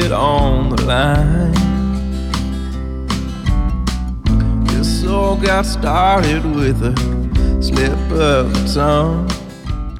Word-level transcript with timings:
it 0.00 0.12
on 0.12 0.70
the 0.70 0.82
line. 0.84 1.52
This 4.66 5.04
all 5.06 5.36
got 5.36 5.66
started 5.66 6.44
with 6.44 6.82
a 6.82 6.94
slip 7.62 7.92
of 8.12 8.52
the 8.54 8.72
tongue. 8.74 9.26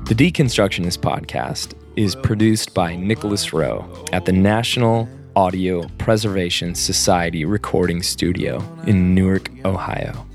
The 0.04 0.14
Deconstructionist 0.14 0.98
podcast 0.98 1.74
is 1.96 2.14
produced 2.16 2.72
by 2.72 2.96
Nicholas 2.96 3.52
Rowe 3.52 3.84
at 4.12 4.24
the 4.24 4.32
National 4.32 5.06
Audio 5.36 5.86
Preservation 5.98 6.74
Society 6.74 7.44
Recording 7.44 8.02
Studio 8.02 8.64
in 8.86 9.14
Newark, 9.14 9.50
Ohio. 9.64 10.26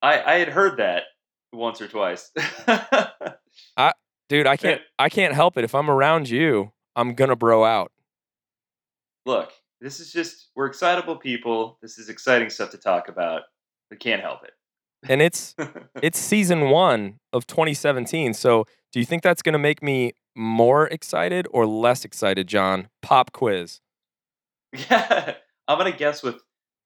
I, 0.00 0.22
I 0.22 0.38
had 0.38 0.48
heard 0.48 0.78
that 0.78 1.04
once 1.52 1.80
or 1.80 1.88
twice. 1.88 2.30
I 3.76 3.92
dude, 4.28 4.46
I 4.46 4.56
can't 4.56 4.80
I 4.98 5.08
can't 5.08 5.34
help 5.34 5.56
it. 5.56 5.64
If 5.64 5.74
I'm 5.74 5.88
around 5.90 6.28
you, 6.28 6.72
I'm 6.96 7.14
gonna 7.14 7.36
bro 7.36 7.64
out. 7.64 7.90
Look, 9.24 9.50
this 9.80 10.00
is 10.00 10.12
just, 10.12 10.50
we're 10.54 10.66
excitable 10.66 11.16
people. 11.16 11.78
This 11.82 11.98
is 11.98 12.08
exciting 12.08 12.50
stuff 12.50 12.70
to 12.70 12.78
talk 12.78 13.08
about. 13.08 13.42
We 13.90 13.96
can't 13.96 14.22
help 14.22 14.44
it. 14.44 14.52
And 15.08 15.20
it's 15.20 15.54
it's 16.02 16.18
season 16.18 16.70
one 16.70 17.18
of 17.32 17.46
2017. 17.46 18.32
So 18.34 18.64
do 18.92 18.98
you 19.00 19.04
think 19.04 19.22
that's 19.22 19.42
gonna 19.42 19.58
make 19.58 19.82
me 19.82 20.12
more 20.34 20.86
excited 20.86 21.46
or 21.50 21.66
less 21.66 22.04
excited, 22.04 22.46
John? 22.46 22.88
Pop 23.02 23.32
quiz. 23.32 23.80
yeah, 24.90 25.34
I'm 25.68 25.78
going 25.78 25.90
to 25.92 25.96
guess 25.96 26.22
with 26.22 26.36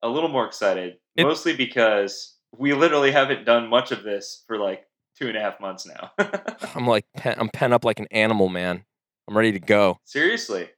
a 0.02 0.08
little 0.08 0.28
more 0.28 0.46
excited, 0.46 0.98
It- 1.16 1.24
mostly 1.24 1.56
because 1.56 2.34
we 2.56 2.74
literally 2.74 3.10
haven't 3.10 3.44
done 3.44 3.68
much 3.68 3.92
of 3.92 4.02
this 4.02 4.44
for 4.46 4.58
like 4.58 4.84
two 5.18 5.28
and 5.28 5.36
a 5.36 5.40
half 5.40 5.58
months 5.60 5.86
now. 5.86 6.10
I'm 6.74 6.86
like 6.86 7.06
pen- 7.16 7.36
I'm 7.38 7.48
pent 7.48 7.72
up 7.72 7.84
like 7.84 7.98
an 8.00 8.06
animal, 8.10 8.48
man. 8.48 8.84
I'm 9.28 9.36
ready 9.36 9.52
to 9.52 9.58
go. 9.60 9.98
Seriously. 10.04 10.68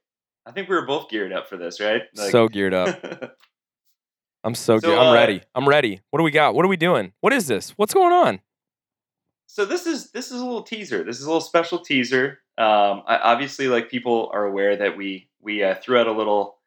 I 0.45 0.51
think 0.51 0.69
we 0.69 0.75
were 0.75 0.85
both 0.85 1.09
geared 1.09 1.33
up 1.33 1.47
for 1.47 1.57
this, 1.57 1.79
right? 1.79 2.03
so 2.15 2.47
geared 2.47 2.73
up. 2.73 2.99
I'm 4.43 4.55
so, 4.55 4.79
So, 4.79 4.87
good. 4.89 4.97
I'm 4.97 5.07
uh, 5.07 5.13
ready. 5.13 5.41
I'm 5.53 5.67
ready. 5.69 6.01
What 6.09 6.17
do 6.19 6.23
we 6.23 6.31
got? 6.31 6.55
What 6.55 6.65
are 6.65 6.67
we 6.67 6.77
doing? 6.77 7.13
What 7.21 7.31
is 7.31 7.47
this? 7.47 7.71
What's 7.71 7.93
going 7.93 8.11
on? 8.11 8.41
so 9.53 9.65
this 9.65 9.85
is 9.85 10.11
this 10.11 10.31
is 10.31 10.39
a 10.39 10.45
little 10.45 10.63
teaser. 10.63 11.03
This 11.03 11.19
is 11.19 11.25
a 11.25 11.27
little 11.27 11.41
special 11.41 11.79
teaser. 11.79 12.39
Um, 12.57 13.03
I, 13.05 13.17
obviously, 13.21 13.67
like 13.67 13.89
people 13.89 14.31
are 14.33 14.45
aware 14.45 14.77
that 14.77 14.95
we 14.95 15.27
we 15.41 15.61
uh, 15.61 15.75
threw 15.75 15.99
out 15.99 16.07
a 16.07 16.11
little 16.13 16.59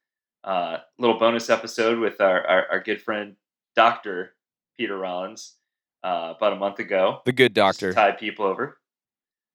uh, 0.45 0.79
little 0.99 1.19
bonus 1.19 1.49
episode 1.49 1.99
with 1.99 2.21
our, 2.21 2.47
our, 2.47 2.67
our 2.73 2.81
good 2.81 3.01
friend 3.01 3.37
Doctor 3.75 4.35
Peter 4.77 4.99
Rollins 4.99 5.55
uh, 6.03 6.35
about 6.37 6.53
a 6.53 6.57
month 6.57 6.79
ago. 6.79 7.23
The 7.25 7.33
good 7.33 7.55
doctor. 7.55 7.95
tide 7.95 8.19
people 8.19 8.45
over. 8.45 8.77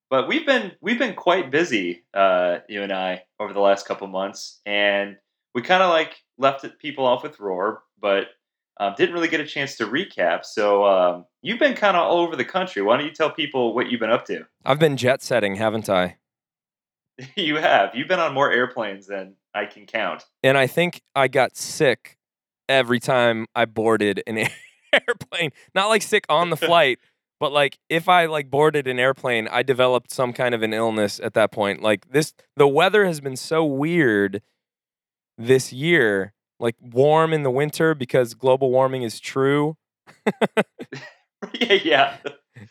But 0.10 0.28
we've 0.28 0.46
been 0.46 0.72
we've 0.82 1.00
been 1.00 1.16
quite 1.16 1.52
busy, 1.52 2.04
uh, 2.14 2.60
you 2.68 2.82
and 2.82 2.92
I, 2.92 3.24
over 3.40 3.54
the 3.54 3.60
last 3.60 3.88
couple 3.88 4.08
months, 4.08 4.60
and 4.66 5.18
we 5.54 5.62
kind 5.62 5.84
of 5.84 5.90
like 5.90 6.16
left 6.38 6.66
people 6.80 7.06
off 7.06 7.24
with 7.24 7.38
Rohr, 7.38 7.78
but 8.02 8.28
um, 8.80 8.94
didn't 8.98 9.14
really 9.14 9.28
get 9.28 9.42
a 9.42 9.46
chance 9.46 9.76
to 9.78 9.86
recap. 9.86 10.46
So 10.46 10.86
um, 10.86 11.26
you've 11.42 11.60
been 11.60 11.76
kind 11.76 11.98
of 11.98 12.04
all 12.04 12.20
over 12.20 12.36
the 12.36 12.46
country. 12.46 12.82
Why 12.82 12.98
don't 12.98 13.06
you 13.06 13.12
tell 13.12 13.30
people 13.30 13.76
what 13.76 13.92
you've 13.92 14.00
been 14.00 14.10
up 14.10 14.26
to? 14.28 14.46
I've 14.66 14.80
been 14.80 14.98
jet 14.98 15.22
setting, 15.22 15.56
haven't 15.56 15.90
I? 15.90 16.18
you 17.36 17.58
have. 17.58 17.94
You've 17.94 18.08
been 18.08 18.20
on 18.20 18.34
more 18.34 18.52
airplanes 18.52 19.08
than 19.08 19.36
I 19.54 19.66
can 19.66 19.86
count. 19.86 20.26
And 20.44 20.58
I 20.58 20.68
think 20.68 21.02
I 21.16 21.28
got 21.28 21.58
sick 21.58 22.18
every 22.68 23.00
time 23.00 23.48
I 23.56 23.66
boarded 23.66 24.24
an 24.26 24.38
airplane. 24.94 25.52
Not 25.76 25.88
like 25.88 26.02
sick 26.02 26.26
on 26.30 26.50
the 26.50 26.58
flight, 26.58 27.00
but 27.40 27.52
like 27.52 27.80
if 27.90 28.10
I 28.10 28.26
like 28.26 28.50
boarded 28.50 28.88
an 28.88 29.00
airplane, 29.00 29.48
I 29.48 29.64
developed 29.64 30.12
some 30.12 30.34
kind 30.34 30.54
of 30.54 30.62
an 30.62 30.74
illness 30.74 31.20
at 31.24 31.34
that 31.34 31.52
point. 31.52 31.82
Like 31.82 32.12
this 32.12 32.34
the 32.56 32.68
weather 32.68 33.06
has 33.06 33.22
been 33.22 33.36
so 33.38 33.64
weird 33.66 34.42
this 35.38 35.72
year, 35.72 36.34
like 36.60 36.76
warm 36.82 37.34
in 37.34 37.44
the 37.44 37.52
winter 37.52 37.96
because 37.96 38.34
global 38.34 38.72
warming 38.72 39.04
is 39.04 39.20
true. 39.20 39.78
yeah, 41.54 41.74
yeah. 41.74 42.18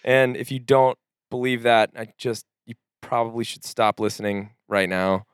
And 0.05 0.37
if 0.37 0.51
you 0.51 0.59
don't 0.59 0.99
believe 1.31 1.63
that, 1.63 1.91
I 1.97 2.09
just 2.19 2.45
you 2.67 2.75
probably 3.01 3.45
should 3.45 3.65
stop 3.65 3.99
listening 3.99 4.51
right 4.69 4.89
now. 4.89 5.25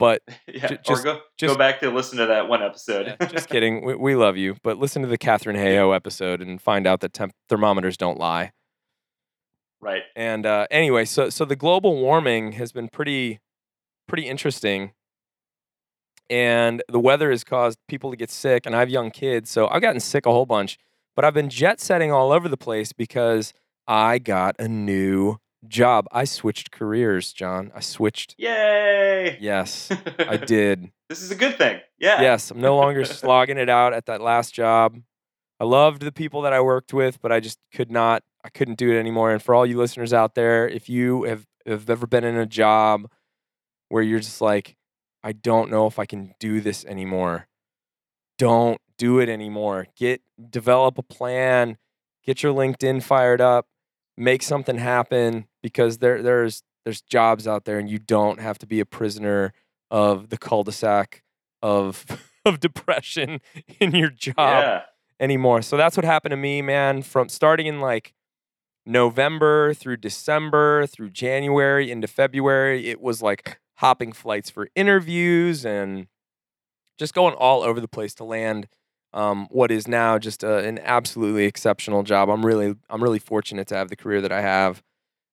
But 0.00 0.22
yeah. 0.48 0.64
Or 0.72 0.76
just- 0.82 1.04
go 1.04 1.20
just- 1.38 1.52
go 1.54 1.56
back 1.56 1.78
to 1.80 1.90
listen 1.90 2.18
to 2.18 2.26
that 2.26 2.48
one 2.48 2.62
episode. 2.62 3.14
Yeah, 3.20 3.26
just 3.28 3.48
kidding. 3.48 3.84
We, 3.84 3.94
we 3.94 4.14
love 4.16 4.36
you, 4.36 4.56
but 4.64 4.78
listen 4.78 5.02
to 5.02 5.08
the 5.08 5.18
Catherine 5.18 5.56
Hayo 5.64 5.94
episode 5.94 6.40
and 6.42 6.60
find 6.60 6.86
out 6.88 7.00
that 7.00 7.12
temp- 7.12 7.34
thermometers 7.48 7.96
don't 7.96 8.18
lie. 8.18 8.50
right. 9.80 10.02
And 10.16 10.44
uh, 10.46 10.66
anyway, 10.72 11.04
so 11.04 11.30
so 11.30 11.44
the 11.44 11.54
global 11.56 11.96
warming 12.00 12.52
has 12.52 12.72
been 12.72 12.88
pretty 12.88 13.38
pretty 14.08 14.26
interesting, 14.26 14.92
and 16.28 16.82
the 16.88 16.98
weather 17.00 17.30
has 17.30 17.44
caused 17.44 17.78
people 17.88 18.10
to 18.10 18.16
get 18.16 18.30
sick. 18.30 18.66
And 18.66 18.74
I 18.74 18.80
have 18.80 18.90
young 18.90 19.10
kids, 19.10 19.50
so 19.50 19.68
I've 19.68 19.82
gotten 19.82 20.00
sick 20.00 20.26
a 20.26 20.32
whole 20.32 20.46
bunch. 20.46 20.78
But 21.16 21.24
I've 21.24 21.34
been 21.34 21.50
jet 21.50 21.80
setting 21.80 22.12
all 22.12 22.32
over 22.32 22.48
the 22.48 22.56
place 22.56 22.92
because 22.92 23.52
I 23.86 24.18
got 24.18 24.56
a 24.58 24.68
new 24.68 25.36
job. 25.66 26.06
I 26.12 26.24
switched 26.24 26.70
careers, 26.70 27.32
John. 27.32 27.70
I 27.74 27.80
switched. 27.80 28.34
Yay! 28.38 29.38
Yes, 29.40 29.90
I 30.18 30.36
did. 30.46 30.90
This 31.08 31.22
is 31.22 31.30
a 31.30 31.34
good 31.34 31.58
thing. 31.58 31.80
Yeah. 31.98 32.22
yes, 32.22 32.50
I'm 32.50 32.60
no 32.60 32.76
longer 32.76 33.04
slogging 33.06 33.58
it 33.58 33.68
out 33.68 33.92
at 33.92 34.06
that 34.06 34.20
last 34.20 34.54
job. 34.54 34.96
I 35.58 35.64
loved 35.64 36.02
the 36.02 36.12
people 36.12 36.42
that 36.42 36.52
I 36.52 36.60
worked 36.60 36.94
with, 36.94 37.20
but 37.20 37.32
I 37.32 37.40
just 37.40 37.58
could 37.74 37.90
not, 37.90 38.22
I 38.44 38.48
couldn't 38.48 38.78
do 38.78 38.90
it 38.90 38.98
anymore. 38.98 39.30
And 39.30 39.42
for 39.42 39.54
all 39.54 39.66
you 39.66 39.76
listeners 39.76 40.12
out 40.12 40.34
there, 40.34 40.66
if 40.66 40.88
you 40.88 41.24
have, 41.24 41.46
have 41.66 41.90
ever 41.90 42.06
been 42.06 42.24
in 42.24 42.36
a 42.36 42.46
job 42.46 43.10
where 43.90 44.02
you're 44.02 44.20
just 44.20 44.40
like, 44.40 44.76
I 45.22 45.32
don't 45.32 45.70
know 45.70 45.86
if 45.86 45.98
I 45.98 46.06
can 46.06 46.34
do 46.40 46.62
this 46.62 46.84
anymore, 46.86 47.48
don't 48.38 48.80
do 48.96 49.18
it 49.18 49.28
anymore. 49.28 49.88
Get, 49.96 50.22
develop 50.48 50.96
a 50.96 51.02
plan, 51.02 51.76
get 52.24 52.42
your 52.42 52.54
LinkedIn 52.54 53.02
fired 53.02 53.42
up, 53.42 53.66
make 54.20 54.42
something 54.42 54.76
happen 54.76 55.46
because 55.62 55.98
there, 55.98 56.22
there's, 56.22 56.62
there's 56.84 57.00
jobs 57.00 57.46
out 57.48 57.64
there 57.64 57.78
and 57.78 57.88
you 57.90 57.98
don't 57.98 58.40
have 58.40 58.58
to 58.58 58.66
be 58.66 58.80
a 58.80 58.86
prisoner 58.86 59.52
of 59.90 60.28
the 60.28 60.38
cul-de-sac 60.38 61.22
of 61.62 62.06
of 62.46 62.58
depression 62.60 63.40
in 63.80 63.92
your 63.94 64.08
job 64.10 64.34
Yeah. 64.38 64.82
anymore. 65.18 65.60
So 65.62 65.76
that's 65.76 65.96
what 65.96 66.04
happened 66.06 66.30
to 66.32 66.36
me, 66.36 66.62
man, 66.62 67.02
from 67.02 67.28
starting 67.28 67.66
in 67.66 67.80
like 67.80 68.14
November 68.86 69.74
through 69.74 69.98
December 69.98 70.86
through 70.86 71.10
January 71.10 71.90
into 71.90 72.06
February. 72.08 72.88
It 72.88 73.00
was 73.00 73.20
like 73.22 73.60
hopping 73.76 74.12
flights 74.12 74.48
for 74.50 74.68
interviews 74.74 75.64
and 75.66 76.06
just 76.98 77.14
going 77.14 77.34
all 77.34 77.62
over 77.62 77.80
the 77.80 77.88
place 77.88 78.14
to 78.16 78.24
land 78.24 78.68
um, 79.12 79.48
what 79.50 79.70
is 79.70 79.88
now 79.88 80.18
just 80.18 80.42
a, 80.42 80.58
an 80.58 80.78
absolutely 80.78 81.44
exceptional 81.44 82.02
job. 82.02 82.28
I'm 82.28 82.44
really 82.44 82.74
I'm 82.88 83.02
really 83.02 83.18
fortunate 83.18 83.66
to 83.68 83.76
have 83.76 83.88
the 83.88 83.96
career 83.96 84.20
that 84.20 84.32
I 84.32 84.40
have, 84.40 84.82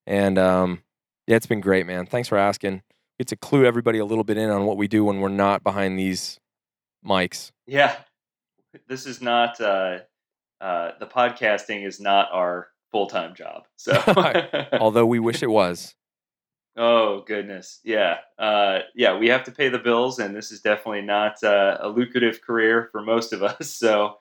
And 0.06 0.38
um, 0.38 0.84
yeah, 1.28 1.36
it's 1.36 1.46
been 1.46 1.62
great, 1.62 1.86
man. 1.86 2.06
Thanks 2.06 2.28
for 2.28 2.38
asking. 2.38 2.82
Get 3.20 3.28
to 3.30 3.36
clue 3.36 3.66
everybody 3.66 4.00
a 4.00 4.06
little 4.06 4.24
bit 4.24 4.38
in 4.38 4.50
on 4.50 4.66
what 4.66 4.78
we 4.78 4.88
do 4.88 5.04
when 5.04 5.20
we're 5.20 5.30
not 5.30 5.64
behind 5.64 5.98
these 5.98 6.40
mics. 7.06 7.52
Yeah, 7.66 7.96
this 8.88 9.06
is 9.06 9.22
not 9.22 9.60
uh, 9.60 10.00
uh, 10.62 10.92
the 11.00 11.08
podcasting 11.08 11.86
is 11.86 12.00
not 12.00 12.30
our 12.32 12.68
full 12.92 13.08
time 13.08 13.36
job. 13.36 13.68
So, 13.76 14.02
Although 14.74 15.06
we 15.06 15.20
wish 15.20 15.44
it 15.44 15.50
was. 15.50 15.96
Oh 16.78 17.24
goodness, 17.26 17.80
yeah, 17.84 18.18
uh, 18.38 18.80
yeah, 18.96 19.18
we 19.18 19.28
have 19.30 19.44
to 19.46 19.52
pay 19.52 19.70
the 19.70 19.80
bills, 19.80 20.20
and 20.20 20.36
this 20.36 20.52
is 20.52 20.62
definitely 20.62 21.02
not 21.02 21.44
uh, 21.44 21.78
a 21.82 21.90
lucrative 21.90 22.42
career 22.42 22.90
for 22.92 23.02
most 23.02 23.34
of 23.34 23.44
us. 23.44 23.82
So, 23.88 24.18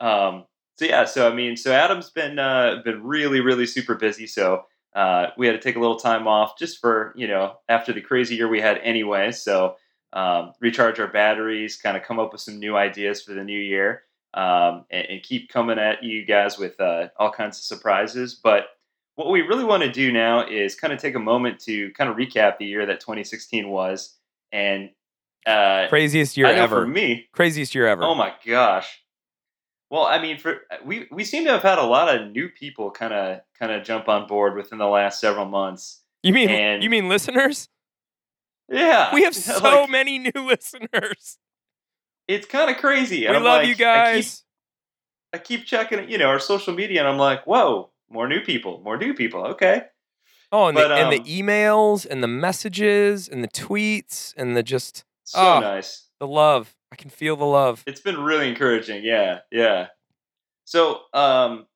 um, 0.00 0.44
so 0.76 0.84
yeah, 0.84 1.04
so 1.04 1.30
I 1.30 1.34
mean, 1.34 1.56
so 1.56 1.72
Adam's 1.72 2.10
been 2.10 2.38
uh, 2.38 2.82
been 2.84 3.02
really, 3.02 3.40
really 3.40 3.66
super 3.66 3.94
busy. 3.94 4.26
So 4.26 4.64
uh, 4.94 5.28
we 5.36 5.46
had 5.46 5.52
to 5.52 5.58
take 5.58 5.76
a 5.76 5.80
little 5.80 5.98
time 5.98 6.28
off 6.28 6.58
just 6.58 6.80
for 6.80 7.12
you 7.16 7.26
know 7.26 7.56
after 7.68 7.92
the 7.92 8.00
crazy 8.00 8.36
year 8.36 8.48
we 8.48 8.60
had 8.60 8.78
anyway. 8.78 9.32
So 9.32 9.76
um, 10.12 10.52
recharge 10.60 11.00
our 11.00 11.08
batteries, 11.08 11.76
kind 11.76 11.96
of 11.96 12.02
come 12.02 12.18
up 12.18 12.32
with 12.32 12.40
some 12.40 12.58
new 12.58 12.76
ideas 12.76 13.22
for 13.22 13.34
the 13.34 13.44
new 13.44 13.58
year, 13.58 14.04
um, 14.34 14.84
and, 14.90 15.06
and, 15.06 15.22
keep 15.22 15.50
coming 15.50 15.78
at 15.78 16.02
you 16.02 16.24
guys 16.24 16.58
with 16.58 16.80
uh, 16.80 17.08
all 17.18 17.30
kinds 17.30 17.58
of 17.58 17.64
surprises. 17.64 18.34
But 18.34 18.68
what 19.18 19.30
we 19.32 19.42
really 19.42 19.64
want 19.64 19.82
to 19.82 19.90
do 19.90 20.12
now 20.12 20.46
is 20.46 20.76
kind 20.76 20.92
of 20.92 21.00
take 21.00 21.16
a 21.16 21.18
moment 21.18 21.58
to 21.60 21.90
kind 21.92 22.08
of 22.08 22.16
recap 22.16 22.58
the 22.58 22.66
year 22.66 22.86
that 22.86 23.00
2016 23.00 23.68
was, 23.68 24.16
and 24.52 24.90
uh, 25.44 25.86
craziest 25.88 26.36
year 26.36 26.46
ever 26.46 26.82
for 26.82 26.86
me. 26.86 27.26
Craziest 27.32 27.74
year 27.74 27.88
ever. 27.88 28.04
Oh 28.04 28.14
my 28.14 28.32
gosh. 28.46 29.00
Well, 29.90 30.04
I 30.04 30.22
mean, 30.22 30.38
for 30.38 30.60
we 30.84 31.08
we 31.10 31.24
seem 31.24 31.44
to 31.46 31.50
have 31.50 31.62
had 31.62 31.78
a 31.78 31.82
lot 31.82 32.14
of 32.14 32.30
new 32.30 32.48
people 32.48 32.92
kind 32.92 33.12
of 33.12 33.40
kind 33.58 33.72
of 33.72 33.82
jump 33.82 34.08
on 34.08 34.28
board 34.28 34.54
within 34.54 34.78
the 34.78 34.86
last 34.86 35.20
several 35.20 35.46
months. 35.46 36.00
You 36.22 36.32
mean 36.32 36.48
And- 36.50 36.82
you 36.84 36.90
mean 36.90 37.08
listeners? 37.08 37.68
Yeah, 38.70 39.12
We 39.14 39.24
have 39.24 39.34
so 39.34 39.58
like, 39.80 39.90
many 39.90 40.18
new 40.18 40.30
listeners. 40.46 41.38
It's 42.28 42.46
kind 42.46 42.70
of 42.70 42.76
crazy. 42.76 43.20
we 43.22 43.28
I'm 43.28 43.42
love 43.42 43.62
like- 43.62 43.66
you 43.66 43.72
I 43.72 43.74
keep- 43.74 43.78
guys. 43.78 44.44
I 45.32 45.38
keep 45.38 45.64
checking, 45.66 46.08
you 46.08 46.18
know, 46.18 46.26
our 46.28 46.38
social 46.38 46.72
media, 46.74 47.00
and 47.00 47.08
I'm 47.08 47.18
like, 47.18 47.46
whoa, 47.46 47.90
more 48.10 48.28
new 48.28 48.40
people, 48.40 48.80
more 48.84 48.96
new 48.96 49.14
people. 49.14 49.44
Okay. 49.46 49.82
oh, 50.52 50.66
and, 50.66 50.74
but, 50.74 50.88
the, 50.88 50.94
and 50.94 51.12
the 51.12 51.20
um, 51.20 51.24
emails 51.26 52.06
and 52.08 52.22
the 52.22 52.28
messages 52.28 53.28
and 53.28 53.42
the 53.44 53.48
tweets 53.48 54.34
and 54.36 54.56
the 54.56 54.62
just 54.62 55.04
So 55.24 55.38
Oh. 55.40 55.60
nice. 55.60 56.08
the 56.20 56.26
love. 56.26 56.74
I 56.90 56.96
can 56.96 57.10
feel 57.10 57.36
the 57.36 57.44
love. 57.44 57.84
It's 57.86 58.00
been 58.00 58.18
really 58.18 58.48
encouraging. 58.48 59.04
Yeah, 59.04 59.40
yeah. 59.52 59.88
So, 60.64 61.00
um, 61.12 61.66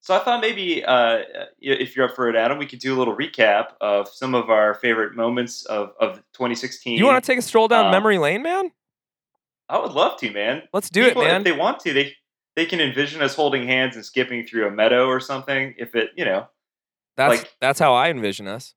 so 0.00 0.14
I 0.14 0.20
thought 0.20 0.40
maybe 0.40 0.84
uh, 0.84 1.22
if 1.60 1.94
you're 1.96 2.08
up 2.08 2.14
for 2.16 2.28
it, 2.30 2.36
Adam, 2.36 2.56
we 2.56 2.66
could 2.66 2.78
do 2.78 2.94
a 2.94 2.98
little 2.98 3.14
recap 3.16 3.72
of 3.80 4.08
some 4.08 4.34
of 4.34 4.48
our 4.48 4.74
favorite 4.74 5.14
moments 5.14 5.64
of, 5.66 5.92
of 6.00 6.16
2016. 6.34 6.96
You 6.98 7.04
want 7.04 7.22
to 7.22 7.26
take 7.30 7.38
a 7.38 7.42
stroll 7.42 7.68
down 7.68 7.86
um, 7.86 7.90
memory 7.90 8.18
lane, 8.18 8.42
man? 8.42 8.70
I 9.68 9.78
would 9.78 9.92
love 9.92 10.18
to, 10.20 10.30
man. 10.30 10.62
Let's 10.72 10.88
do 10.88 11.04
People, 11.04 11.22
it, 11.22 11.26
man. 11.26 11.36
If 11.42 11.44
they 11.44 11.52
want 11.52 11.80
to, 11.80 11.92
they 11.92 12.14
they 12.56 12.66
can 12.66 12.80
envision 12.80 13.22
us 13.22 13.34
holding 13.34 13.66
hands 13.66 13.96
and 13.96 14.04
skipping 14.04 14.46
through 14.46 14.66
a 14.66 14.70
meadow 14.70 15.06
or 15.06 15.20
something. 15.20 15.74
If 15.78 15.94
it, 15.94 16.10
you 16.16 16.24
know, 16.24 16.46
That's 17.16 17.38
like- 17.42 17.52
that's 17.60 17.78
how 17.78 17.94
I 17.94 18.10
envision 18.10 18.46
us. 18.46 18.74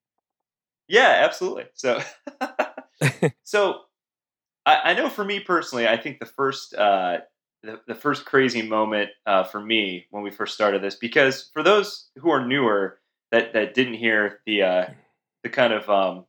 Yeah, 0.87 1.21
absolutely. 1.23 1.65
So, 1.73 2.01
so 3.43 3.81
I, 4.65 4.91
I 4.91 4.93
know 4.93 5.09
for 5.09 5.23
me 5.23 5.39
personally, 5.39 5.87
I 5.87 5.97
think 5.97 6.19
the 6.19 6.25
first 6.25 6.73
uh, 6.75 7.19
the, 7.63 7.79
the 7.87 7.95
first 7.95 8.25
crazy 8.25 8.61
moment 8.61 9.09
uh, 9.25 9.43
for 9.43 9.61
me 9.61 10.07
when 10.11 10.23
we 10.23 10.31
first 10.31 10.53
started 10.53 10.81
this, 10.81 10.95
because 10.95 11.49
for 11.53 11.63
those 11.63 12.09
who 12.17 12.29
are 12.29 12.45
newer 12.45 12.99
that 13.31 13.53
that 13.53 13.73
didn't 13.73 13.95
hear 13.95 14.39
the 14.45 14.63
uh, 14.63 14.85
the 15.43 15.49
kind 15.49 15.73
of 15.73 15.89
um, 15.89 16.25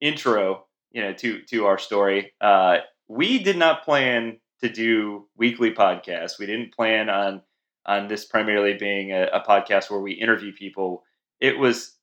intro, 0.00 0.66
you 0.92 1.02
know, 1.02 1.12
to 1.14 1.40
to 1.42 1.66
our 1.66 1.78
story, 1.78 2.32
uh, 2.40 2.78
we 3.08 3.42
did 3.42 3.56
not 3.56 3.84
plan 3.84 4.38
to 4.62 4.68
do 4.68 5.26
weekly 5.36 5.72
podcasts. 5.72 6.38
We 6.38 6.46
didn't 6.46 6.74
plan 6.74 7.08
on 7.10 7.42
on 7.84 8.06
this 8.08 8.24
primarily 8.24 8.74
being 8.74 9.10
a, 9.12 9.24
a 9.32 9.40
podcast 9.40 9.90
where 9.90 10.00
we 10.00 10.12
interview 10.12 10.52
people. 10.52 11.02
It 11.40 11.58
was 11.58 11.96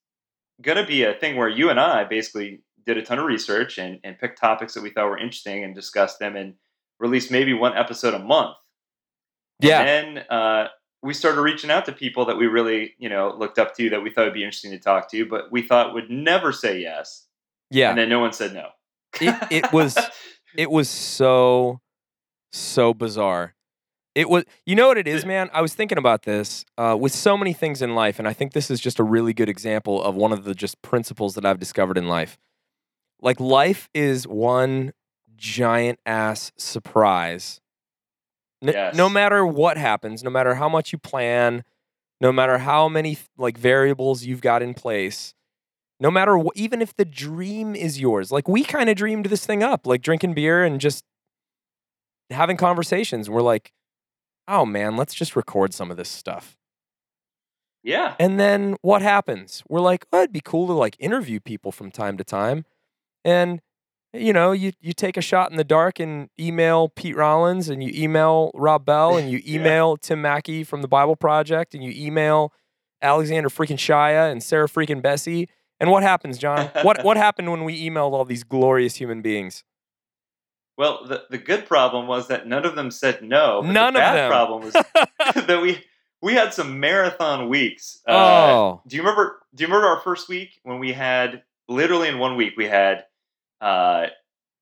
going 0.62 0.78
to 0.78 0.86
be 0.86 1.04
a 1.04 1.14
thing 1.14 1.38
where 1.38 1.48
you 1.48 1.70
and 1.70 1.80
I 1.80 2.04
basically 2.04 2.64
did 2.86 2.98
a 2.98 3.02
ton 3.02 3.18
of 3.18 3.26
research 3.26 3.78
and, 3.78 4.00
and 4.04 4.18
picked 4.20 4.40
topics 4.40 4.74
that 4.74 4.84
we 4.84 4.90
thought 4.90 5.08
were 5.10 5.18
interesting 5.18 5.64
and 5.64 5.74
discussed 5.74 6.20
them 6.20 6.36
and 6.36 6.56
released 7.00 7.32
maybe 7.32 7.54
one 7.54 7.78
episode 7.78 8.14
a 8.14 8.20
month. 8.20 8.58
Yeah. 9.62 9.80
And 9.82 10.18
then 10.18 10.26
uh, 10.30 10.68
we 11.02 11.14
started 11.14 11.40
reaching 11.42 11.72
out 11.72 11.86
to 11.86 11.94
people 11.94 12.26
that 12.26 12.36
we 12.38 12.48
really, 12.48 12.96
you 12.98 13.08
know, 13.08 13.34
looked 13.38 13.58
up 13.58 13.74
to 13.78 13.90
that 13.92 14.02
we 14.04 14.10
thought 14.12 14.26
would 14.26 14.34
be 14.34 14.44
interesting 14.44 14.72
to 14.72 14.80
talk 14.80 15.10
to, 15.12 15.26
but 15.26 15.50
we 15.50 15.62
thought 15.62 15.94
would 15.94 16.10
never 16.10 16.52
say 16.52 16.82
yes. 16.82 17.26
Yeah. 17.72 17.90
And 17.92 17.98
then 17.98 18.10
no 18.10 18.20
one 18.20 18.34
said 18.34 18.54
no. 18.54 18.68
It- 19.22 19.48
it 19.50 19.72
was- 19.72 19.98
it 20.58 20.70
was 20.70 20.90
so 20.90 21.80
so 22.52 22.94
bizarre 22.94 23.56
it 24.16 24.30
was 24.30 24.44
you 24.66 24.76
know 24.76 24.88
what 24.88 24.98
it 24.98 25.08
is 25.08 25.26
man 25.26 25.50
i 25.54 25.62
was 25.62 25.74
thinking 25.74 25.98
about 25.98 26.24
this 26.24 26.66
uh, 26.78 26.98
with 27.00 27.14
so 27.14 27.38
many 27.38 27.54
things 27.54 27.82
in 27.82 27.94
life 27.96 28.20
and 28.20 28.28
i 28.28 28.34
think 28.34 28.54
this 28.54 28.72
is 28.72 28.80
just 28.80 29.00
a 29.00 29.04
really 29.04 29.34
good 29.34 29.50
example 29.50 30.02
of 30.02 30.16
one 30.16 30.32
of 30.32 30.44
the 30.44 30.56
just 30.56 30.82
principles 30.82 31.36
that 31.36 31.46
i've 31.46 31.60
discovered 31.60 31.98
in 31.98 32.08
life 32.08 32.38
like 33.22 33.40
life 33.40 33.90
is 33.94 34.28
one 34.28 34.94
giant 35.36 36.00
ass 36.06 36.52
surprise 36.58 37.62
N- 38.62 38.74
Yes. 38.74 38.96
no 38.96 39.08
matter 39.10 39.46
what 39.46 39.78
happens 39.78 40.24
no 40.24 40.30
matter 40.30 40.56
how 40.56 40.68
much 40.68 40.92
you 40.92 40.98
plan 40.98 41.64
no 42.20 42.32
matter 42.32 42.58
how 42.58 42.90
many 42.90 43.18
like 43.38 43.58
variables 43.58 44.26
you've 44.26 44.42
got 44.42 44.62
in 44.62 44.74
place 44.74 45.34
no 46.02 46.10
matter 46.10 46.38
what, 46.38 46.56
even 46.56 46.82
if 46.82 46.96
the 46.96 47.04
dream 47.04 47.76
is 47.76 48.00
yours. 48.00 48.32
Like 48.32 48.48
we 48.48 48.64
kind 48.64 48.90
of 48.90 48.96
dreamed 48.96 49.26
this 49.26 49.46
thing 49.46 49.64
up, 49.64 49.86
like 49.86 50.02
drinking 50.02 50.34
beer 50.34 50.64
and 50.64 50.80
just 50.80 51.04
having 52.30 52.58
conversations. 52.58 53.30
We're 53.30 53.42
like, 53.42 53.72
oh 54.48 54.66
man, 54.66 54.96
let's 54.98 55.14
just 55.14 55.36
record 55.36 55.74
some 55.74 55.92
of 55.92 55.98
this 55.98 56.10
stuff. 56.10 56.58
yeah. 57.84 58.16
And 58.20 58.40
then 58.40 58.76
what 58.82 59.02
happens? 59.02 59.64
We're 59.70 59.80
like, 59.82 60.06
oh, 60.12 60.20
it'd 60.20 60.34
be 60.34 60.42
cool 60.44 60.68
to 60.68 60.74
like 60.74 60.96
interview 61.00 61.40
people 61.40 61.72
from 61.72 61.92
time 61.92 62.18
to 62.18 62.24
time. 62.24 62.66
And 63.24 63.62
you 64.14 64.34
know, 64.34 64.52
you 64.52 64.72
you 64.82 64.94
take 64.94 65.18
a 65.18 65.22
shot 65.22 65.52
in 65.52 65.58
the 65.58 65.64
dark 65.64 66.00
and 66.00 66.30
email 66.40 66.90
Pete 66.90 67.16
Rollins 67.16 67.70
and 67.70 67.84
you 67.84 67.92
email 67.94 68.52
Rob 68.56 68.86
Bell 68.86 69.18
and 69.18 69.30
you 69.30 69.40
Yeah. 69.46 69.60
email 69.60 69.98
Tim 69.98 70.22
Mackie 70.22 70.64
from 70.64 70.82
the 70.82 70.88
Bible 70.88 71.16
Project 71.16 71.76
and 71.76 71.84
you 71.84 71.92
email 71.96 72.52
Alexander 73.02 73.50
freaking 73.50 73.78
Shaia 73.78 74.32
and 74.32 74.42
Sarah 74.42 74.68
freaking 74.68 75.02
Bessey. 75.02 75.48
And 75.80 75.90
what 75.92 76.02
happens, 76.04 76.38
John? 76.40 76.70
what 76.82 77.04
what 77.04 77.18
happened 77.18 77.52
when 77.52 77.64
we 77.64 77.88
emailed 77.88 78.12
all 78.14 78.26
these 78.26 78.44
glorious 78.44 78.96
human 78.96 79.22
beings? 79.22 79.64
Well, 80.80 81.04
the, 81.06 81.26
the 81.30 81.38
good 81.38 81.66
problem 81.68 82.08
was 82.08 82.30
that 82.30 82.48
none 82.48 82.66
of 82.66 82.76
them 82.76 82.90
said 82.90 83.22
no. 83.22 83.60
None 83.60 83.94
the 83.94 84.00
of 84.00 84.02
bad 84.02 84.16
them. 84.16 84.32
problem 84.32 84.62
was 84.64 84.74
that 85.46 85.60
we 85.62 85.84
we 86.22 86.36
had 86.36 86.54
some 86.54 86.80
marathon 86.80 87.50
weeks. 87.50 88.00
Uh, 88.08 88.14
oh, 88.14 88.82
do 88.88 88.96
you 88.96 89.02
remember? 89.02 89.42
Do 89.54 89.62
you 89.62 89.68
remember 89.68 89.88
our 89.88 90.00
first 90.00 90.30
week 90.30 90.58
when 90.64 90.80
we 90.80 90.94
had 90.94 91.44
literally 91.68 92.08
in 92.08 92.18
one 92.18 92.38
week 92.38 92.54
we 92.56 92.66
had, 92.66 93.04
uh, 93.60 94.08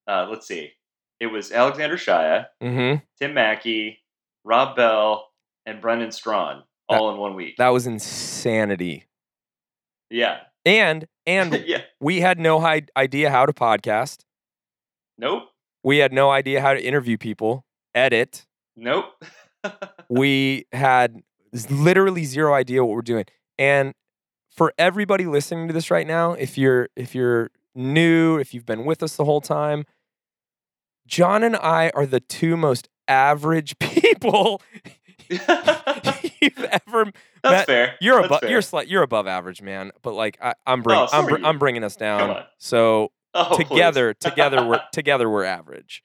uh, 0.07 0.27
let's 0.31 0.47
see, 0.47 0.71
it 1.19 1.27
was 1.27 1.51
Alexander 1.51 1.97
Shaia, 1.97 2.47
mm-hmm. 2.63 3.03
Tim 3.19 3.35
Mackie, 3.35 3.99
Rob 4.43 4.75
Bell, 4.75 5.27
and 5.67 5.79
Brendan 5.81 6.11
Strawn 6.11 6.63
all 6.89 7.11
in 7.11 7.17
one 7.17 7.35
week. 7.35 7.57
that 7.57 7.69
was 7.69 7.85
insanity. 7.85 9.05
yeah, 10.09 10.39
And 10.65 11.05
and 11.27 11.63
yeah. 11.67 11.81
we 11.99 12.21
had 12.21 12.39
no 12.39 12.59
idea 12.95 13.29
how 13.29 13.45
to 13.45 13.53
podcast. 13.53 14.21
Nope. 15.19 15.49
We 15.83 15.97
had 15.99 16.11
no 16.13 16.29
idea 16.31 16.61
how 16.61 16.73
to 16.73 16.83
interview 16.83 17.17
people, 17.17 17.65
edit. 17.95 18.45
Nope. 18.75 19.23
We 20.09 20.65
had 20.71 21.23
literally 21.69 22.23
zero 22.23 22.53
idea 22.53 22.85
what 22.85 22.95
we're 22.95 23.01
doing. 23.01 23.25
And 23.57 23.93
for 24.49 24.73
everybody 24.77 25.25
listening 25.25 25.67
to 25.67 25.73
this 25.73 25.91
right 25.91 26.07
now, 26.07 26.31
if 26.33 26.57
you're 26.57 26.87
if 26.95 27.13
you're 27.13 27.49
new, 27.75 28.37
if 28.37 28.53
you've 28.53 28.65
been 28.65 28.85
with 28.85 29.03
us 29.03 29.17
the 29.17 29.25
whole 29.25 29.41
time, 29.41 29.83
John 31.05 31.43
and 31.43 31.57
I 31.57 31.91
are 31.93 32.05
the 32.05 32.21
two 32.21 32.55
most 32.55 32.87
average 33.09 33.77
people 33.79 34.61
you've 35.29 35.41
ever 35.49 37.05
That's 37.05 37.13
Matt, 37.43 37.65
fair. 37.65 37.95
You're 37.99 38.15
That's 38.17 38.25
above. 38.27 38.39
fair. 38.41 38.49
You're 38.49 38.61
slight. 38.61 38.87
You're 38.87 39.03
above 39.03 39.27
average, 39.27 39.61
man. 39.61 39.91
But 40.01 40.13
like 40.13 40.37
I, 40.41 40.53
I'm 40.65 40.79
oh, 40.79 40.83
bring, 40.83 40.99
Oh, 40.99 41.07
I'm, 41.11 41.25
br- 41.25 41.45
I'm 41.45 41.59
bringing 41.59 41.83
us 41.83 41.95
down. 41.97 42.43
So 42.57 43.11
Oh, 43.39 43.55
together, 43.57 44.13
together 44.15 44.65
we're 44.65 44.81
together 44.91 45.29
we're 45.29 45.43
average. 45.43 46.03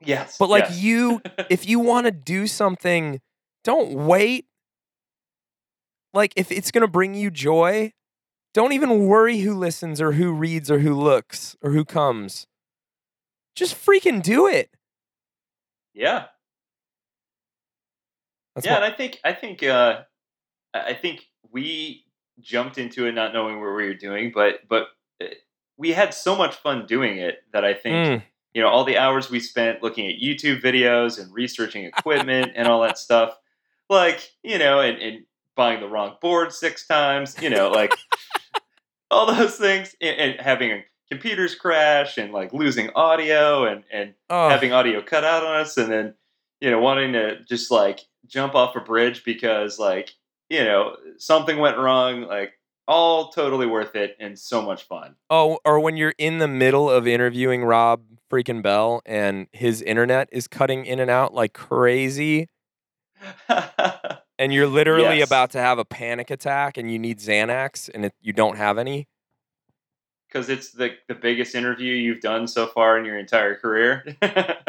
yes. 0.00 0.36
But 0.38 0.48
like 0.50 0.64
yes. 0.68 0.78
you, 0.80 1.20
if 1.50 1.68
you 1.68 1.80
want 1.80 2.04
to 2.06 2.12
do 2.12 2.46
something, 2.46 3.20
don't 3.64 3.92
wait. 4.06 4.46
Like 6.14 6.32
if 6.36 6.52
it's 6.52 6.70
gonna 6.70 6.86
bring 6.88 7.14
you 7.14 7.30
joy, 7.30 7.92
don't 8.54 8.72
even 8.72 9.06
worry 9.06 9.38
who 9.38 9.54
listens 9.54 10.00
or 10.00 10.12
who 10.12 10.32
reads 10.32 10.70
or 10.70 10.78
who 10.78 10.94
looks 10.94 11.56
or 11.62 11.72
who 11.72 11.84
comes. 11.84 12.46
Just 13.54 13.74
freaking 13.74 14.22
do 14.22 14.46
it. 14.46 14.70
yeah. 15.92 16.26
That's 18.54 18.66
yeah, 18.66 18.74
what- 18.74 18.82
and 18.84 18.92
I 18.92 18.96
think 18.96 19.20
I 19.24 19.32
think 19.32 19.62
uh, 19.62 20.02
I 20.74 20.94
think 20.94 21.26
we 21.50 22.04
jumped 22.40 22.78
into 22.78 23.06
it 23.06 23.12
not 23.12 23.32
knowing 23.32 23.56
what 23.60 23.66
we 23.74 23.84
were 23.86 23.94
doing, 23.94 24.32
but 24.34 24.60
but 24.68 24.88
uh, 25.22 25.26
we 25.78 25.92
had 25.92 26.12
so 26.12 26.36
much 26.36 26.56
fun 26.56 26.84
doing 26.86 27.18
it 27.18 27.38
that 27.52 27.64
I 27.64 27.72
think 27.72 27.94
Mm. 27.94 28.22
you 28.52 28.60
know 28.62 28.68
all 28.68 28.84
the 28.84 28.98
hours 28.98 29.30
we 29.30 29.40
spent 29.40 29.82
looking 29.82 30.06
at 30.08 30.20
YouTube 30.20 30.60
videos 30.60 31.18
and 31.22 31.32
researching 31.32 31.84
equipment 31.92 32.52
and 32.56 32.68
all 32.68 32.82
that 32.82 32.98
stuff, 32.98 33.36
like 33.88 34.30
you 34.42 34.58
know, 34.58 34.80
and, 34.80 34.98
and 35.00 35.24
buying 35.56 35.80
the 35.80 35.88
wrong 35.88 36.16
board 36.20 36.52
six 36.52 36.86
times, 36.86 37.36
you 37.40 37.50
know, 37.50 37.70
like 37.70 37.92
all 39.10 39.26
those 39.32 39.56
things, 39.56 39.94
and, 40.00 40.16
and 40.18 40.40
having 40.40 40.82
computers 41.10 41.54
crash 41.54 42.18
and 42.18 42.32
like 42.32 42.52
losing 42.52 42.90
audio 42.94 43.64
and 43.64 43.82
and 43.92 44.14
Oh, 44.28 44.48
having 44.50 44.72
audio 44.72 45.00
cut 45.02 45.24
out 45.24 45.42
on 45.44 45.60
us 45.60 45.76
and 45.78 45.90
then 45.90 46.14
you 46.60 46.70
know 46.70 46.80
wanting 46.80 47.14
to 47.14 47.42
just 47.44 47.70
like 47.70 48.00
jump 48.26 48.54
off 48.54 48.76
a 48.76 48.80
bridge 48.80 49.24
because 49.24 49.78
like 49.78 50.10
you 50.50 50.62
know 50.62 50.96
something 51.16 51.56
went 51.58 51.78
wrong 51.78 52.22
like 52.22 52.52
all 52.88 53.28
totally 53.30 53.66
worth 53.66 53.94
it 53.94 54.16
and 54.18 54.36
so 54.38 54.60
much 54.62 54.82
fun 54.84 55.14
oh, 55.30 55.58
or 55.64 55.78
when 55.78 55.96
you're 55.96 56.14
in 56.18 56.38
the 56.38 56.48
middle 56.48 56.90
of 56.90 57.06
interviewing 57.06 57.62
Rob 57.64 58.02
freaking 58.32 58.62
Bell 58.62 59.02
and 59.06 59.46
his 59.52 59.80
internet 59.82 60.28
is 60.32 60.48
cutting 60.48 60.84
in 60.86 60.98
and 60.98 61.10
out 61.10 61.32
like 61.34 61.52
crazy, 61.52 62.48
and 64.38 64.52
you're 64.52 64.66
literally 64.66 65.18
Yes. 65.18 65.28
about 65.28 65.50
to 65.52 65.58
have 65.58 65.78
a 65.78 65.84
panic 65.84 66.30
attack, 66.30 66.76
and 66.76 66.90
you 66.90 66.98
need 66.98 67.18
Xanax, 67.18 67.90
and 67.94 68.04
it, 68.06 68.14
you 68.20 68.32
don't 68.32 68.56
have 68.56 68.78
any. 68.78 69.06
because 70.28 70.48
it's 70.48 70.72
the 70.72 70.90
the 71.08 71.14
biggest 71.14 71.54
interview 71.54 71.94
you've 71.94 72.20
done 72.20 72.46
so 72.46 72.66
far 72.66 72.98
in 72.98 73.04
your 73.04 73.18
entire 73.18 73.54
career 73.54 74.04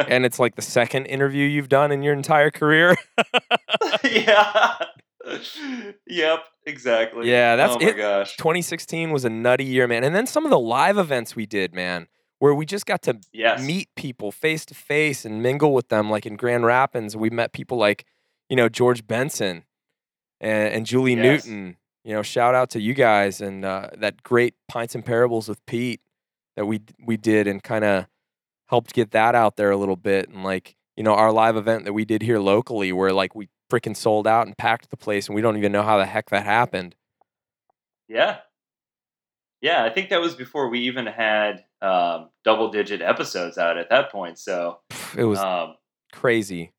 and 0.08 0.26
it's 0.26 0.40
like 0.40 0.56
the 0.56 0.62
second 0.62 1.06
interview 1.08 1.46
you've 1.46 1.68
done 1.70 1.92
in 1.92 2.02
your 2.02 2.14
entire 2.14 2.50
career. 2.52 2.96
yeah 4.04 4.76
yep 6.08 6.40
exactly 6.66 7.30
Yeah, 7.30 7.56
that's 7.56 7.76
oh 7.76 7.80
my 7.80 7.90
it. 7.90 7.98
gosh 7.98 8.38
2016 8.38 9.12
was 9.12 9.26
a 9.26 9.30
nutty 9.30 9.66
year, 9.66 9.88
man. 9.88 10.04
And 10.04 10.16
then 10.16 10.28
some 10.28 10.46
of 10.46 10.52
the 10.52 10.60
live 10.60 10.98
events 10.98 11.36
we 11.36 11.46
did, 11.46 11.74
man, 11.74 12.08
where 12.40 12.54
we 12.54 12.66
just 12.66 12.86
got 12.86 13.02
to 13.04 13.20
yes 13.34 13.62
meet 13.62 13.90
people 13.96 14.32
face 14.32 14.66
to 14.68 14.76
face 14.76 15.26
and 15.26 15.44
mingle 15.44 15.74
with 15.74 15.90
them, 15.90 16.10
like 16.10 16.26
in 16.26 16.36
Grand 16.36 16.66
Rapids. 16.66 17.16
We 17.18 17.30
met 17.30 17.52
people 17.54 17.78
like, 17.78 18.06
you 18.50 18.56
know, 18.56 18.70
George 18.70 19.06
Benson 19.08 19.66
and, 20.40 20.74
and 20.74 20.86
Julie 20.86 21.16
Yes. 21.16 21.46
Newton. 21.46 21.78
You 22.06 22.14
know, 22.16 22.22
shout 22.22 22.56
out 22.56 22.70
to 22.72 22.80
you 22.82 22.94
guys 22.94 23.42
and 23.42 23.66
uh, 23.66 23.90
that 23.98 24.24
great 24.24 24.56
Pints 24.70 24.96
and 24.96 25.06
Parables 25.06 25.50
with 25.50 25.64
Pete 25.66 26.02
that 26.56 26.66
we 26.66 26.82
we 27.06 27.18
did 27.18 27.46
and 27.46 27.62
kind 27.62 27.84
of 27.84 28.08
helped 28.68 28.94
get 28.94 29.12
that 29.12 29.36
out 29.36 29.58
there 29.58 29.70
a 29.70 29.78
little 29.78 29.98
bit. 29.98 30.30
And 30.30 30.44
like, 30.44 30.76
you 30.96 31.04
know, 31.04 31.14
our 31.14 31.32
live 31.32 31.58
event 31.58 31.84
that 31.86 31.94
we 31.94 32.06
did 32.06 32.22
here 32.22 32.40
locally, 32.40 32.94
where 32.94 33.12
like 33.12 33.36
we 33.36 33.50
freaking 33.70 33.96
sold 33.96 34.28
out 34.28 34.48
and 34.48 34.58
packed 34.58 34.90
the 34.90 34.98
place, 34.98 35.28
and 35.28 35.36
we 35.36 35.42
don't 35.42 35.58
even 35.58 35.72
know 35.72 35.84
how 35.84 35.98
the 35.98 36.06
heck 36.06 36.30
that 36.32 36.44
happened. 36.46 36.96
Yeah. 38.08 38.38
Yeah, 39.62 39.84
I 39.84 39.90
think 39.90 40.10
that 40.10 40.22
was 40.22 40.36
before 40.36 40.70
we 40.70 40.80
even 40.82 41.06
had 41.06 41.66
um, 41.82 42.30
double 42.44 42.70
digit 42.72 43.02
episodes 43.02 43.58
out 43.58 43.78
at 43.78 43.90
that 43.90 44.12
point. 44.12 44.40
So 44.40 44.80
It 45.18 45.24
was 45.26 45.40
um, 45.40 45.76
crazy. 46.14 46.74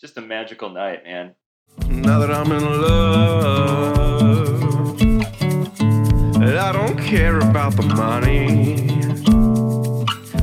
just 0.00 0.16
a 0.16 0.20
magical 0.20 0.70
night, 0.70 1.04
man. 1.04 1.34
Now 1.88 2.18
that 2.20 2.30
I'm 2.30 2.50
in 2.52 2.64
love, 2.82 4.40
I 6.42 6.72
don't 6.72 6.98
care 6.98 7.38
about 7.38 7.74
the 7.76 7.82
money. 7.82 8.88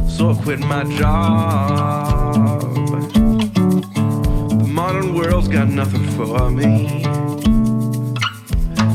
So 0.09 0.31
I 0.31 0.35
quit 0.43 0.59
my 0.59 0.83
job. 0.97 2.56
World's 5.17 5.47
got 5.47 5.67
nothing 5.67 6.07
for 6.11 6.51
me. 6.51 7.03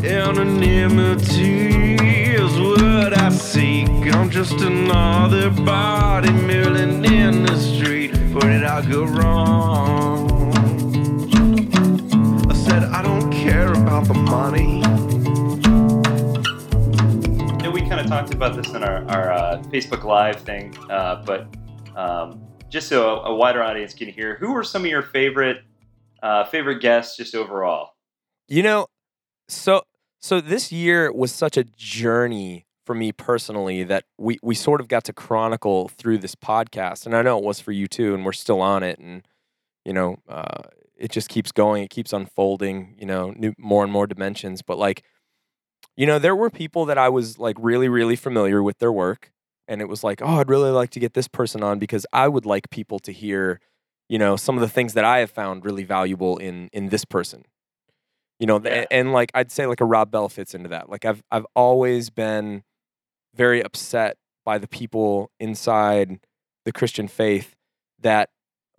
Anonymity 0.09 1.97
is 1.97 2.53
what 2.61 3.19
I 3.19 3.29
seek. 3.31 3.89
I'm 4.15 4.31
just 4.31 4.53
another 4.61 5.51
body 5.51 6.31
milling 6.31 7.05
in 7.05 7.43
the 7.43 7.57
street. 7.57 8.15
Where 8.33 8.53
did 8.53 8.63
I 8.63 8.89
go 8.89 9.03
wrong? 9.03 10.53
I 12.49 12.55
said 12.55 12.85
I 12.85 13.03
don't 13.03 13.33
care 13.33 13.73
about 13.73 14.07
the 14.07 14.15
money. 14.15 14.81
Know, 17.65 17.71
we 17.73 17.81
kind 17.81 18.01
of 18.01 18.07
talked 18.07 18.33
about 18.33 18.55
this 18.55 18.73
in 18.75 18.85
our, 18.85 19.05
our 19.09 19.33
uh, 19.33 19.63
Facebook 19.73 20.05
Live 20.05 20.37
thing, 20.43 20.73
uh, 20.89 21.25
but 21.27 21.49
um, 21.97 22.47
just 22.69 22.87
so 22.87 23.09
a, 23.09 23.33
a 23.33 23.35
wider 23.35 23.61
audience 23.61 23.93
can 23.93 24.07
hear, 24.07 24.37
who 24.37 24.57
are 24.57 24.63
some 24.63 24.83
of 24.83 24.89
your 24.89 25.03
favorite 25.03 25.65
uh, 26.23 26.45
favorite 26.45 26.81
guests 26.81 27.17
just 27.17 27.35
overall? 27.35 27.91
You 28.49 28.63
know, 28.63 28.87
so 29.49 29.83
so 30.21 30.41
this 30.41 30.71
year 30.73 31.13
was 31.13 31.33
such 31.33 31.57
a 31.57 31.65
journey 31.65 32.67
for 32.85 32.95
me 32.95 33.13
personally 33.13 33.85
that 33.85 34.05
we 34.19 34.39
we 34.43 34.55
sort 34.55 34.81
of 34.81 34.89
got 34.89 35.05
to 35.05 35.13
chronicle 35.13 35.89
through 35.89 36.19
this 36.19 36.35
podcast, 36.35 37.07
and 37.07 37.15
I 37.15 37.23
know 37.23 37.39
it 37.39 37.45
was 37.45 37.61
for 37.61 37.73
you 37.73 37.87
too, 37.87 38.15
and 38.15 38.25
we're 38.25 38.33
still 38.33 38.61
on 38.61 38.83
it, 38.83 38.99
and 38.99 39.27
you 39.85 39.93
know, 39.93 40.17
uh, 40.29 40.63
it 40.97 41.11
just 41.11 41.29
keeps 41.29 41.53
going, 41.53 41.83
it 41.83 41.91
keeps 41.91 42.13
unfolding, 42.13 42.95
you 42.99 43.07
know, 43.07 43.33
new 43.37 43.55
more 43.59 43.83
and 43.83 43.93
more 43.93 44.07
dimensions. 44.07 44.63
But 44.63 44.79
like, 44.79 45.03
you 45.97 46.07
know, 46.07 46.19
there 46.19 46.37
were 46.37 46.51
people 46.51 46.85
that 46.87 46.99
I 46.99 47.09
was 47.09 47.39
like 47.39 47.57
really 47.59 47.89
really 47.89 48.17
familiar 48.17 48.63
with 48.63 48.79
their 48.79 48.93
work, 48.93 49.33
and 49.69 49.81
it 49.81 49.89
was 49.89 50.05
like, 50.05 50.21
oh, 50.23 50.41
I'd 50.41 50.49
really 50.49 50.71
like 50.71 50.91
to 50.91 51.01
get 51.01 51.15
this 51.15 51.29
person 51.29 51.63
on 51.63 51.79
because 51.79 52.07
I 52.13 52.29
would 52.29 52.47
like 52.47 52.71
people 52.71 52.99
to 53.01 53.13
hear, 53.13 53.61
you 54.09 54.19
know, 54.19 54.37
some 54.37 54.57
of 54.57 54.61
the 54.61 54.69
things 54.69 54.95
that 54.95 55.05
I 55.05 55.19
have 55.19 55.31
found 55.31 55.65
really 55.65 55.85
valuable 55.85 56.37
in 56.39 56.69
in 56.73 56.89
this 56.89 57.05
person. 57.05 57.45
You 58.39 58.47
know 58.47 58.59
th- 58.59 58.75
Yeah. 58.75 58.87
and 58.91 59.13
like 59.13 59.31
i'd 59.35 59.53
say 59.53 59.67
like 59.67 59.81
a 59.81 59.85
rob 59.85 60.11
bell 60.11 60.29
fits 60.29 60.55
into 60.55 60.69
that. 60.71 60.89
Like 60.91 61.05
i've 61.05 61.23
i've 61.31 61.47
always 61.55 62.11
been 62.11 62.65
very 63.35 63.63
upset 63.63 64.17
by 64.45 64.59
the 64.59 64.67
people 64.67 65.31
inside 65.39 66.19
the 66.65 66.73
christian 66.73 67.07
faith 67.09 67.55
that 68.01 68.31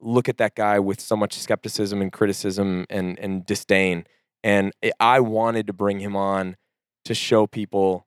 look 0.01 0.27
at 0.27 0.37
that 0.37 0.53
guy 0.55 0.79
with 0.79 0.99
so 0.99 1.15
much 1.15 1.33
skepticism 1.39 2.01
and 2.01 2.11
criticism 2.11 2.85
and 2.89 3.17
and 3.19 3.45
disdain. 3.45 4.05
And 4.43 4.73
I 4.99 5.21
wanted 5.21 5.67
to 5.67 5.73
bring 5.73 5.99
him 5.99 6.15
on 6.17 6.57
to 7.05 7.13
show 7.15 7.47
people 7.47 8.05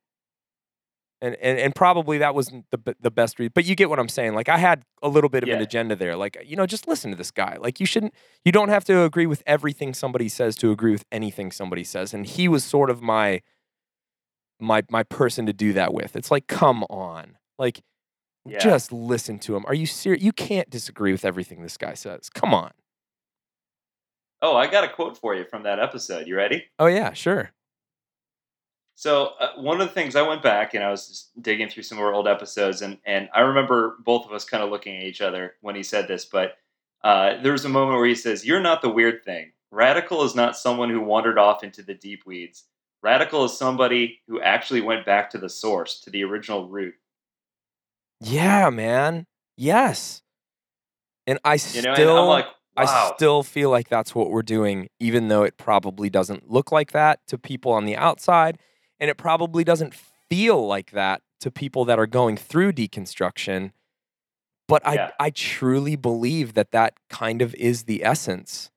and, 1.23 1.35
and 1.37 1.58
and 1.58 1.75
probably 1.75 2.18
that 2.18 2.35
wasn't 2.35 2.66
the 2.70 2.94
the 3.00 3.11
best 3.11 3.38
read, 3.38 3.54
but 3.54 3.64
you 3.64 3.75
get 3.75 3.88
what 3.88 3.99
I'm 3.99 4.08
saying. 4.08 4.35
Like 4.35 4.49
I 4.49 4.58
had 4.58 4.82
a 5.02 5.08
little 5.08 5.30
bit 5.30 5.42
of 5.42 5.49
an 5.49 5.62
agenda 5.62 5.96
there. 5.96 6.14
Like 6.16 6.37
you 6.44 6.56
know, 6.56 6.66
just 6.66 6.87
listen 6.87 7.11
to 7.11 7.16
this 7.16 7.30
guy. 7.30 7.56
Like 7.58 7.80
you 7.80 7.87
shouldn't, 7.87 8.14
you 8.44 8.52
don't 8.52 8.68
have 8.68 8.85
to 8.85 9.02
agree 9.02 9.26
with 9.26 9.42
everything 9.46 9.94
somebody 9.94 10.28
says 10.28 10.56
to 10.56 10.70
agree 10.70 10.92
with 10.92 11.04
anything 11.11 11.50
somebody 11.52 11.85
says. 11.85 12.12
And 12.12 12.26
he 12.26 12.49
was 12.49 12.64
sort 12.64 12.90
of 12.90 13.00
my 13.02 13.40
my 14.61 14.82
my 14.90 15.02
person 15.04 15.46
to 15.46 15.52
do 15.52 15.73
that 15.73 15.94
with. 15.94 16.16
It's 16.16 16.30
like, 16.30 16.46
come 16.49 16.85
on, 16.90 17.37
like 17.58 17.80
Yeah. 18.44 18.58
just 18.58 18.92
listen 18.92 19.38
to 19.40 19.56
him. 19.56 19.64
Are 19.66 19.75
you 19.75 19.87
serious? 19.87 20.23
You 20.23 20.32
can't 20.32 20.68
disagree 20.70 21.12
with 21.12 21.25
everything 21.25 21.62
this 21.62 21.76
guy 21.78 21.94
says. 21.94 22.28
Come 22.30 22.52
on. 22.54 22.73
Oh, 24.42 24.54
I 24.54 24.66
got 24.66 24.85
a 24.85 24.88
quote 24.88 25.16
for 25.16 25.35
you 25.35 25.44
from 25.50 25.62
that 25.62 25.78
episode. 25.80 26.26
You 26.26 26.37
ready? 26.37 26.66
Oh 26.78 26.87
yeah, 26.87 27.14
sure. 27.14 27.52
So 28.96 29.34
uh, 29.38 29.50
one 29.56 29.78
of 29.82 29.86
the 29.86 29.92
things 29.92 30.16
I 30.16 30.26
went 30.26 30.42
back 30.42 30.72
and 30.72 30.82
I 30.82 30.90
was 30.90 31.06
just 31.06 31.42
digging 31.42 31.68
through 31.68 31.82
some 31.82 31.98
of 31.98 32.04
our 32.04 32.14
old 32.14 32.26
episodes, 32.26 32.80
and 32.80 32.98
and 33.04 33.28
I 33.34 33.40
remember 33.40 33.96
both 34.02 34.24
of 34.24 34.32
us 34.32 34.44
kind 34.44 34.64
of 34.64 34.70
looking 34.70 34.96
at 34.96 35.02
each 35.02 35.20
other 35.20 35.54
when 35.60 35.76
he 35.76 35.82
said 35.82 36.08
this. 36.08 36.24
But 36.24 36.56
uh, 37.04 37.40
there 37.42 37.52
was 37.52 37.66
a 37.66 37.68
moment 37.68 37.98
where 37.98 38.08
he 38.08 38.14
says, 38.14 38.46
"You're 38.46 38.60
not 38.60 38.80
the 38.80 38.88
weird 38.88 39.22
thing. 39.22 39.52
Radical 39.70 40.24
is 40.24 40.34
not 40.34 40.56
someone 40.56 40.88
who 40.88 41.00
wandered 41.00 41.38
off 41.38 41.62
into 41.62 41.82
the 41.82 41.92
deep 41.92 42.24
weeds. 42.24 42.64
Radical 43.02 43.44
is 43.44 43.56
somebody 43.56 44.22
who 44.28 44.40
actually 44.40 44.80
went 44.80 45.04
back 45.04 45.28
to 45.30 45.38
the 45.38 45.50
source, 45.50 46.00
to 46.00 46.10
the 46.10 46.24
original 46.24 46.66
root." 46.66 46.94
Yeah, 48.22 48.70
man. 48.70 49.26
Yes. 49.58 50.22
And 51.26 51.38
I 51.44 51.54
You 51.54 51.58
still 51.58 52.14
know, 52.14 52.18
and 52.20 52.28
like, 52.28 52.46
I 52.78 53.12
still 53.14 53.42
feel 53.42 53.68
like 53.68 53.90
that's 53.90 54.14
what 54.14 54.30
we're 54.30 54.42
doing, 54.42 54.88
even 55.00 55.28
though 55.28 55.42
it 55.42 55.58
probably 55.58 56.08
doesn't 56.08 56.50
look 56.50 56.72
like 56.72 56.92
that 56.92 57.20
to 57.26 57.36
people 57.36 57.72
on 57.72 57.84
the 57.84 57.96
outside. 57.96 58.58
And 59.00 59.10
it 59.10 59.16
probably 59.16 59.64
doesn't 59.64 59.94
feel 59.94 60.66
like 60.66 60.90
that 60.92 61.22
to 61.40 61.50
people 61.50 61.84
that 61.84 61.98
are 61.98 62.06
going 62.06 62.36
through 62.36 62.72
deconstruction. 62.72 63.72
But 64.68 64.86
I, 64.86 64.94
Yeah. 64.94 65.10
I 65.20 65.30
truly 65.30 65.96
believe 65.96 66.54
that 66.54 66.72
that 66.72 66.94
kind 67.08 67.42
of 67.42 67.54
is 67.54 67.84
the 67.84 68.04
essence 68.04 68.70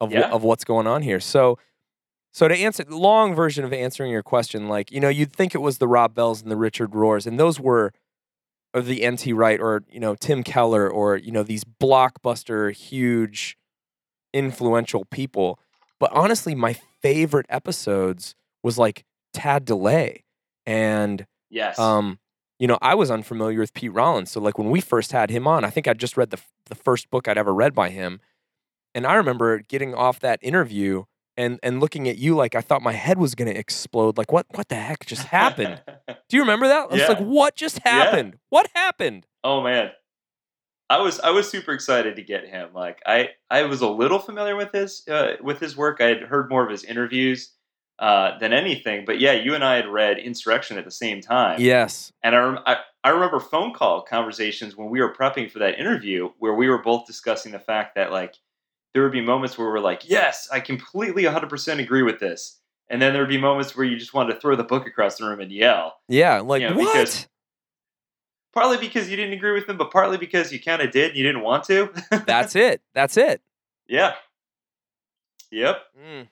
of, 0.00 0.12
Yeah. 0.12 0.30
of 0.30 0.42
what's 0.42 0.64
going 0.64 0.86
on 0.86 1.02
here. 1.02 1.20
So, 1.20 1.58
so 2.32 2.48
to 2.48 2.54
answer 2.56 2.84
the 2.84 2.96
long 2.96 3.34
version 3.34 3.64
of 3.64 3.72
answering 3.72 4.10
your 4.10 4.22
question, 4.22 4.68
like, 4.68 4.90
you 4.90 5.00
know, 5.00 5.08
you'd 5.10 5.32
think 5.32 5.54
it 5.54 5.58
was 5.58 5.78
the 5.78 5.88
Rob 5.88 6.14
Bells 6.14 6.40
and 6.42 6.50
the 6.50 6.56
Richard 6.56 6.92
Rohrs, 6.92 7.26
and 7.26 7.38
those 7.38 7.60
were 7.60 7.92
or 8.74 8.80
the 8.80 9.06
NT 9.06 9.32
Wright 9.34 9.60
or 9.60 9.84
you 9.90 10.00
know 10.00 10.14
Tim 10.14 10.42
Keller 10.42 10.88
or 10.88 11.16
you 11.18 11.30
know 11.30 11.42
these 11.42 11.62
blockbuster 11.62 12.72
huge 12.72 13.58
influential 14.32 15.04
people. 15.04 15.58
But 16.02 16.10
honestly, 16.14 16.56
my 16.56 16.72
favorite 17.00 17.46
episodes 17.48 18.34
was 18.64 18.76
like 18.76 19.04
Tad 19.32 19.64
DeLay 19.64 20.24
and 20.66 21.24
yes. 21.48 21.78
um 21.78 22.18
you 22.58 22.66
know, 22.66 22.76
I 22.82 22.96
was 22.96 23.08
unfamiliar 23.08 23.60
with 23.60 23.72
Pete 23.72 23.92
Rollins. 23.92 24.32
So 24.32 24.40
like 24.40 24.58
when 24.58 24.68
we 24.70 24.80
first 24.80 25.12
had 25.12 25.30
him 25.30 25.46
on, 25.46 25.64
I 25.64 25.70
think 25.70 25.86
I 25.86 25.92
just 25.94 26.16
read 26.16 26.30
the 26.30 26.40
the 26.66 26.74
first 26.74 27.08
book 27.08 27.28
I'd 27.28 27.38
ever 27.38 27.54
read 27.54 27.72
by 27.72 27.90
him. 27.90 28.20
And 28.96 29.06
I 29.06 29.14
remember 29.14 29.60
getting 29.60 29.94
off 29.94 30.18
that 30.20 30.40
interview 30.42 31.04
and 31.36 31.60
and 31.62 31.78
looking 31.78 32.08
at 32.08 32.18
you 32.18 32.34
like 32.34 32.56
I 32.56 32.62
thought 32.62 32.82
my 32.82 32.94
head 32.94 33.16
was 33.18 33.36
gonna 33.36 33.52
explode. 33.52 34.18
Like 34.18 34.32
what 34.32 34.46
what 34.56 34.68
the 34.70 34.74
heck 34.74 35.06
just 35.06 35.26
happened? 35.26 35.82
Do 36.28 36.36
you 36.36 36.40
remember 36.42 36.66
that? 36.66 36.82
I 36.90 36.92
was 36.92 37.00
Yeah. 37.00 37.08
like, 37.10 37.20
what 37.20 37.54
just 37.54 37.78
happened? 37.78 38.38
What 38.50 38.68
happened? 38.74 39.24
oh 39.44 39.62
man, 39.62 39.92
I 40.92 41.00
was 41.00 41.18
I 41.20 41.30
was 41.30 41.48
super 41.48 41.72
excited 41.72 42.16
to 42.16 42.22
get 42.22 42.46
him. 42.46 42.68
Like 42.74 43.00
I 43.06 43.30
I 43.50 43.62
was 43.62 43.80
a 43.80 43.88
little 43.88 44.18
familiar 44.18 44.56
with 44.56 44.72
his 44.72 45.08
uh, 45.08 45.36
with 45.42 45.58
his 45.58 45.74
work. 45.74 46.02
I 46.02 46.06
had 46.08 46.20
heard 46.22 46.50
more 46.50 46.62
of 46.62 46.70
his 46.70 46.84
interviews 46.84 47.52
uh, 47.98 48.36
than 48.38 48.52
anything. 48.52 49.04
But 49.06 49.18
yeah, 49.18 49.32
you 49.32 49.54
and 49.54 49.64
I 49.64 49.76
had 49.76 49.86
read 49.88 50.18
Insurrection 50.18 50.76
at 50.76 50.84
the 50.84 50.90
same 50.90 51.22
time. 51.22 51.60
Yes. 51.60 52.12
And 52.22 52.34
I, 52.34 52.38
rem- 52.38 52.58
I, 52.66 52.76
I 53.04 53.08
remember 53.10 53.40
phone 53.40 53.72
call 53.72 54.02
conversations 54.02 54.76
when 54.76 54.90
we 54.90 55.00
were 55.00 55.14
prepping 55.14 55.50
for 55.50 55.60
that 55.60 55.78
interview 55.78 56.30
where 56.38 56.52
we 56.54 56.68
were 56.68 56.82
both 56.82 57.06
discussing 57.06 57.52
the 57.52 57.58
fact 57.58 57.94
that 57.94 58.10
like 58.12 58.34
there 58.92 59.02
would 59.02 59.12
be 59.12 59.22
moments 59.22 59.56
where 59.56 59.68
we're 59.68 59.80
like, 59.80 60.02
yes, 60.08 60.48
I 60.52 60.60
completely 60.60 61.22
100% 61.22 61.78
agree 61.78 62.02
with 62.02 62.18
this. 62.20 62.58
And 62.90 63.00
then 63.00 63.14
there 63.14 63.22
would 63.22 63.30
be 63.30 63.40
moments 63.40 63.74
where 63.74 63.86
you 63.86 63.96
just 63.96 64.12
wanted 64.12 64.34
to 64.34 64.40
throw 64.40 64.56
the 64.56 64.64
book 64.64 64.86
across 64.86 65.16
the 65.16 65.24
room 65.24 65.40
and 65.40 65.50
yell. 65.50 65.94
Yeah. 66.08 66.40
Like 66.40 66.60
Yeah, 66.60 66.74
what? 66.74 66.92
because- 66.92 67.26
Partly 68.54 68.76
because 68.76 69.08
you 69.08 69.16
didn't 69.16 69.32
agree 69.32 69.52
with 69.52 69.66
them, 69.66 69.78
but 69.78 69.90
partly 69.90 70.18
because 70.18 70.52
you 70.52 70.60
kind 70.60 70.82
of 70.82 70.90
did. 70.90 71.10
and 71.10 71.16
You 71.16 71.24
didn't 71.24 71.42
want 71.42 71.64
to. 71.64 71.90
That's 72.26 72.54
it. 72.54 72.82
That's 72.94 73.16
it. 73.16 73.40
yeah. 73.88 74.14
Yep. 75.50 75.76
Mm. 76.02 76.28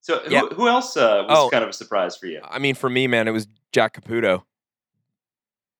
So 0.00 0.18
who, 0.20 0.48
who 0.48 0.68
else 0.68 0.96
uh, 0.96 1.24
was 1.28 1.38
Oh. 1.38 1.50
kind 1.50 1.62
of 1.62 1.68
a 1.70 1.72
surprise 1.74 2.16
for 2.16 2.26
you? 2.26 2.40
I 2.42 2.58
mean, 2.58 2.74
for 2.74 2.88
me, 2.88 3.06
man, 3.06 3.28
it 3.28 3.32
was 3.32 3.46
Jack 3.72 4.00
Caputo. 4.00 4.42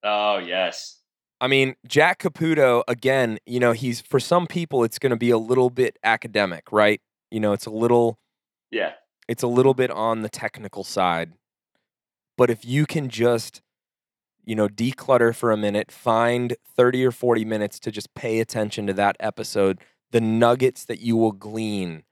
Oh 0.02 0.38
yes. 0.38 0.98
I 1.40 1.46
mean, 1.48 1.74
Jack 1.86 2.20
Caputo, 2.22 2.82
again, 2.86 3.38
you 3.46 3.58
know, 3.60 3.72
he's 3.72 4.00
for 4.02 4.20
some 4.20 4.46
people 4.46 4.84
it's 4.84 4.98
going 4.98 5.10
to 5.10 5.16
be 5.16 5.30
a 5.30 5.38
little 5.38 5.70
bit 5.70 5.98
academic, 6.04 6.70
right? 6.70 7.00
You 7.30 7.40
know, 7.40 7.52
it's 7.54 7.66
a 7.66 7.70
little 7.70 8.18
Yeah. 8.70 8.92
it's 9.28 9.42
a 9.42 9.46
little 9.46 9.72
bit 9.74 9.90
on 9.90 10.20
the 10.22 10.28
technical 10.28 10.84
side. 10.84 11.32
But 12.36 12.50
if 12.50 12.64
you 12.64 12.84
can 12.86 13.08
just 13.08 13.62
you 14.44 14.54
know, 14.54 14.68
declutter 14.68 15.34
for 15.34 15.52
a 15.52 15.56
minute, 15.56 15.90
find 15.90 16.56
30 16.76 17.04
or 17.04 17.10
40 17.10 17.44
minutes 17.44 17.78
to 17.80 17.90
just 17.90 18.14
pay 18.14 18.40
attention 18.40 18.86
to 18.86 18.92
that 18.94 19.16
episode, 19.20 19.80
the 20.10 20.20
nuggets 20.20 20.84
that 20.84 21.00
you 21.00 21.16
will 21.16 21.32
glean 21.32 22.04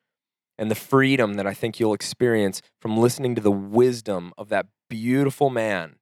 and 0.59 0.71
the 0.71 0.75
freedom 0.75 1.35
that 1.35 1.47
I 1.47 1.55
think 1.55 1.79
you'll 1.79 1.95
experience 1.95 2.61
from 2.81 2.97
listening 2.97 3.35
to 3.37 3.41
the 3.41 3.53
wisdom 3.53 4.33
of 4.37 4.49
that 4.49 4.67
beautiful 4.91 5.51
man. 5.51 5.97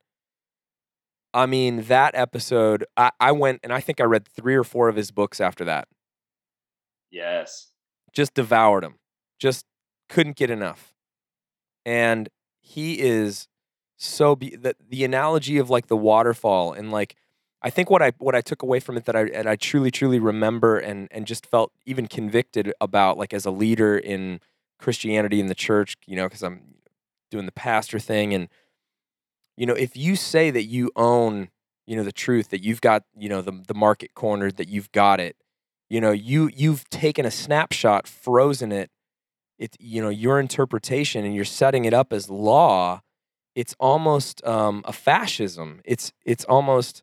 I 1.35 1.45
mean, 1.47 1.83
that 1.85 2.15
episode, 2.15 2.87
I, 2.97 3.11
I 3.21 3.33
went 3.33 3.61
and 3.63 3.73
I 3.73 3.81
think 3.81 4.01
I 4.01 4.05
read 4.05 4.27
three 4.27 4.55
or 4.55 4.65
four 4.65 4.89
of 4.89 4.97
his 4.97 5.11
books 5.11 5.41
after 5.41 5.65
that. 5.67 5.89
Yes. 7.11 7.73
Just 8.13 8.33
devoured 8.35 8.85
him. 8.85 8.97
Just 9.39 9.67
couldn't 10.09 10.37
get 10.37 10.51
enough. 10.51 10.95
And 11.85 12.31
he 12.61 13.01
is 13.01 13.49
so 13.97 14.37
be- 14.37 14.57
the, 14.57 14.77
the 14.89 15.05
analogy 15.05 15.59
of 15.59 15.71
like 15.71 15.87
the 15.87 15.97
waterfall 15.97 16.73
and 16.73 16.91
like 16.91 17.17
I 17.63 17.71
think 17.71 17.91
what 17.91 18.03
I 18.03 18.13
what 18.19 18.35
I 18.35 18.43
took 18.43 18.63
away 18.63 18.81
from 18.81 18.97
it 18.97 19.07
that 19.07 19.17
I 19.17 19.23
and 19.27 19.49
I 19.49 19.57
truly 19.57 19.91
truly 19.91 20.19
remember 20.19 20.79
and 20.79 21.09
and 21.11 21.27
just 21.27 21.47
felt 21.47 21.73
even 21.87 22.07
convicted 22.07 22.73
about 22.81 23.19
like 23.19 23.33
as 23.33 23.47
a 23.47 23.51
leader 23.51 23.97
in 23.97 24.41
Christianity 24.79 25.41
in 25.41 25.47
the 25.47 25.55
church, 25.55 25.97
you 26.07 26.17
know, 26.17 26.29
cuz 26.29 26.43
I'm 26.43 26.77
doing 27.31 27.47
the 27.47 27.53
pastor 27.53 27.99
thing 27.99 28.35
and 28.35 28.49
you 29.57 29.65
know, 29.67 29.75
if 29.75 29.97
you 29.97 30.17
say 30.17 30.51
that 30.51 30.65
you 30.65 30.91
own, 30.97 31.49
you 31.87 31.97
know, 31.97 32.05
the 32.05 32.13
truth 32.13 32.51
that 32.51 32.63
you've 32.63 32.83
got, 32.83 33.05
you 33.17 33.29
know, 33.29 33.41
the 33.41 33.63
the 33.67 33.75
market 33.75 34.15
cornered 34.15 34.59
that 34.59 34.69
you've 34.69 34.93
got 34.93 35.19
it, 35.19 35.37
you 35.89 36.01
know, 36.01 36.13
you 36.13 36.51
you've 36.55 36.89
taken 36.91 37.25
a 37.25 37.31
snapshot, 37.31 38.07
frozen 38.07 38.71
it, 38.71 38.91
it's 39.59 39.77
you 39.81 40.03
know, 40.03 40.11
your 40.11 40.39
interpretation 40.39 41.25
and 41.25 41.35
you're 41.35 41.45
setting 41.45 41.87
it 41.87 41.95
up 41.95 42.13
as 42.13 42.29
law 42.29 43.01
it's 43.57 43.75
almost 43.81 44.47
um, 44.47 44.83
a 44.85 44.93
fascism. 44.93 45.81
It's 45.85 46.13
it's 46.25 46.45
almost 46.45 47.03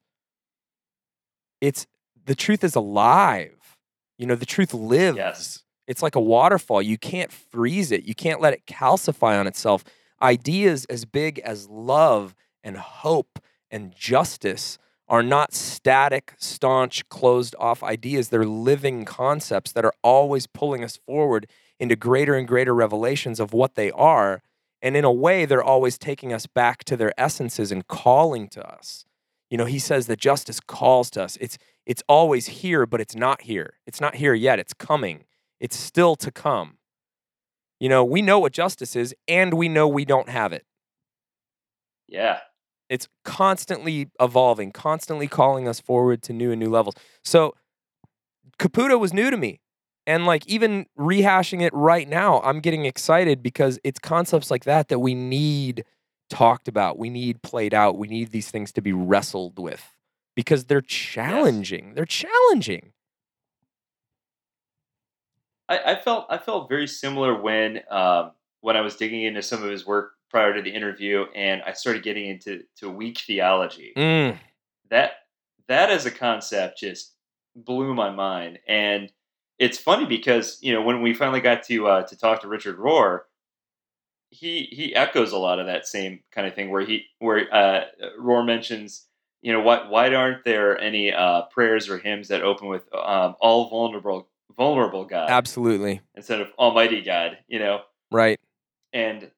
it's 1.59 1.87
the 2.25 2.35
truth 2.35 2.63
is 2.63 2.75
alive. 2.75 3.77
You 4.17 4.27
know, 4.27 4.35
the 4.35 4.45
truth 4.45 4.73
lives. 4.73 5.17
Yes. 5.17 5.63
It's 5.87 6.03
like 6.03 6.15
a 6.15 6.21
waterfall. 6.21 6.81
You 6.81 6.97
can't 6.97 7.31
freeze 7.31 7.91
it. 7.91 8.03
You 8.05 8.15
can't 8.15 8.39
let 8.39 8.53
it 8.53 8.65
calcify 8.65 9.37
on 9.37 9.47
itself. 9.47 9.83
Ideas 10.21 10.85
as 10.85 11.03
big 11.03 11.39
as 11.39 11.67
love 11.67 12.35
and 12.63 12.77
hope 12.77 13.39
and 13.69 13.93
justice 13.93 14.77
are 15.09 15.23
not 15.23 15.53
static, 15.53 16.33
staunch, 16.37 17.09
closed 17.09 17.55
off 17.59 17.83
ideas. 17.83 18.29
They're 18.29 18.45
living 18.45 19.03
concepts 19.03 19.73
that 19.73 19.83
are 19.83 19.93
always 20.03 20.47
pulling 20.47 20.83
us 20.83 20.97
forward 20.97 21.47
into 21.79 21.95
greater 21.95 22.35
and 22.35 22.47
greater 22.47 22.73
revelations 22.73 23.39
of 23.39 23.51
what 23.53 23.75
they 23.75 23.91
are. 23.91 24.41
And 24.83 24.97
in 24.97 25.05
a 25.05 25.11
way, 25.11 25.45
they're 25.45 25.63
always 25.63 25.97
taking 25.97 26.33
us 26.33 26.45
back 26.45 26.83
to 26.83 26.97
their 26.97 27.17
essences 27.17 27.71
and 27.71 27.87
calling 27.87 28.49
to 28.49 28.61
us. 28.69 29.05
You 29.49 29.57
know, 29.57 29.65
he 29.65 29.79
says 29.79 30.07
that 30.07 30.19
justice 30.19 30.59
calls 30.59 31.09
to 31.11 31.23
us. 31.23 31.37
It's 31.39 31.57
it's 31.85 32.03
always 32.07 32.47
here, 32.47 32.85
but 32.85 32.99
it's 32.99 33.15
not 33.15 33.41
here. 33.43 33.75
It's 33.87 34.01
not 34.01 34.15
here 34.15 34.33
yet. 34.33 34.59
It's 34.59 34.73
coming. 34.73 35.23
It's 35.59 35.77
still 35.77 36.15
to 36.17 36.31
come. 36.31 36.77
You 37.79 37.89
know, 37.89 38.03
we 38.03 38.21
know 38.21 38.39
what 38.39 38.51
justice 38.51 38.95
is, 38.95 39.15
and 39.27 39.53
we 39.53 39.69
know 39.69 39.87
we 39.87 40.05
don't 40.05 40.29
have 40.29 40.53
it. 40.53 40.65
Yeah. 42.07 42.39
It's 42.89 43.07
constantly 43.23 44.09
evolving, 44.19 44.71
constantly 44.71 45.27
calling 45.27 45.67
us 45.67 45.79
forward 45.79 46.21
to 46.23 46.33
new 46.33 46.51
and 46.51 46.59
new 46.59 46.69
levels. 46.69 46.95
So 47.23 47.55
Caputo 48.59 48.99
was 48.99 49.13
new 49.13 49.29
to 49.29 49.37
me. 49.37 49.61
And 50.05 50.25
like 50.25 50.45
even 50.47 50.85
rehashing 50.99 51.61
it 51.61 51.73
right 51.73 52.07
now, 52.07 52.41
I'm 52.41 52.59
getting 52.59 52.85
excited 52.85 53.41
because 53.41 53.79
it's 53.83 53.99
concepts 53.99 54.51
like 54.51 54.65
that 54.65 54.89
that 54.89 54.99
we 54.99 55.13
need 55.13 55.85
talked 56.29 56.67
about. 56.67 56.97
We 56.97 57.09
need 57.09 57.41
played 57.41 57.73
out. 57.73 57.97
We 57.97 58.07
need 58.07 58.31
these 58.31 58.51
things 58.51 58.71
to 58.73 58.81
be 58.81 58.91
wrestled 58.91 59.59
with 59.59 59.95
because 60.35 60.65
they're 60.65 60.81
challenging. 60.81 61.93
They're 61.93 62.05
challenging. 62.05 62.91
I, 65.69 65.93
I 65.93 65.95
felt 65.95 66.25
I 66.29 66.37
felt 66.37 66.69
very 66.69 66.87
similar 66.87 67.39
when 67.39 67.81
um, 67.89 68.31
when 68.61 68.75
I 68.75 68.81
was 68.81 68.95
digging 68.95 69.23
into 69.23 69.41
some 69.41 69.63
of 69.63 69.69
his 69.69 69.85
work 69.85 70.13
prior 70.29 70.53
to 70.53 70.61
the 70.61 70.73
interview, 70.73 71.25
and 71.35 71.61
I 71.63 71.73
started 71.73 72.03
getting 72.03 72.27
into 72.27 72.63
to 72.77 72.89
weak 72.89 73.19
theology. 73.19 73.93
Mm, 73.95 74.37
That 74.89 75.11
that 75.67 75.89
as 75.89 76.05
a 76.05 76.11
concept 76.11 76.79
just 76.79 77.13
blew 77.55 77.93
my 77.93 78.09
mind, 78.09 78.59
and 78.67 79.11
it's 79.59 79.77
funny 79.77 80.05
because 80.05 80.57
you 80.61 80.73
know 80.73 80.81
when 80.81 81.01
we 81.01 81.13
finally 81.13 81.41
got 81.41 81.63
to 81.63 81.87
uh, 81.87 82.03
to 82.03 82.17
talk 82.17 82.41
to 82.41 82.47
Richard 82.47 82.77
Rohr, 82.77 83.21
he 84.29 84.67
he 84.71 84.95
echoes 84.95 85.31
a 85.31 85.37
lot 85.37 85.59
of 85.59 85.67
that 85.67 85.87
same 85.87 86.21
kind 86.31 86.47
of 86.47 86.55
thing 86.55 86.69
where 86.69 86.85
he 86.85 87.05
where 87.19 87.53
uh, 87.53 87.85
Rohr 88.19 88.45
mentions. 88.45 89.05
You 89.41 89.51
know 89.53 89.61
why? 89.61 89.89
Why 89.89 90.13
aren't 90.13 90.45
there 90.45 90.79
any 90.79 91.11
uh, 91.13 91.43
prayers 91.43 91.89
or 91.89 91.97
hymns 91.97 92.29
that 92.29 92.41
open 92.41 92.67
with 92.67 92.83
um, 92.93 93.35
"all 93.41 93.69
vulnerable, 93.69 94.29
vulnerable 94.55 95.05
God"? 95.05 95.29
absolutely. 95.29 96.01
instead 96.15 96.39
of 96.39 96.47
Almighty 96.57 97.01
God, 97.01 97.37
you 97.47 97.59
know. 97.59 97.81
Right. 98.11 98.39
And 98.93 99.31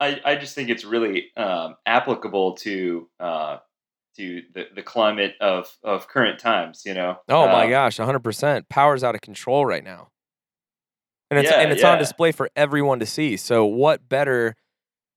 I, 0.00 0.20
I 0.24 0.34
just 0.34 0.56
think 0.56 0.68
it's 0.68 0.84
really 0.84 1.28
um, 1.36 1.76
applicable 1.86 2.56
to 2.56 3.08
uh, 3.20 3.58
to 4.16 4.42
the, 4.54 4.66
the 4.74 4.82
climate 4.82 5.34
of, 5.40 5.76
of 5.82 6.08
current 6.08 6.38
times, 6.38 6.82
you 6.84 6.94
know. 6.94 7.18
Oh 7.28 7.46
my 7.46 7.64
Um, 7.64 7.70
gosh, 7.70 7.98
100%. 7.98 8.68
Power's 8.68 9.04
out 9.04 9.14
of 9.14 9.20
control 9.20 9.66
right 9.66 9.84
now. 9.84 10.08
And 11.30 11.40
it's 11.40 11.50
Yeah, 11.50 11.60
and 11.60 11.72
it's 11.72 11.82
on 11.82 11.98
display 11.98 12.32
for 12.32 12.50
everyone 12.54 12.98
to 13.00 13.06
see. 13.06 13.36
So 13.36 13.64
what 13.64 14.08
better, 14.08 14.54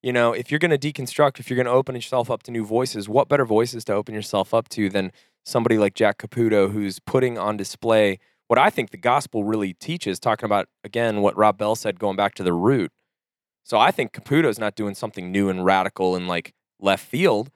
you 0.02 0.14
know, 0.14 0.32
if 0.32 0.50
you're 0.50 0.60
going 0.60 0.78
to 0.78 0.78
deconstruct, 0.78 1.40
if 1.40 1.50
you're 1.50 1.56
going 1.58 1.66
to 1.66 1.72
open 1.72 1.94
yourself 1.96 2.32
up 2.32 2.44
to 2.44 2.52
new 2.52 2.66
voices, 2.66 3.10
what 3.10 3.28
better 3.28 3.46
voices 3.46 3.84
to 3.86 3.94
open 3.94 4.16
yourself 4.16 4.54
up 4.54 4.70
to 4.70 4.90
than 4.90 5.12
somebody 5.44 5.78
like 5.78 5.94
Jack 5.94 6.18
Caputo 6.20 6.72
who's 6.72 7.00
putting 7.00 7.38
on 7.38 7.58
display 7.58 8.20
what 8.48 8.60
I 8.60 8.70
think 8.70 8.92
the 8.92 8.98
gospel 8.98 9.44
really 9.44 9.74
teaches, 9.74 10.20
talking 10.20 10.46
about 10.46 10.68
again 10.84 11.22
what 11.22 11.36
Rob 11.36 11.58
Bell 11.58 11.76
said 11.76 12.00
going 12.00 12.16
back 12.16 12.36
to 12.36 12.44
the 12.44 12.54
root. 12.54 12.92
So 13.64 13.80
I 13.80 13.92
think 13.92 14.14
Caputo's 14.14 14.60
not 14.60 14.76
doing 14.76 14.94
something 14.94 15.32
new 15.32 15.50
and 15.50 15.66
radical 15.66 16.16
and 16.16 16.28
like 16.28 16.54
left 16.80 17.06
field. 17.06 17.50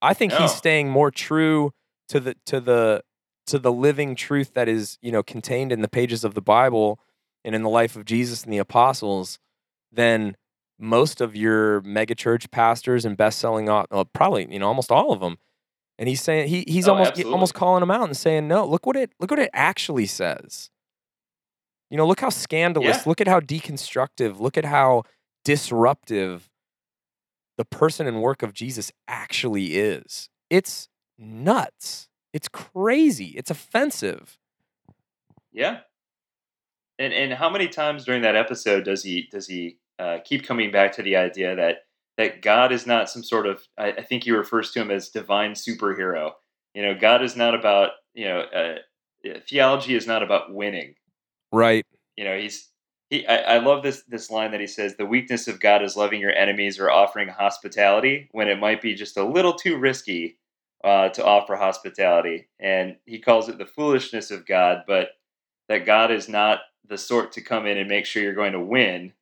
I 0.00 0.14
think 0.14 0.32
No. 0.32 0.38
he's 0.38 0.54
staying 0.54 0.88
more 0.90 1.10
true 1.10 1.72
to 2.08 2.20
the 2.20 2.36
to 2.46 2.60
the 2.60 3.02
to 3.46 3.58
the 3.58 3.72
living 3.72 4.14
truth 4.14 4.52
that 4.54 4.68
is, 4.68 4.98
you 5.00 5.10
know, 5.10 5.22
contained 5.22 5.72
in 5.72 5.80
the 5.80 5.88
pages 5.88 6.22
of 6.24 6.34
the 6.34 6.42
Bible 6.42 7.00
and 7.44 7.54
in 7.54 7.62
the 7.62 7.68
life 7.70 7.96
of 7.96 8.04
Jesus 8.04 8.44
and 8.44 8.52
the 8.52 8.58
apostles 8.58 9.38
than 9.90 10.36
most 10.78 11.20
of 11.20 11.34
your 11.34 11.80
megachurch 11.80 12.50
pastors 12.50 13.04
and 13.04 13.16
best-selling 13.16 13.66
well, 13.66 13.86
uh, 13.90 14.04
probably, 14.04 14.46
you 14.52 14.58
know, 14.58 14.68
almost 14.68 14.92
all 14.92 15.12
of 15.12 15.20
them. 15.20 15.38
And 15.98 16.08
he's 16.08 16.20
saying 16.22 16.48
he 16.48 16.64
he's 16.68 16.86
Oh, 16.86 16.92
almost 16.92 17.24
almost 17.24 17.54
calling 17.54 17.80
them 17.80 17.90
out 17.90 18.04
and 18.06 18.16
saying, 18.16 18.46
"No, 18.46 18.64
look 18.66 18.86
what 18.86 18.96
it 18.96 19.12
look 19.18 19.30
what 19.30 19.40
it 19.40 19.50
actually 19.52 20.06
says." 20.06 20.70
You 21.90 21.96
know, 21.96 22.06
look 22.06 22.20
how 22.20 22.28
scandalous, 22.30 22.98
Yeah. 22.98 23.02
look 23.06 23.20
at 23.20 23.26
how 23.26 23.40
deconstructive, 23.40 24.38
look 24.38 24.56
at 24.58 24.66
how 24.66 25.04
disruptive 25.44 26.48
the 27.58 27.64
person 27.64 28.06
and 28.06 28.22
work 28.22 28.42
of 28.42 28.54
Jesus 28.54 28.90
actually 29.06 29.76
is. 29.76 30.30
It's 30.48 30.88
nuts. 31.18 32.08
It's 32.32 32.48
crazy. 32.48 33.34
It's 33.36 33.50
offensive. 33.50 34.38
Yeah. 35.52 35.80
And 36.98 37.12
and 37.12 37.32
how 37.34 37.50
many 37.50 37.68
times 37.68 38.04
during 38.04 38.22
that 38.22 38.36
episode 38.36 38.84
does 38.84 39.02
he 39.02 39.28
does 39.30 39.46
he 39.46 39.78
uh, 39.98 40.18
keep 40.24 40.46
coming 40.46 40.70
back 40.70 40.92
to 40.92 41.02
the 41.02 41.16
idea 41.16 41.56
that 41.56 41.78
that 42.16 42.42
God 42.42 42.72
is 42.72 42.86
not 42.86 43.10
some 43.10 43.24
sort 43.24 43.46
of 43.46 43.62
I, 43.76 43.92
I 43.92 44.02
think 44.02 44.24
he 44.24 44.30
refers 44.30 44.70
to 44.72 44.80
him 44.80 44.90
as 44.90 45.10
divine 45.10 45.52
superhero. 45.52 46.32
You 46.74 46.82
know, 46.82 46.94
God 46.98 47.22
is 47.22 47.36
not 47.36 47.54
about 47.54 47.90
you 48.14 48.26
know 48.26 48.40
uh, 48.40 48.74
theology 49.48 49.94
is 49.94 50.06
not 50.06 50.22
about 50.22 50.54
winning. 50.54 50.94
Right. 51.52 51.84
You 52.16 52.24
know, 52.24 52.38
he's 52.38 52.67
he. 53.10 53.26
I, 53.26 53.56
I 53.56 53.58
love 53.58 53.82
this 53.82 54.02
this 54.08 54.30
line 54.30 54.52
that 54.52 54.60
he 54.60 54.66
says: 54.68 54.96
"The 54.96 55.06
weakness 55.06 55.48
of 55.48 55.60
God 55.60 55.82
is 55.82 55.96
loving 55.96 56.20
your 56.20 56.34
enemies 56.34 56.78
or 56.80 56.90
offering 56.90 57.28
hospitality 57.28 58.28
when 58.32 58.48
it 58.48 58.60
might 58.60 58.82
be 58.82 58.94
just 58.94 59.16
a 59.18 59.24
little 59.24 59.54
too 59.54 59.78
risky 59.78 60.38
uh, 60.84 61.10
to 61.10 61.24
offer 61.24 61.56
hospitality." 61.56 62.48
And 62.60 62.96
he 63.06 63.18
calls 63.20 63.48
it 63.48 63.58
the 63.58 63.66
foolishness 63.66 64.30
of 64.30 64.46
God, 64.46 64.84
but 64.86 65.10
that 65.68 65.86
God 65.86 66.10
is 66.10 66.28
not 66.28 66.60
the 66.88 66.98
sort 66.98 67.32
to 67.32 67.40
come 67.40 67.66
in 67.66 67.78
and 67.78 67.88
make 67.88 68.06
sure 68.06 68.22
you're 68.22 68.34
going 68.34 68.52
to 68.52 68.60
win. 68.60 69.12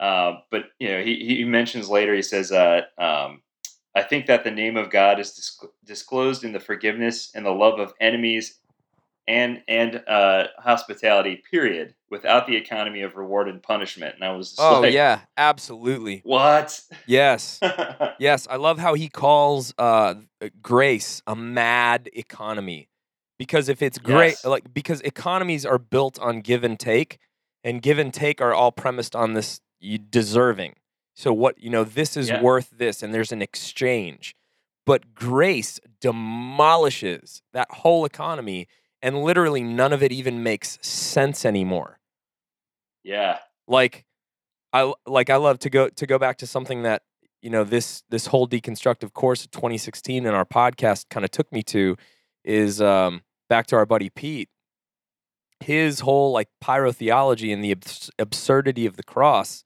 Uh, 0.00 0.40
but 0.50 0.64
you 0.78 0.88
know, 0.88 1.02
he, 1.02 1.16
he 1.38 1.44
mentions 1.44 1.88
later. 1.88 2.14
He 2.14 2.22
says, 2.22 2.52
uh, 2.52 2.82
um, 2.98 3.42
"I 3.94 4.02
think 4.02 4.26
that 4.26 4.44
the 4.44 4.50
name 4.50 4.76
of 4.76 4.90
God 4.90 5.18
is 5.20 5.32
disc- 5.32 5.64
disclosed 5.84 6.44
in 6.44 6.52
the 6.52 6.60
forgiveness 6.60 7.30
and 7.34 7.46
the 7.46 7.50
love 7.50 7.78
of 7.78 7.94
enemies, 8.00 8.58
and 9.28 9.62
and 9.68 10.02
uh, 10.08 10.48
hospitality. 10.58 11.42
Period. 11.50 11.94
Without 12.10 12.46
the 12.46 12.56
economy 12.56 13.02
of 13.02 13.16
reward 13.16 13.48
and 13.48 13.62
punishment." 13.62 14.14
And 14.16 14.24
I 14.24 14.32
was 14.32 14.50
just 14.50 14.60
Oh 14.60 14.80
like, 14.80 14.94
yeah, 14.94 15.20
absolutely. 15.36 16.22
what? 16.24 16.80
Yes. 17.06 17.60
Yes, 18.20 18.48
I 18.50 18.56
love 18.56 18.80
how 18.80 18.94
he 18.94 19.08
calls 19.08 19.72
uh, 19.78 20.14
grace 20.60 21.22
a 21.28 21.36
mad 21.36 22.10
economy. 22.14 22.88
Because 23.38 23.68
if 23.68 23.80
it's 23.80 23.96
great, 23.98 24.30
Yes. 24.30 24.44
like 24.44 24.74
because 24.74 25.00
economies 25.02 25.64
are 25.64 25.78
built 25.78 26.18
on 26.18 26.40
give 26.40 26.64
and 26.64 26.76
take, 26.80 27.18
and 27.62 27.80
give 27.80 27.96
and 28.00 28.12
take 28.12 28.40
are 28.40 28.52
all 28.52 28.72
premised 28.72 29.14
on 29.14 29.34
this 29.34 29.60
deserving. 30.10 30.74
So 31.14 31.32
what 31.32 31.62
you 31.62 31.70
know, 31.70 31.84
this 31.84 32.16
is 32.16 32.30
Yeah. 32.30 32.42
worth 32.42 32.70
this, 32.76 33.04
and 33.04 33.14
there's 33.14 33.30
an 33.30 33.40
exchange. 33.40 34.34
But 34.84 35.14
grace 35.14 35.78
demolishes 36.00 37.42
that 37.52 37.70
whole 37.70 38.04
economy, 38.04 38.66
and 39.02 39.22
literally 39.22 39.62
none 39.62 39.92
of 39.92 40.02
it 40.02 40.12
even 40.12 40.42
makes 40.42 40.78
sense 40.82 41.44
anymore. 41.44 41.98
Yeah. 43.04 43.38
like 43.66 44.04
I 44.72 44.92
like 45.06 45.30
I 45.30 45.36
love 45.36 45.58
to 45.60 45.70
go 45.70 45.88
to 45.88 46.06
go 46.06 46.18
back 46.18 46.36
to 46.38 46.46
something 46.46 46.82
that 46.82 47.02
you 47.40 47.48
know 47.50 47.64
this 47.64 48.02
this 48.10 48.26
whole 48.26 48.46
deconstructive 48.46 49.12
course 49.14 49.44
of 49.44 49.50
2016 49.50 50.26
and 50.26 50.36
our 50.36 50.44
podcast 50.44 51.06
kind 51.08 51.24
of 51.24 51.30
took 51.30 51.50
me 51.52 51.62
to 51.64 51.96
is 52.44 52.82
um 52.82 53.22
back 53.48 53.66
to 53.68 53.76
our 53.76 53.86
buddy 53.86 54.10
Pete. 54.10 54.48
His 55.60 56.00
whole 56.00 56.32
like 56.32 56.48
pyrotheology 56.62 57.52
and 57.52 57.64
the 57.64 57.72
abs- 57.72 58.10
absurdity 58.18 58.86
of 58.86 58.96
the 58.96 59.02
cross. 59.02 59.64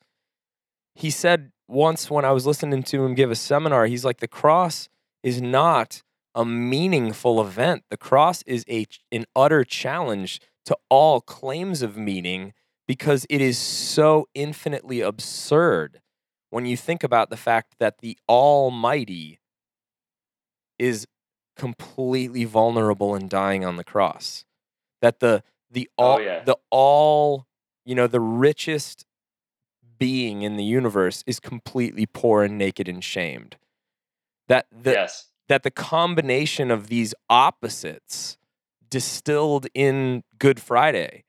He 0.95 1.11
said 1.11 1.53
once 1.69 2.11
when 2.11 2.25
I 2.25 2.33
was 2.33 2.47
listening 2.47 2.83
to 2.85 3.05
him 3.05 3.15
give 3.15 3.31
a 3.31 3.37
seminar 3.37 3.87
he's 3.87 4.05
like 4.05 4.21
the 4.21 4.29
cross 4.29 4.89
is 5.23 5.41
not 5.43 6.03
a 6.35 6.45
meaningful 6.45 7.41
event 7.41 7.85
the 7.91 7.97
cross 7.97 8.43
is 8.43 8.65
a 8.69 8.87
an 9.11 9.25
utter 9.37 9.65
challenge 9.65 10.41
to 10.65 10.77
all 10.89 11.21
claims 11.21 11.83
of 11.83 11.97
meaning 11.97 12.53
because 12.87 13.27
it 13.31 13.41
is 13.41 13.59
so 13.59 14.27
infinitely 14.35 15.01
absurd 15.01 16.01
when 16.51 16.67
you 16.67 16.77
think 16.77 17.03
about 17.03 17.31
the 17.31 17.37
fact 17.37 17.75
that 17.79 17.99
the 17.99 18.17
Almighty 18.29 19.41
is 20.79 21.07
completely 21.57 22.45
vulnerable 22.45 23.15
and 23.15 23.29
dying 23.31 23.65
on 23.65 23.77
the 23.77 23.85
cross. 23.85 24.45
That 25.01 25.21
the 25.21 25.43
the 25.71 25.89
Oh, 25.99 26.05
all 26.05 26.21
yeah. 26.21 26.43
the 26.45 26.57
all 26.71 27.47
you 27.85 27.95
know 27.95 28.07
the 28.07 28.21
richest 28.21 29.07
being 29.99 30.43
in 30.43 30.57
the 30.57 30.65
universe 30.65 31.23
is 31.27 31.41
completely 31.41 32.07
poor 32.07 32.43
and 32.45 32.59
naked 32.59 32.89
and 32.89 33.03
shamed. 33.03 33.57
That 34.49 34.67
the 34.71 34.93
yes. 34.93 35.29
That 35.53 35.65
the 35.65 35.71
combination 35.71 36.71
of 36.71 36.87
these 36.89 37.15
opposites 37.29 38.39
distilled 38.89 39.67
in 39.75 40.23
Good 40.39 40.59
Friday 40.59 41.25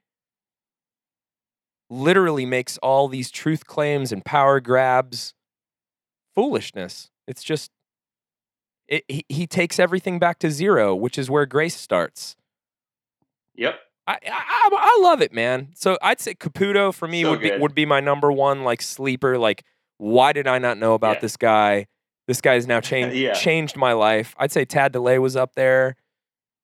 literally 1.89 2.45
makes 2.45 2.77
all 2.77 3.09
these 3.09 3.29
truth 3.29 3.67
claims 3.67 4.13
and 4.13 4.23
power 4.23 4.61
grabs 4.61 5.33
foolishness. 6.33 7.09
It's 7.27 7.43
just 7.43 7.69
it, 8.87 9.03
he, 9.09 9.25
he 9.27 9.45
takes 9.45 9.77
everything 9.77 10.19
back 10.19 10.39
to 10.39 10.49
zero, 10.49 10.95
which 10.95 11.17
is 11.17 11.29
where 11.29 11.45
grace 11.45 11.75
starts. 11.75 12.37
Yep. 13.55 13.75
I, 14.07 14.19
I 14.25 14.69
I 14.71 14.99
love 15.01 15.21
it, 15.21 15.33
man. 15.33 15.69
So 15.75 15.97
I'd 16.01 16.21
say 16.21 16.33
Caputo 16.33 16.93
for 16.93 17.09
me 17.09 17.23
So 17.23 17.31
would 17.31 17.41
be 17.41 17.51
would 17.57 17.75
be 17.75 17.85
my 17.85 17.99
number 17.99 18.31
one 18.31 18.63
like 18.63 18.81
sleeper. 18.81 19.37
Like, 19.37 19.63
why 19.97 20.31
did 20.31 20.47
I 20.47 20.59
not 20.59 20.77
know 20.77 20.93
about 20.93 21.17
Yeah. 21.17 21.21
this 21.21 21.35
guy? 21.35 21.87
This 22.27 22.41
guy's 22.41 22.67
now 22.67 22.79
changed 22.91 23.15
Yeah. 23.15 23.33
changed 23.33 23.75
my 23.77 23.93
life. 23.93 24.35
I'd 24.37 24.51
say 24.51 24.65
Tad 24.65 24.93
DeLay 24.93 25.17
was 25.17 25.35
up 25.35 25.55
there. 25.55 25.95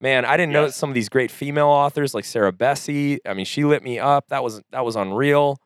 Man, 0.01 0.23
I 0.23 0.37
didn't 0.37 0.53
know 0.53 0.65
Yes. 0.65 0.75
some 0.77 0.89
of 0.89 0.93
these 0.93 1.09
great 1.09 1.29
female 1.29 1.67
authors 1.67 2.13
like 2.13 2.23
Sarah 2.23 2.53
Bessey. 2.53 3.19
I 3.25 3.33
mean, 3.33 3.45
she 3.45 3.65
lit 3.65 3.83
me 3.83 3.99
up. 3.99 4.29
That 4.29 4.43
was 4.43 4.61
that 4.71 4.85
was 4.85 4.95
unreal. 4.95 5.59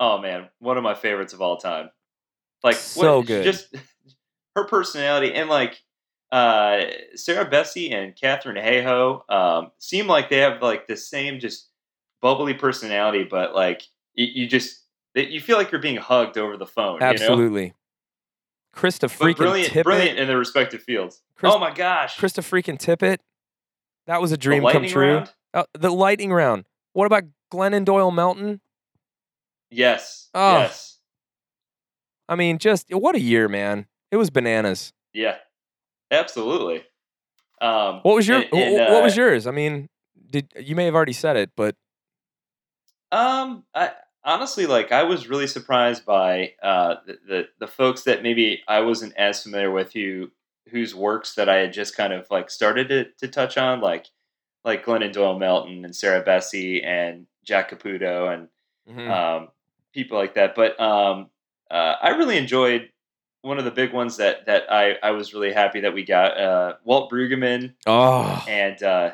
Oh 0.00 0.18
man, 0.18 0.48
one 0.58 0.76
of 0.76 0.82
my 0.82 0.94
favorites 0.94 1.32
of 1.32 1.40
all 1.40 1.56
time. 1.56 1.90
Like 2.62 2.76
So 2.76 3.18
what, 3.18 3.26
good. 3.26 3.44
Just 3.44 3.74
her 4.56 4.64
personality 4.64 5.34
and 5.34 5.48
like 5.50 5.82
uh, 6.32 6.80
Sarah 7.14 7.48
Bessey 7.48 7.92
and 7.92 8.16
Katharine 8.16 8.56
Hayhoe 8.56 9.22
um, 9.30 9.70
seem 9.78 10.06
like 10.06 10.28
they 10.28 10.38
have 10.38 10.60
like 10.60 10.86
the 10.86 10.96
same 10.96 11.38
just 11.38 11.68
bubbly 12.20 12.54
personality, 12.54 13.24
but 13.24 13.54
like 13.54 13.82
you, 14.14 14.26
you 14.26 14.48
just 14.48 14.82
you 15.14 15.40
feel 15.40 15.56
like 15.56 15.70
you're 15.70 15.80
being 15.80 15.96
hugged 15.96 16.36
over 16.36 16.56
the 16.56 16.66
phone. 16.66 16.94
You 16.94 17.00
know? 17.20 17.36
Krista 18.76 19.08
freaking 19.08 19.36
brilliant, 19.36 19.72
Tippett. 19.72 19.84
brilliant 19.84 20.18
in 20.18 20.28
their 20.28 20.38
respective 20.38 20.82
fields. 20.82 21.22
Chris- 21.34 21.52
oh 21.54 21.58
my 21.58 21.72
gosh, 21.72 22.16
Krista 22.18 22.42
freaking 22.42 22.78
Tippett. 22.78 23.18
That 24.06 24.20
was 24.20 24.30
a 24.32 24.36
dream 24.36 24.62
come 24.70 24.86
true. 24.86 25.14
round? 25.14 25.32
Uh, 25.54 25.64
the 25.72 25.90
lightning 25.90 26.32
round. 26.32 26.66
What 26.92 27.06
about 27.06 27.24
Glennon 27.52 27.84
Doyle 27.84 28.10
Melton? 28.10 28.60
Yes, 29.70 30.28
Oh. 30.34 30.58
yes, 30.58 30.98
I 32.28 32.36
mean, 32.36 32.58
just 32.58 32.86
what 32.94 33.16
a 33.16 33.20
year, 33.20 33.48
man. 33.48 33.86
It 34.10 34.16
was 34.16 34.30
bananas. 34.30 34.92
yeah, 35.12 35.36
absolutely. 36.10 36.84
Um, 37.60 38.00
What 38.02 38.14
was 38.16 38.28
your 38.28 38.38
and- 38.42 38.52
and, 38.52 38.76
wh- 38.76 38.90
what 38.92 39.02
was 39.02 39.16
uh, 39.18 39.22
yours? 39.22 39.46
I 39.46 39.50
mean, 39.50 39.88
did 40.30 40.52
you 40.60 40.76
may 40.76 40.84
have 40.84 40.94
already 40.94 41.12
said 41.14 41.36
it, 41.36 41.50
but 41.56 41.74
Um, 43.10 43.64
I 43.74 43.92
honestly 44.26 44.66
like 44.66 44.92
I 44.92 45.04
was 45.04 45.28
really 45.28 45.46
surprised 45.46 46.04
by 46.04 46.52
uh 46.62 46.96
the, 47.06 47.18
the 47.26 47.48
the 47.60 47.66
folks 47.66 48.02
that 48.02 48.22
maybe 48.22 48.62
I 48.68 48.80
wasn't 48.80 49.14
as 49.16 49.42
familiar 49.42 49.70
with 49.70 49.92
who 49.94 50.30
whose 50.68 50.94
works 50.94 51.34
that 51.36 51.48
I 51.48 51.56
had 51.56 51.72
just 51.72 51.96
kind 51.96 52.12
of 52.12 52.26
like 52.30 52.50
started 52.50 52.88
to, 52.88 53.04
to 53.20 53.28
touch 53.28 53.56
on 53.56 53.80
like 53.80 54.06
like 54.64 54.84
Glennon 54.84 55.12
Doyle 55.12 55.38
Melton 55.38 55.84
and 55.84 55.94
Sarah 55.94 56.24
Bessey 56.24 56.84
and 56.84 57.26
Jack 57.44 57.70
Caputo 57.70 58.34
and 58.34 58.48
Mhm. 58.88 59.10
um, 59.10 59.48
people 59.92 60.16
like 60.18 60.34
that. 60.34 60.54
But 60.54 60.78
um, 60.80 61.28
uh, 61.70 61.94
I 62.00 62.10
really 62.10 62.36
enjoyed 62.36 62.90
one 63.42 63.58
of 63.58 63.64
the 63.64 63.70
big 63.72 63.92
ones 63.92 64.16
that 64.18 64.46
that 64.46 64.70
I 64.70 64.96
I 65.02 65.10
was 65.12 65.32
really 65.34 65.52
happy 65.52 65.80
that 65.80 65.92
we 65.94 66.04
got 66.04 66.36
uh, 66.38 66.74
Walt 66.84 67.10
Brueggemann 67.10 67.74
oh, 67.86 68.44
and 68.48 68.80
uh, 68.82 69.12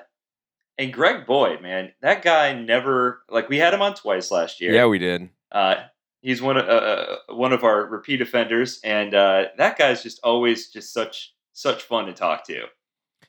and 0.82 0.92
Greg 0.92 1.26
Boyd, 1.26 1.62
man, 1.62 1.92
that 2.02 2.22
guy 2.22 2.52
never 2.54 3.22
like 3.30 3.48
we 3.48 3.58
had 3.58 3.72
him 3.74 3.82
on 3.82 3.94
twice 3.94 4.30
last 4.30 4.60
year. 4.60 4.72
yeah, 4.74 4.86
we 4.86 4.98
did. 4.98 5.28
Uh, 5.50 5.76
he's 6.20 6.42
one 6.42 6.56
of 6.56 6.66
uh, 6.68 6.72
uh, 6.72 7.16
one 7.34 7.52
of 7.52 7.64
our 7.64 7.86
repeat 7.86 8.20
offenders, 8.20 8.80
and 8.84 9.14
uh, 9.14 9.46
that 9.58 9.78
guy's 9.78 10.02
just 10.02 10.20
always 10.24 10.70
just 10.70 10.92
such 10.92 11.34
such 11.52 11.82
fun 11.82 12.06
to 12.06 12.12
talk 12.12 12.44
to. 12.46 12.64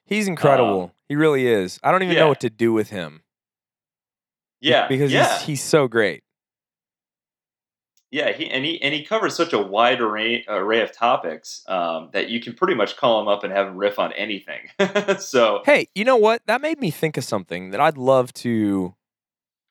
He's 0.05 0.27
incredible. 0.27 0.91
he 1.07 1.15
really 1.15 1.47
is. 1.47 1.79
I 1.83 1.91
don't 1.91 2.03
even 2.03 2.15
know 2.15 2.23
Um, 2.23 2.29
what 2.29 2.41
to 2.41 2.49
do 2.49 2.73
with 2.73 2.89
him. 2.89 3.21
Yeah, 4.61 4.87
because 4.87 5.11
yeah, 5.11 5.37
he's 5.39 5.45
he's 5.47 5.61
so 5.63 5.87
great. 5.87 6.23
Yeah. 8.13 8.31
He 8.31 8.49
and 8.49 8.63
he 8.63 8.79
and 8.81 8.93
he 8.93 9.03
covers 9.03 9.35
such 9.35 9.53
a 9.53 9.59
wide 9.59 9.99
array 9.99 10.45
array 10.47 10.81
of 10.81 10.91
topics 10.91 11.63
um, 11.67 12.09
that 12.13 12.29
you 12.29 12.39
can 12.39 12.53
pretty 12.53 12.75
much 12.75 12.95
call 12.95 13.19
him 13.19 13.27
up 13.27 13.43
and 13.43 13.51
have 13.51 13.67
him 13.67 13.75
riff 13.75 13.97
on 13.97 14.13
anything. 14.13 14.69
so 15.19 15.63
Hey, 15.65 15.87
you 15.95 16.05
know 16.05 16.15
what? 16.15 16.43
That 16.45 16.61
made 16.61 16.79
me 16.79 16.91
think 16.91 17.17
of 17.17 17.23
something 17.23 17.71
that 17.71 17.81
I'd 17.81 17.97
love 17.97 18.31
to. 18.35 18.93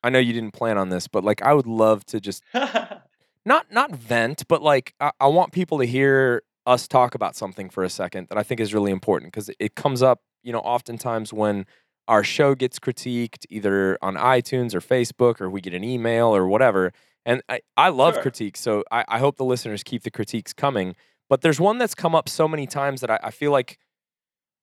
I 0.02 0.10
know 0.10 0.18
you 0.18 0.32
didn't 0.32 0.54
plan 0.54 0.76
on 0.76 0.88
this, 0.88 1.06
but 1.06 1.22
like 1.22 1.40
I 1.42 1.54
would 1.54 1.68
love 1.68 2.04
to 2.06 2.20
just 2.20 2.42
not 2.52 3.70
not 3.70 3.94
vent, 3.94 4.48
but 4.48 4.60
like 4.60 4.92
I, 4.98 5.12
I 5.20 5.28
want 5.28 5.52
people 5.52 5.78
to 5.78 5.84
hear 5.84 6.42
us 6.66 6.88
talk 6.88 7.14
about 7.14 7.36
something 7.36 7.70
for 7.70 7.84
a 7.84 7.90
second 7.90 8.26
that 8.28 8.38
I 8.38 8.42
think 8.42 8.60
is 8.60 8.74
really 8.74 8.90
important 8.90 9.32
because 9.32 9.50
it 9.60 9.76
comes 9.76 10.02
up, 10.02 10.20
you 10.42 10.52
know, 10.52 10.60
oftentimes 10.60 11.32
when 11.32 11.64
our 12.08 12.24
show 12.24 12.56
gets 12.56 12.80
critiqued 12.80 13.46
either 13.48 13.98
on 14.02 14.16
iTunes 14.16 14.74
or 14.74 14.80
Facebook 14.80 15.40
or 15.40 15.48
we 15.48 15.60
get 15.60 15.74
an 15.74 15.84
email 15.84 16.34
or 16.34 16.48
whatever. 16.48 16.92
And 17.24 17.42
I, 17.48 17.60
I 17.76 17.88
love 17.90 18.14
Sure. 18.14 18.22
critiques, 18.22 18.60
so 18.60 18.82
I, 18.90 19.04
I 19.08 19.18
hope 19.18 19.36
the 19.36 19.44
listeners 19.44 19.82
keep 19.82 20.02
the 20.02 20.10
critiques 20.10 20.52
coming. 20.52 20.96
But 21.28 21.40
there's 21.42 21.60
one 21.60 21.78
that's 21.78 21.94
come 21.94 22.14
up 22.14 22.28
so 22.28 22.46
many 22.48 22.66
times 22.66 23.00
that 23.00 23.10
I, 23.10 23.18
I 23.22 23.30
feel 23.30 23.52
like 23.52 23.78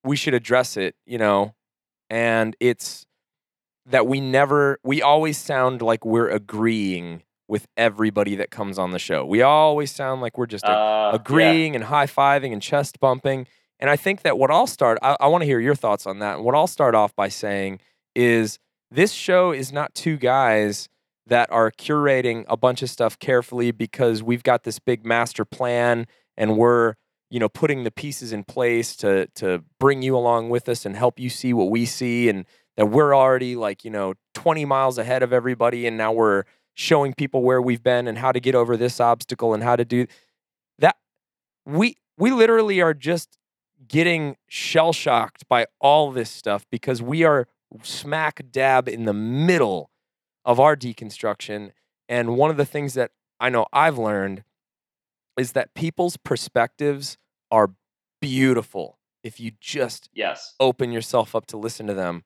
we 0.04 0.16
should 0.16 0.34
address 0.34 0.78
it, 0.78 0.96
you 1.06 1.18
know, 1.18 1.56
and 2.10 2.56
it's 2.60 3.06
that 3.86 4.06
we 4.08 4.20
never 4.22 4.78
we 4.84 5.02
always 5.02 5.38
sound 5.38 5.82
like 5.82 6.06
we're 6.06 6.30
agreeing 6.30 7.24
with 7.48 7.66
everybody 7.76 8.36
that 8.36 8.52
comes 8.52 8.78
on 8.78 8.92
the 8.92 9.00
show. 9.00 9.26
We 9.26 9.42
always 9.42 9.90
sound 9.92 10.22
like 10.22 10.38
we're 10.38 10.46
just 10.46 10.66
Uh, 10.66 10.70
yeah. 11.12 11.16
agreeing 11.16 11.76
and 11.76 11.86
high 11.86 12.06
fiving 12.06 12.54
and 12.54 12.62
chest 12.62 13.00
bumping. 13.00 13.48
And 13.80 13.90
I 13.90 13.96
think 13.96 14.22
that 14.22 14.38
what 14.38 14.52
I'll 14.52 14.68
start, 14.68 15.00
I, 15.02 15.16
I 15.20 15.28
want 15.28 15.42
to 15.42 15.46
hear 15.46 15.60
your 15.60 15.74
thoughts 15.76 16.06
on 16.06 16.20
that. 16.20 16.36
And 16.36 16.46
what 16.46 16.54
I'll 16.54 16.68
start 16.68 16.94
off 16.94 17.16
by 17.16 17.30
saying 17.30 17.80
is 18.16 18.60
this 18.92 19.12
show 19.14 19.52
is 19.52 19.72
not 19.72 19.96
two 19.96 20.18
guys 20.18 20.90
that 21.30 21.52
are 21.52 21.72
curating 21.72 22.46
a 22.48 22.58
bunch 22.58 22.82
of 22.82 22.90
stuff 22.90 23.18
carefully 23.20 23.72
because 23.72 24.22
we've 24.22 24.44
got 24.44 24.64
this 24.64 24.80
big 24.80 25.06
master 25.06 25.46
plan 25.46 26.06
and 26.38 26.58
we're 26.58 26.96
you 27.30 27.40
know 27.40 27.50
putting 27.50 27.84
the 27.84 27.92
pieces 27.92 28.34
in 28.34 28.44
place 28.44 28.96
to 28.96 29.28
to 29.36 29.64
bring 29.80 30.02
you 30.02 30.16
along 30.16 30.50
with 30.50 30.68
us 30.68 30.86
and 30.86 30.96
help 30.96 31.20
you 31.20 31.30
see 31.30 31.54
what 31.54 31.70
we 31.70 31.86
see 31.86 32.30
and 32.30 32.46
that 32.78 32.88
we're 32.88 33.16
already 33.16 33.56
like 33.56 33.84
you 33.86 33.92
know 33.92 34.14
20 34.34 34.66
miles 34.66 34.98
ahead 34.98 35.24
of 35.24 35.32
everybody 35.34 35.86
and 35.86 35.98
now 35.98 36.12
we're 36.12 36.44
showing 36.80 37.14
people 37.14 37.44
where 37.44 37.62
we've 37.62 37.84
been 37.84 38.08
and 38.08 38.18
how 38.18 38.32
to 38.32 38.40
get 38.40 38.56
over 38.56 38.78
this 38.78 39.02
obstacle 39.02 39.54
and 39.54 39.62
how 39.62 39.76
to 39.76 39.84
do 39.84 40.08
that. 40.80 40.96
We 41.66 41.98
we 42.18 42.32
literally 42.32 42.80
are 42.82 42.94
just 42.94 43.38
getting 43.86 44.38
shell 44.48 44.94
shocked 44.94 45.48
by 45.50 45.68
all 45.82 46.12
this 46.12 46.30
stuff 46.30 46.66
because 46.72 47.02
we 47.02 47.24
are 47.24 47.48
smack 47.84 48.42
dab 48.50 48.88
in 48.88 49.04
the 49.04 49.14
middle 49.14 49.90
of 50.50 50.60
our 50.60 50.76
deconstruction 50.76 51.72
and 52.10 52.36
one 52.36 52.50
of 52.50 52.58
the 52.58 52.66
things 52.66 52.96
that 52.96 53.12
I 53.40 53.50
know 53.50 53.68
I've 53.72 54.00
learned 54.00 54.44
is 55.38 55.52
that 55.52 55.76
people's 55.76 56.18
perspectives 56.18 57.18
are 57.52 57.70
beautiful 58.20 58.98
if 59.24 59.40
you 59.40 59.52
just 59.62 60.10
Yes. 60.12 60.56
open 60.60 60.92
yourself 60.92 61.36
up 61.36 61.46
to 61.48 61.58
listen 61.58 61.86
to 61.86 61.94
them. 61.94 62.24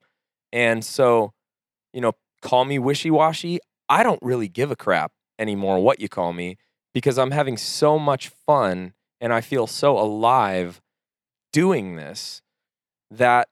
And 0.54 0.82
so, 0.82 1.34
you 1.92 2.00
know, 2.00 2.12
call 2.40 2.64
me 2.64 2.78
wishy 2.78 3.10
washy. 3.10 3.58
I 3.90 4.02
don't 4.02 4.22
really 4.22 4.48
give 4.48 4.70
a 4.70 4.76
crap 4.76 5.12
anymore 5.38 5.80
what 5.82 6.00
you 6.00 6.08
call 6.08 6.32
me 6.32 6.56
because 6.94 7.18
I'm 7.18 7.32
having 7.32 7.58
so 7.58 7.98
much 7.98 8.28
fun 8.28 8.94
and 9.20 9.34
I 9.34 9.42
feel 9.42 9.66
so 9.66 9.98
alive 9.98 10.80
doing 11.52 11.96
this 11.96 12.40
that 13.10 13.48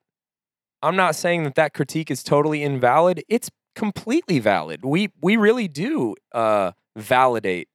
I'm 0.83 0.97
not 0.97 1.15
saying 1.15 1.45
that 1.45 1.57
that 1.57 1.75
critique 1.75 2.11
is 2.11 2.23
totally 2.23 2.63
invalid. 2.63 3.23
It's 3.29 3.51
completely 3.75 4.39
valid. 4.39 4.85
We 4.85 5.11
we 5.21 5.37
really 5.37 5.69
do 5.69 6.15
uh, 6.33 6.73
validate 6.97 7.69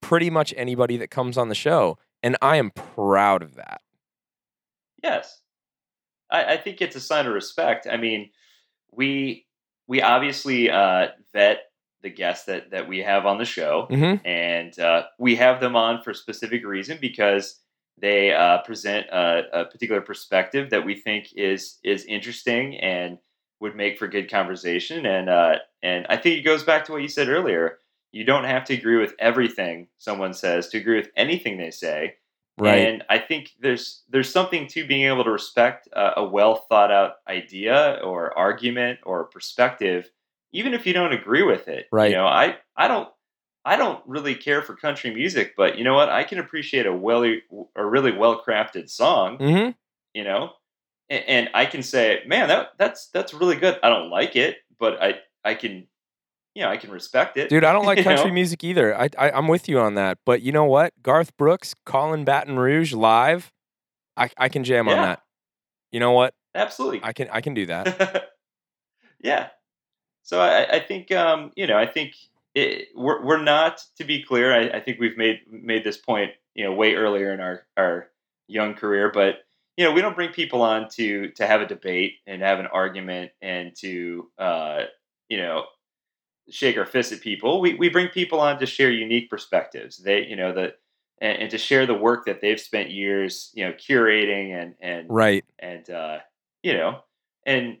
pretty 0.00 0.30
much 0.30 0.52
anybody 0.56 0.96
that 0.98 1.10
comes 1.10 1.38
on 1.38 1.48
the 1.48 1.54
show, 1.54 1.98
and 2.22 2.36
I 2.42 2.56
am 2.56 2.70
proud 2.70 3.42
of 3.42 3.54
that. 3.54 3.80
Yes, 5.02 5.40
I, 6.30 6.54
I 6.54 6.56
think 6.56 6.80
it's 6.80 6.96
a 6.96 7.00
sign 7.00 7.26
of 7.26 7.34
respect. 7.34 7.86
I 7.90 7.96
mean, 7.96 8.30
we 8.92 9.46
we 9.86 10.02
obviously 10.02 10.70
uh, 10.70 11.08
vet 11.32 11.64
the 12.02 12.10
guests 12.10 12.46
that 12.46 12.70
that 12.70 12.88
we 12.88 12.98
have 12.98 13.26
on 13.26 13.38
the 13.38 13.44
show, 13.44 13.86
Mm-hmm. 13.90 14.26
and 14.26 14.78
uh, 14.78 15.04
we 15.18 15.36
have 15.36 15.60
them 15.60 15.76
on 15.76 16.02
for 16.02 16.10
a 16.10 16.14
specific 16.14 16.64
reason 16.64 16.98
because 17.00 17.60
they 17.98 18.32
uh, 18.32 18.58
present 18.62 19.06
a, 19.12 19.42
a 19.52 19.64
particular 19.66 20.00
perspective 20.00 20.70
that 20.70 20.84
we 20.84 20.94
think 20.94 21.28
is 21.36 21.78
is 21.84 22.04
interesting 22.04 22.76
and 22.76 23.18
would 23.62 23.76
make 23.76 23.96
for 23.96 24.08
good 24.08 24.28
conversation. 24.28 25.06
And 25.06 25.30
uh, 25.30 25.54
and 25.82 26.04
I 26.10 26.16
think 26.16 26.36
it 26.36 26.42
goes 26.42 26.64
back 26.64 26.84
to 26.84 26.92
what 26.92 27.00
you 27.02 27.08
said 27.08 27.28
earlier. 27.28 27.78
You 28.10 28.24
don't 28.24 28.44
have 28.44 28.64
to 28.64 28.74
agree 28.74 28.98
with 28.98 29.14
everything 29.18 29.86
someone 29.98 30.34
says 30.34 30.68
to 30.68 30.78
agree 30.78 30.96
with 30.96 31.10
anything 31.16 31.56
they 31.56 31.70
say. 31.70 32.16
Right. 32.58 32.86
And 32.86 33.04
I 33.08 33.18
think 33.18 33.52
there's 33.60 34.02
there's 34.10 34.30
something 34.30 34.66
to 34.68 34.86
being 34.86 35.06
able 35.06 35.24
to 35.24 35.30
respect 35.30 35.88
a, 35.92 36.20
a 36.20 36.28
well 36.28 36.56
thought 36.68 36.90
out 36.90 37.12
idea 37.26 38.00
or 38.04 38.36
argument 38.36 38.98
or 39.04 39.24
perspective, 39.24 40.10
even 40.52 40.74
if 40.74 40.84
you 40.84 40.92
don't 40.92 41.14
agree 41.14 41.42
with 41.42 41.68
it. 41.68 41.86
Right. 41.92 42.10
You 42.10 42.16
know, 42.16 42.26
I 42.26 42.56
I 42.76 42.88
don't 42.88 43.08
I 43.64 43.76
don't 43.76 44.02
really 44.06 44.34
care 44.34 44.60
for 44.60 44.74
country 44.74 45.14
music, 45.14 45.54
but 45.56 45.78
you 45.78 45.84
know 45.84 45.94
what? 45.94 46.08
I 46.08 46.24
can 46.24 46.40
appreciate 46.40 46.84
a 46.84 46.92
well 46.92 47.24
a 47.76 47.86
really 47.86 48.12
well 48.12 48.42
crafted 48.44 48.90
song. 48.90 49.38
mm-hmm. 49.38 49.70
You 50.14 50.24
know, 50.24 50.50
and, 51.12 51.24
and 51.28 51.50
I 51.52 51.66
can 51.66 51.82
say, 51.82 52.22
man, 52.26 52.48
that 52.48 52.70
that's 52.78 53.08
that's 53.08 53.34
really 53.34 53.56
good. 53.56 53.78
I 53.82 53.90
don't 53.90 54.08
like 54.10 54.34
it, 54.34 54.56
but 54.78 55.00
I 55.02 55.16
I 55.44 55.54
can 55.54 55.86
you 56.54 56.62
know 56.62 56.70
I 56.70 56.78
can 56.78 56.90
respect 56.90 57.36
it. 57.36 57.50
Dude, 57.50 57.64
I 57.64 57.72
don't 57.72 57.84
like 57.86 58.02
country 58.02 58.28
know? 58.28 58.34
music 58.34 58.64
either. 58.64 58.98
I, 58.98 59.10
I 59.18 59.30
I'm 59.30 59.46
with 59.46 59.68
you 59.68 59.78
on 59.78 59.94
that. 59.94 60.18
But 60.24 60.40
you 60.40 60.52
know 60.52 60.64
what? 60.64 60.94
Garth 61.02 61.36
Brooks 61.36 61.74
Callin' 61.84 62.24
Baton 62.24 62.58
Rouge 62.58 62.94
live, 62.94 63.52
I 64.16 64.30
I 64.38 64.48
can 64.48 64.64
jam 64.64 64.88
on 64.88 64.96
that. 64.96 65.22
You 65.90 66.00
know 66.00 66.12
what? 66.12 66.34
Absolutely. 66.54 67.00
I 67.02 67.12
can 67.12 67.28
I 67.30 67.42
can 67.42 67.52
do 67.52 67.66
that. 67.66 68.30
yeah. 69.20 69.48
So 70.22 70.40
I, 70.40 70.76
I 70.76 70.80
think 70.80 71.12
um, 71.12 71.52
you 71.56 71.66
know 71.66 71.76
I 71.76 71.86
think 71.86 72.14
it, 72.54 72.88
we're 72.96 73.22
we're 73.22 73.42
not 73.42 73.84
to 73.98 74.04
be 74.04 74.22
clear. 74.22 74.54
I, 74.54 74.78
I 74.78 74.80
think 74.80 74.98
we've 74.98 75.18
made 75.18 75.40
made 75.50 75.84
this 75.84 75.98
point 75.98 76.30
you 76.54 76.64
know 76.64 76.72
way 76.72 76.94
earlier 76.94 77.34
in 77.34 77.40
our 77.40 77.66
our 77.76 78.08
young 78.48 78.72
career, 78.74 79.10
but 79.12 79.44
you 79.76 79.84
know 79.84 79.92
we 79.92 80.00
don't 80.00 80.14
bring 80.14 80.30
people 80.30 80.62
on 80.62 80.88
to 80.96 81.30
to 81.32 81.46
have 81.46 81.60
a 81.60 81.66
debate 81.66 82.14
and 82.26 82.42
have 82.42 82.58
an 82.58 82.66
argument 82.66 83.32
and 83.40 83.74
to 83.76 84.30
uh, 84.38 84.82
you 85.28 85.38
know 85.38 85.64
shake 86.50 86.76
our 86.76 86.86
fists 86.86 87.12
at 87.12 87.20
people. 87.20 87.60
We 87.60 87.74
we 87.74 87.88
bring 87.88 88.08
people 88.08 88.40
on 88.40 88.58
to 88.58 88.66
share 88.66 88.90
unique 88.90 89.30
perspectives. 89.30 89.98
They 89.98 90.26
you 90.26 90.36
know 90.36 90.52
the 90.52 90.74
and, 91.20 91.42
and 91.42 91.50
to 91.50 91.58
share 91.58 91.86
the 91.86 91.94
work 91.94 92.26
that 92.26 92.40
they've 92.40 92.60
spent 92.60 92.90
years 92.90 93.50
you 93.54 93.64
know 93.64 93.72
curating 93.72 94.50
and 94.50 94.74
and 94.80 95.06
right. 95.08 95.44
and 95.58 95.88
uh, 95.88 96.18
you 96.62 96.74
know, 96.74 97.00
and 97.46 97.78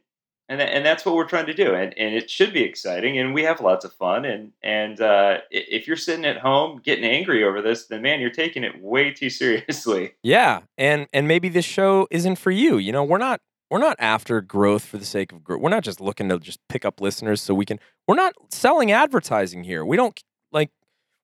and 0.52 0.60
tha- 0.60 0.68
and 0.74 0.84
that's 0.86 1.04
what 1.04 1.14
we're 1.14 1.24
trying 1.28 1.46
to 1.46 1.54
do, 1.54 1.74
and 1.74 1.96
and 1.98 2.14
it 2.14 2.28
should 2.30 2.52
be 2.52 2.62
exciting, 2.62 3.18
and 3.18 3.32
we 3.34 3.42
have 3.42 3.60
lots 3.60 3.84
of 3.84 3.92
fun, 3.94 4.24
and 4.24 4.52
and 4.62 5.00
uh, 5.00 5.38
if 5.50 5.86
you're 5.86 5.96
sitting 5.96 6.24
at 6.24 6.38
home 6.38 6.80
getting 6.84 7.04
angry 7.04 7.42
over 7.44 7.62
this, 7.62 7.86
then 7.86 8.02
man, 8.02 8.20
you're 8.20 8.30
taking 8.30 8.62
it 8.64 8.80
way 8.82 9.10
too 9.12 9.30
seriously. 9.30 10.12
Yeah. 10.22 10.60
And 10.78 11.06
and 11.12 11.26
maybe 11.26 11.48
this 11.48 11.64
show 11.64 12.06
isn't 12.10 12.36
for 12.36 12.50
you. 12.50 12.78
You 12.78 12.92
know, 12.92 13.04
we're 13.04 13.18
not 13.18 13.40
we're 13.70 13.78
not 13.78 13.96
after 13.98 14.40
growth 14.42 14.84
for 14.84 14.98
the 14.98 15.04
sake 15.04 15.32
of 15.32 15.42
growth. 15.42 15.60
We're 15.60 15.70
not 15.70 15.82
just 15.84 16.00
looking 16.00 16.28
to 16.28 16.38
just 16.38 16.60
pick 16.68 16.84
up 16.84 17.00
listeners 17.00 17.40
so 17.40 17.54
we 17.54 17.64
can 17.64 17.78
we're 18.06 18.14
not 18.16 18.34
selling 18.50 18.92
advertising 18.92 19.64
here. 19.64 19.84
We 19.84 19.96
don't 19.96 20.20
like 20.52 20.70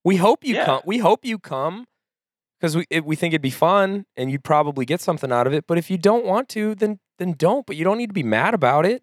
we 0.05 0.17
hope 0.17 0.45
you 0.45 0.55
Yeah. 0.55 0.65
come 0.65 0.81
we 0.87 0.99
hope 0.99 1.25
you 1.25 1.39
come 1.39 1.85
because 2.59 2.77
we 2.77 2.87
it, 2.91 3.05
we 3.05 3.15
think 3.17 3.33
it'd 3.35 3.43
be 3.43 3.51
fun 3.51 4.07
and 4.17 4.31
you'd 4.31 4.45
probably 4.45 4.85
get 4.85 5.01
something 5.01 5.31
out 5.31 5.47
of 5.47 5.53
it. 5.53 5.67
But 5.67 5.77
if 5.79 5.91
you 5.91 5.99
don't 5.99 6.25
want 6.25 6.49
to, 6.51 6.75
then 6.75 6.99
then 7.19 7.35
don't. 7.37 7.67
But 7.67 7.77
you 7.77 7.85
don't 7.85 7.99
need 7.99 8.09
to 8.11 8.15
be 8.15 8.23
mad 8.23 8.55
about 8.55 8.87
it. 8.87 9.03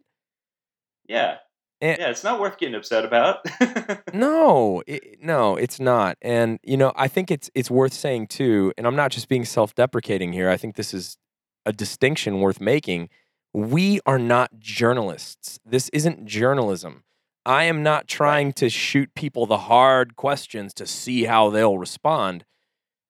Yeah, 1.07 1.37
And- 1.81 1.97
yeah, 1.99 2.09
it's 2.09 2.23
not 2.23 2.39
worth 2.39 2.57
getting 2.57 2.75
upset 2.75 3.05
about. 3.05 3.45
No, 4.13 4.81
it, 4.87 5.17
no, 5.21 5.57
it's 5.57 5.79
not. 5.79 6.17
And 6.21 6.59
you 6.63 6.77
know, 6.77 6.93
I 6.95 7.07
think 7.09 7.29
it's 7.31 7.49
it's 7.53 7.69
worth 7.69 7.93
saying 7.93 8.27
too. 8.27 8.71
And 8.77 8.87
I'm 8.87 8.95
not 8.95 9.11
just 9.11 9.27
being 9.27 9.43
self-deprecating 9.43 10.31
here. 10.31 10.49
I 10.49 10.55
think 10.55 10.75
this 10.77 10.93
is 10.93 11.17
a 11.65 11.73
distinction 11.73 12.39
worth 12.39 12.61
making. 12.61 13.09
We 13.53 13.99
are 14.05 14.19
not 14.19 14.57
journalists. 14.59 15.59
This 15.65 15.89
isn't 15.89 16.25
journalism. 16.25 17.03
I 17.45 17.65
am 17.65 17.83
not 17.83 18.07
trying 18.07 18.53
to 18.53 18.69
shoot 18.69 19.13
people 19.15 19.45
the 19.45 19.57
hard 19.57 20.15
questions 20.15 20.73
to 20.75 20.87
see 20.87 21.25
how 21.25 21.49
they'll 21.49 21.77
respond. 21.77 22.45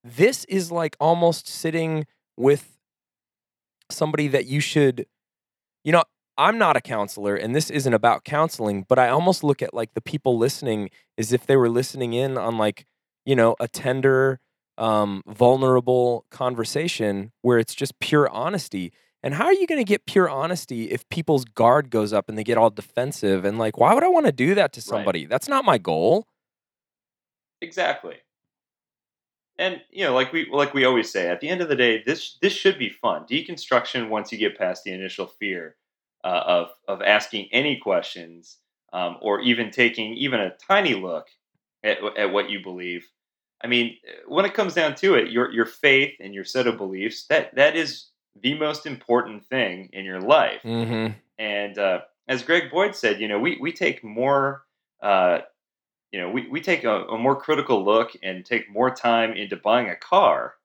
This 0.03 0.43
is 0.45 0.71
like 0.71 0.95
almost 0.99 1.47
sitting 1.47 2.07
with 2.35 2.77
somebody 3.91 4.27
that 4.29 4.45
you 4.47 4.59
should, 4.59 5.05
you 5.83 5.91
know, 5.91 6.03
I'm 6.37 6.57
not 6.57 6.75
a 6.75 6.81
counselor 6.81 7.35
and 7.35 7.55
this 7.55 7.69
isn't 7.69 7.93
about 7.93 8.25
counseling, 8.25 8.85
but 8.87 8.99
I 8.99 9.09
almost 9.09 9.43
look 9.43 9.61
at 9.61 9.73
like 9.73 9.93
the 9.93 10.01
people 10.01 10.37
listening 10.37 10.89
as 11.17 11.31
if 11.31 11.45
they 11.45 11.55
were 11.55 11.69
listening 11.69 12.13
in 12.13 12.37
on 12.37 12.57
like, 12.57 12.85
you 13.25 13.35
know, 13.35 13.55
a 13.59 13.67
tender, 13.67 14.39
um, 14.77 15.23
vulnerable 15.27 16.25
conversation 16.29 17.31
where 17.41 17.57
it's 17.57 17.73
just 17.73 17.99
pure 17.99 18.29
honesty. 18.29 18.91
And 19.23 19.35
how 19.35 19.45
are 19.45 19.53
you 19.53 19.65
going 19.65 19.79
to 19.79 19.85
get 19.85 20.05
pure 20.05 20.29
honesty 20.29 20.91
if 20.91 21.07
people's 21.09 21.45
guard 21.45 21.89
goes 21.89 22.13
up 22.13 22.29
and 22.29 22.37
they 22.37 22.43
get 22.43 22.57
all 22.57 22.69
defensive 22.69 23.45
and 23.45 23.57
like, 23.57 23.77
why 23.77 23.93
would 23.93 24.03
I 24.03 24.09
want 24.09 24.25
to 24.27 24.31
do 24.31 24.55
that 24.55 24.73
to 24.73 24.81
somebody? 24.81 25.25
That's 25.25 25.47
not 25.47 25.65
my 25.65 25.77
goal. 25.77 26.27
exactly. 27.61 28.17
And 29.57 29.81
you 29.89 30.03
know, 30.03 30.13
like 30.13 30.33
we 30.33 30.49
like 30.51 30.73
we 30.73 30.83
always 30.83 31.09
say, 31.09 31.29
at 31.29 31.39
the 31.39 31.47
end 31.47 31.61
of 31.61 31.69
the 31.69 31.77
day, 31.77 32.03
this 32.05 32.37
this 32.41 32.51
should 32.51 32.77
be 32.77 32.89
fun. 32.89 33.23
Deconstruction, 33.23 34.09
once 34.09 34.31
you 34.31 34.37
get 34.37 34.57
past 34.57 34.83
the 34.83 34.91
initial 34.91 35.27
fear 35.27 35.77
uh, 36.25 36.43
of 36.47 36.67
of 36.87 37.01
asking 37.03 37.47
any 37.51 37.77
questions, 37.77 38.57
um, 38.91 39.17
or 39.21 39.39
even 39.41 39.69
taking 39.69 40.13
even 40.15 40.39
a 40.39 40.55
tiny 40.67 40.95
look 40.95 41.27
at 41.83 41.99
at 42.17 42.33
what 42.33 42.49
you 42.49 42.61
believe. 42.61 43.07
I 43.63 43.67
mean, 43.67 43.97
when 44.27 44.45
it 44.45 44.53
comes 44.53 44.73
down 44.73 44.95
to 44.95 45.15
it, 45.15 45.31
your 45.31 45.51
your 45.51 45.65
faith 45.65 46.15
and 46.19 46.33
your 46.33 46.43
set 46.43 46.67
of 46.67 46.77
beliefs 46.77 47.27
that 47.27 47.55
that 47.55 47.75
is 47.75 48.07
the 48.41 48.57
most 48.57 48.85
important 48.85 49.45
thing 49.45 49.89
in 49.93 50.03
your 50.03 50.19
life. 50.19 50.61
Mm-hmm. 50.63 51.13
And 51.37 51.77
uh, 51.77 51.99
as 52.27 52.43
Greg 52.43 52.71
Boyd 52.71 52.95
said, 52.95 53.21
you 53.21 53.27
know, 53.27 53.39
we, 53.39 53.57
we 53.61 53.71
take 53.71 54.03
more, 54.03 54.63
uh, 55.01 55.39
you 56.11 56.19
know, 56.19 56.29
we, 56.29 56.47
we 56.49 56.59
take 56.59 56.83
a, 56.83 57.03
a 57.05 57.17
more 57.17 57.35
critical 57.35 57.83
look 57.83 58.11
and 58.23 58.45
take 58.45 58.69
more 58.69 58.93
time 58.93 59.33
into 59.33 59.55
buying 59.55 59.89
a 59.89 59.95
car 59.95 60.55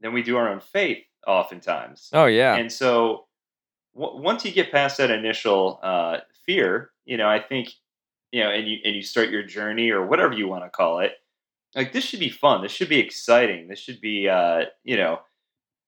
than 0.00 0.12
we 0.12 0.22
do 0.22 0.36
our 0.36 0.48
own 0.48 0.60
faith 0.60 1.04
oftentimes. 1.26 2.08
Oh 2.12 2.26
yeah. 2.26 2.56
And 2.56 2.70
so 2.70 3.26
w- 3.96 4.22
once 4.22 4.44
you 4.44 4.52
get 4.52 4.72
past 4.72 4.98
that 4.98 5.10
initial 5.10 5.80
uh, 5.82 6.18
fear, 6.46 6.90
you 7.04 7.16
know, 7.16 7.28
I 7.28 7.40
think, 7.40 7.70
you 8.32 8.42
know, 8.42 8.50
and 8.50 8.66
you 8.66 8.78
and 8.84 8.94
you 8.94 9.02
start 9.02 9.30
your 9.30 9.42
journey 9.42 9.90
or 9.90 10.06
whatever 10.06 10.34
you 10.34 10.48
want 10.48 10.64
to 10.64 10.70
call 10.70 11.00
it, 11.00 11.12
like 11.74 11.92
this 11.92 12.04
should 12.04 12.20
be 12.20 12.30
fun. 12.30 12.62
This 12.62 12.72
should 12.72 12.88
be 12.88 12.98
exciting. 12.98 13.68
This 13.68 13.78
should 13.78 14.00
be, 14.00 14.28
uh, 14.28 14.64
you 14.82 14.96
know, 14.96 15.20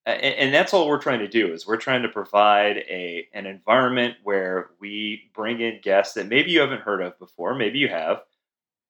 and, 0.05 0.23
and 0.23 0.55
that's 0.55 0.73
all 0.73 0.89
we're 0.89 1.01
trying 1.01 1.19
to 1.21 1.29
do 1.29 1.53
is 1.53 1.67
we're 1.67 1.77
trying 1.77 2.03
to 2.03 2.09
provide 2.09 2.79
a 2.89 3.27
an 3.35 3.47
environment 3.47 4.15
where 4.23 4.71
we 4.81 5.31
bring 5.35 5.61
in 5.61 5.81
guests 5.83 6.15
that 6.15 6.29
maybe 6.29 6.51
you 6.51 6.61
haven't 6.61 6.83
heard 6.83 7.03
of 7.03 7.19
before, 7.19 7.55
maybe 7.55 7.79
you 7.79 7.89
have, 7.89 8.23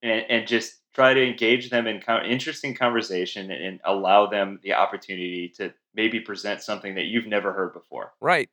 and, 0.03 0.25
and 0.29 0.47
just 0.47 0.83
try 0.95 1.13
to 1.13 1.27
engage 1.27 1.69
them 1.71 1.87
in 1.87 2.01
con- 2.01 2.25
interesting 2.25 2.75
conversation 2.75 3.51
and, 3.51 3.65
and 3.65 3.81
allow 3.85 4.27
them 4.27 4.59
the 4.63 4.73
opportunity 4.73 5.53
to 5.57 5.73
maybe 5.95 6.21
present 6.21 6.63
something 6.63 6.95
that 6.95 7.05
you've 7.05 7.27
never 7.27 7.53
heard 7.53 7.73
before. 7.73 8.13
Right. 8.21 8.49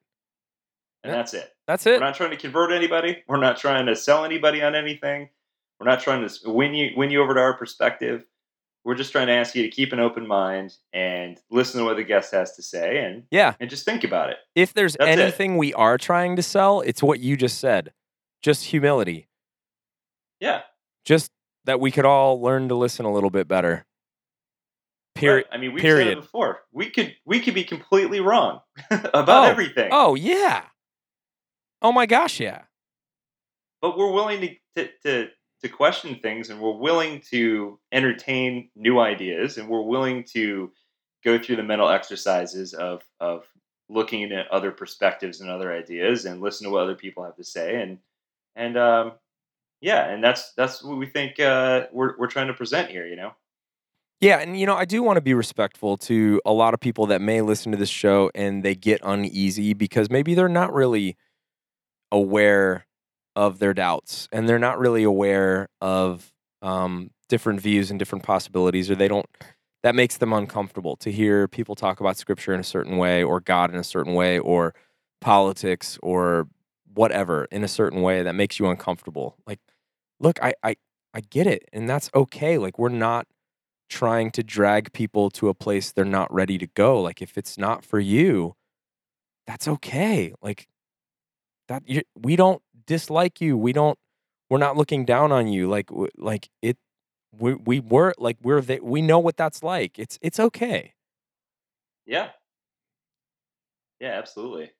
And 1.03 1.11
Yeah. 1.11 1.17
that's 1.17 1.33
it. 1.33 1.53
That's 1.67 1.85
it. 1.85 1.99
We're 1.99 2.05
not 2.05 2.15
trying 2.15 2.31
to 2.31 2.37
convert 2.37 2.71
anybody. 2.71 3.23
We're 3.27 3.39
not 3.39 3.57
trying 3.57 3.85
to 3.87 3.95
sell 3.95 4.23
anybody 4.25 4.61
on 4.61 4.75
anything. 4.75 5.29
We're 5.79 5.87
not 5.89 5.99
trying 6.01 6.27
to 6.27 6.49
win 6.49 6.73
you 6.73 6.91
win 6.95 7.09
you 7.11 7.21
over 7.21 7.33
to 7.33 7.39
our 7.39 7.57
perspective. 7.57 8.23
We're 8.85 8.95
just 8.95 9.11
trying 9.13 9.27
to 9.27 9.33
ask 9.33 9.55
you 9.55 9.63
to 9.63 9.69
keep 9.69 9.93
an 9.93 9.99
open 9.99 10.27
mind 10.27 10.75
and 10.91 11.39
listen 11.49 11.79
to 11.79 11.85
what 11.85 11.95
the 11.97 12.03
guest 12.03 12.31
has 12.33 12.55
to 12.57 12.61
say 12.61 12.97
and 12.99 13.23
Yeah. 13.31 13.55
and 13.59 13.69
just 13.69 13.85
think 13.85 14.03
about 14.03 14.29
it. 14.29 14.37
If 14.55 14.73
there's 14.73 14.95
That's 14.97 15.09
it. 15.17 15.19
anything 15.19 15.57
we 15.57 15.73
are 15.73 15.97
trying 15.97 16.35
to 16.37 16.43
sell, 16.43 16.81
it's 16.81 17.01
what 17.03 17.19
you 17.19 17.35
just 17.37 17.59
said. 17.59 17.93
Just 18.41 18.65
humility. 18.65 19.27
Yeah. 20.39 20.63
Just 21.05 21.31
that 21.65 21.79
we 21.79 21.91
could 21.91 22.05
all 22.05 22.41
learn 22.41 22.67
to 22.69 22.75
listen 22.75 23.05
a 23.05 23.11
little 23.11 23.29
bit 23.29 23.47
better. 23.47 23.85
Period. 25.15 25.45
Right. 25.51 25.57
I 25.57 25.61
mean, 25.61 25.73
we've 25.73 25.81
said 25.81 26.07
it 26.07 26.15
before. 26.21 26.63
We 26.71 26.89
could 26.89 27.15
we 27.25 27.39
could 27.39 27.53
be 27.53 27.63
completely 27.63 28.19
wrong 28.19 28.61
about 28.91 29.29
Oh. 29.29 29.49
everything. 29.49 29.89
Oh 29.91 30.15
yeah. 30.15 30.63
Oh 31.83 31.91
my 31.91 32.05
gosh, 32.05 32.39
yeah. 32.39 32.63
but 33.81 33.97
we're 33.97 34.11
willing 34.11 34.41
to, 34.41 34.55
to 34.75 34.89
to 35.03 35.29
to 35.61 35.69
question 35.69 36.15
things 36.15 36.49
and 36.49 36.59
we're 36.59 36.71
willing 36.77 37.21
to 37.31 37.79
entertain 37.91 38.69
new 38.75 38.99
ideas 38.99 39.57
and 39.57 39.69
we're 39.69 39.81
willing 39.81 40.23
to 40.23 40.71
go 41.23 41.37
through 41.37 41.57
the 41.57 41.63
mental 41.63 41.89
exercises 41.89 42.73
of 42.73 43.03
of 43.19 43.45
looking 43.89 44.31
at 44.31 44.47
other 44.47 44.71
perspectives 44.71 45.41
and 45.41 45.49
other 45.49 45.71
ideas 45.71 46.25
and 46.25 46.41
listen 46.41 46.65
to 46.65 46.71
what 46.71 46.83
other 46.83 46.95
people 46.95 47.23
have 47.23 47.35
to 47.35 47.43
say 47.43 47.81
and 47.81 47.99
and 48.55 48.77
um 48.77 49.11
yeah 49.81 50.09
and 50.09 50.23
that's 50.23 50.53
that's 50.53 50.83
what 50.83 50.97
we 50.97 51.05
think 51.05 51.39
uh 51.39 51.85
we're 51.91 52.17
we're 52.17 52.27
trying 52.27 52.47
to 52.47 52.53
present 52.53 52.89
here 52.89 53.05
you 53.05 53.15
know 53.15 53.31
Yeah, 54.21 54.39
and 54.39 54.57
you 54.57 54.65
know, 54.65 54.75
I 54.75 54.85
do 54.85 55.03
want 55.03 55.17
to 55.17 55.21
be 55.21 55.33
respectful 55.33 55.97
to 55.97 56.41
a 56.45 56.53
lot 56.53 56.73
of 56.73 56.79
people 56.79 57.07
that 57.07 57.19
may 57.19 57.41
listen 57.41 57.73
to 57.73 57.77
this 57.77 57.89
show 57.89 58.31
and 58.33 58.63
they 58.63 58.75
get 58.75 59.01
uneasy 59.03 59.73
because 59.73 60.09
maybe 60.09 60.33
they're 60.33 60.47
not 60.47 60.73
really 60.73 61.17
aware 62.13 62.85
of 63.35 63.59
their 63.59 63.73
doubts 63.73 64.29
and 64.31 64.47
they're 64.47 64.59
not 64.59 64.79
really 64.79 65.03
aware 65.03 65.67
of 65.81 66.31
um, 66.61 67.09
different 67.27 67.59
views 67.59 67.89
and 67.89 67.99
different 67.99 68.23
possibilities, 68.23 68.89
or 68.89 68.95
they 68.95 69.09
don't. 69.09 69.25
That 69.81 69.95
makes 69.95 70.15
them 70.15 70.31
uncomfortable 70.31 70.95
to 70.97 71.11
hear 71.11 71.49
people 71.49 71.75
talk 71.75 71.99
about 71.99 72.15
scripture 72.15 72.53
in 72.53 72.61
a 72.61 72.63
certain 72.63 72.95
way, 72.95 73.21
or 73.21 73.41
God 73.41 73.69
in 73.69 73.77
a 73.77 73.83
certain 73.83 74.13
way, 74.13 74.39
or 74.39 74.73
politics, 75.19 75.99
or 76.01 76.47
whatever 76.93 77.45
in 77.51 77.65
a 77.65 77.67
certain 77.67 78.01
way 78.01 78.23
that 78.23 78.35
makes 78.35 78.59
you 78.59 78.69
uncomfortable. 78.69 79.35
Like, 79.45 79.59
look, 80.21 80.41
I, 80.41 80.53
I, 80.63 80.77
I 81.13 81.19
get 81.19 81.47
it, 81.47 81.67
and 81.73 81.89
that's 81.89 82.09
okay. 82.15 82.57
Like, 82.57 82.79
we're 82.79 82.87
not 82.87 83.27
trying 83.93 84.31
to 84.31 84.43
drag 84.43 84.91
people 84.93 85.29
to 85.29 85.49
a 85.49 85.53
place 85.53 85.91
they're 85.91 86.05
not 86.05 86.33
ready 86.33 86.57
to 86.57 86.67
go. 86.67 87.01
Like 87.01 87.21
if 87.21 87.37
it's 87.37 87.57
not 87.57 87.85
for 87.85 87.99
you, 87.99 88.55
that's 89.45 89.67
okay. 89.67 90.33
Like 90.41 90.67
you, 91.85 92.01
we 92.15 92.35
don't 92.35 92.61
dislike 92.85 93.41
you. 93.41 93.57
We 93.57 93.73
don't 93.73 93.97
we're 94.49 94.57
not 94.59 94.77
looking 94.77 95.05
down 95.05 95.31
on 95.31 95.47
you. 95.47 95.69
Like 95.69 95.89
like 96.17 96.49
it 96.61 96.77
we 97.37 97.55
we 97.55 97.79
were 97.79 98.13
like 98.17 98.37
we're 98.43 98.61
the, 98.61 98.79
we 98.81 99.01
know 99.01 99.19
what 99.19 99.37
that's 99.37 99.63
like. 99.63 99.97
It's 99.99 100.19
it's 100.21 100.39
okay. 100.39 100.93
yeah 102.05 102.29
yeah 103.99 104.09
absolutely 104.17 104.71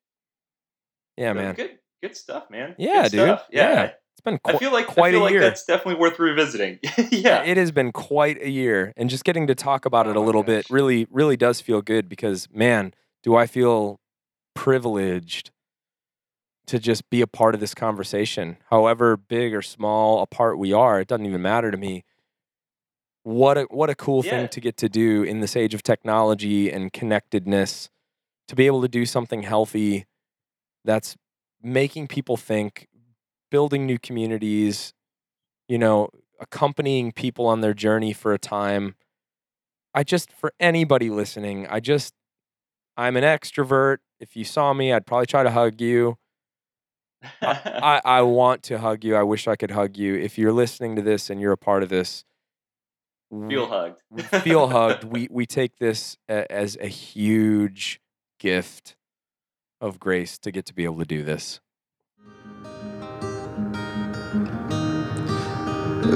Yeah, 1.18 1.32
So 1.32 1.40
man. 1.40 1.56
good 1.56 1.72
good 2.02 2.18
stuff 2.18 2.50
man 2.50 2.76
Yeah, 2.78 3.04
Good 3.04 3.12
dude. 3.12 3.22
stuff. 3.22 3.46
yeah, 3.52 3.74
Yeah. 3.74 3.84
It's 3.86 4.22
been 4.24 4.40
I, 4.46 4.58
feel 4.58 4.72
like 4.74 4.88
quite 4.88 5.10
I 5.10 5.12
feel 5.14 5.22
a 5.22 5.24
like 5.24 5.32
year. 5.32 5.42
that's 5.42 5.66
definitely 5.66 6.00
worth 6.02 6.20
revisiting 6.20 6.80
yeah 7.12 7.44
it 7.44 7.58
has 7.58 7.72
been 7.72 7.92
quite 7.92 8.42
a 8.44 8.50
year 8.50 8.94
and 8.98 9.10
just 9.10 9.24
getting 9.24 9.48
to 9.48 9.56
talk 9.56 9.86
about 9.86 10.06
it 10.06 10.16
a 10.16 10.20
Oh 10.20 10.24
little 10.24 10.44
bit 10.44 10.70
really 10.70 11.08
really 11.10 11.38
does 11.38 11.62
feel 11.62 11.82
good 11.82 12.08
because 12.10 12.48
man 12.54 12.94
do 13.24 13.36
i 13.36 13.48
feel 13.48 14.00
privileged 14.54 15.50
to 16.67 16.80
just 16.80 17.10
be 17.10 17.21
a 17.21 17.28
part 17.28 17.54
of 17.56 17.62
this 17.62 17.73
conversation 17.73 18.58
however 18.69 19.17
big 19.17 19.54
or 19.54 19.62
small 19.62 20.21
a 20.21 20.26
part 20.26 20.58
we 20.58 20.71
are 20.73 20.99
it 20.99 21.08
doesn't 21.08 21.26
even 21.26 21.41
matter 21.41 21.71
to 21.71 21.78
me 21.78 22.04
what 23.23 23.58
a 23.58 23.63
what 23.63 23.89
a 23.89 23.95
cool 23.95 24.23
Yeah. 24.23 24.32
thing 24.32 24.47
to 24.49 24.60
get 24.62 24.78
to 24.78 24.89
do 24.89 25.23
in 25.23 25.39
this 25.39 25.56
age 25.56 25.73
of 25.73 25.84
technology 25.84 26.71
and 26.71 26.91
connectedness 26.91 27.89
to 28.47 28.56
be 28.56 28.65
able 28.67 28.82
to 28.82 28.88
do 28.89 29.06
something 29.06 29.43
healthy 29.43 30.06
that's 30.84 31.15
making 31.62 32.08
people 32.08 32.36
think 32.38 32.88
building 33.49 33.86
new 33.86 33.97
communities 33.97 34.93
you 35.67 35.78
know 35.78 36.10
accompanying 36.39 37.12
people 37.13 37.45
on 37.45 37.62
their 37.62 37.73
journey 37.73 38.12
for 38.12 38.34
a 38.34 38.38
time. 38.39 38.95
I 39.93 40.04
just, 40.04 40.32
for 40.32 40.52
anybody 40.60 41.10
listening, 41.10 41.67
I 41.67 41.80
just, 41.80 42.13
I'm 42.97 43.15
an 43.15 43.23
extrovert. 43.23 43.99
If 44.19 44.36
you 44.36 44.43
saw 44.43 44.73
me, 44.73 44.91
I'd 44.91 45.06
probably 45.06 45.28
try 45.28 45.43
to 45.43 45.52
hug 45.52 45.80
you. 45.80 46.17
I, 47.42 48.02
I 48.04 48.22
want 48.22 48.64
to 48.64 48.80
hug 48.80 49.04
you. 49.04 49.16
I 49.16 49.24
wish 49.24 49.48
I 49.48 49.56
could 49.56 49.72
hug 49.72 49.98
you. 49.98 50.16
If 50.16 50.38
you're 50.38 50.54
listening 50.54 50.96
to 50.96 51.02
this 51.02 51.30
and 51.30 51.40
you're 51.40 51.52
a 51.52 51.58
part 51.58 51.84
of 51.84 51.90
this, 51.90 52.26
feel 53.50 53.68
hugged 53.68 54.02
feel 54.44 54.68
hugged. 54.70 55.04
We 55.14 55.28
we 55.32 55.46
take 55.46 55.78
this 55.78 56.18
a, 56.30 56.52
as 56.52 56.78
a 56.80 56.88
huge 56.88 58.00
gift 58.40 58.96
of 59.82 60.00
grace 60.00 60.38
to 60.40 60.52
get 60.52 60.66
to 60.68 60.74
be 60.74 60.84
able 60.84 61.00
to 61.00 61.06
do 61.06 61.24
this. 61.24 61.60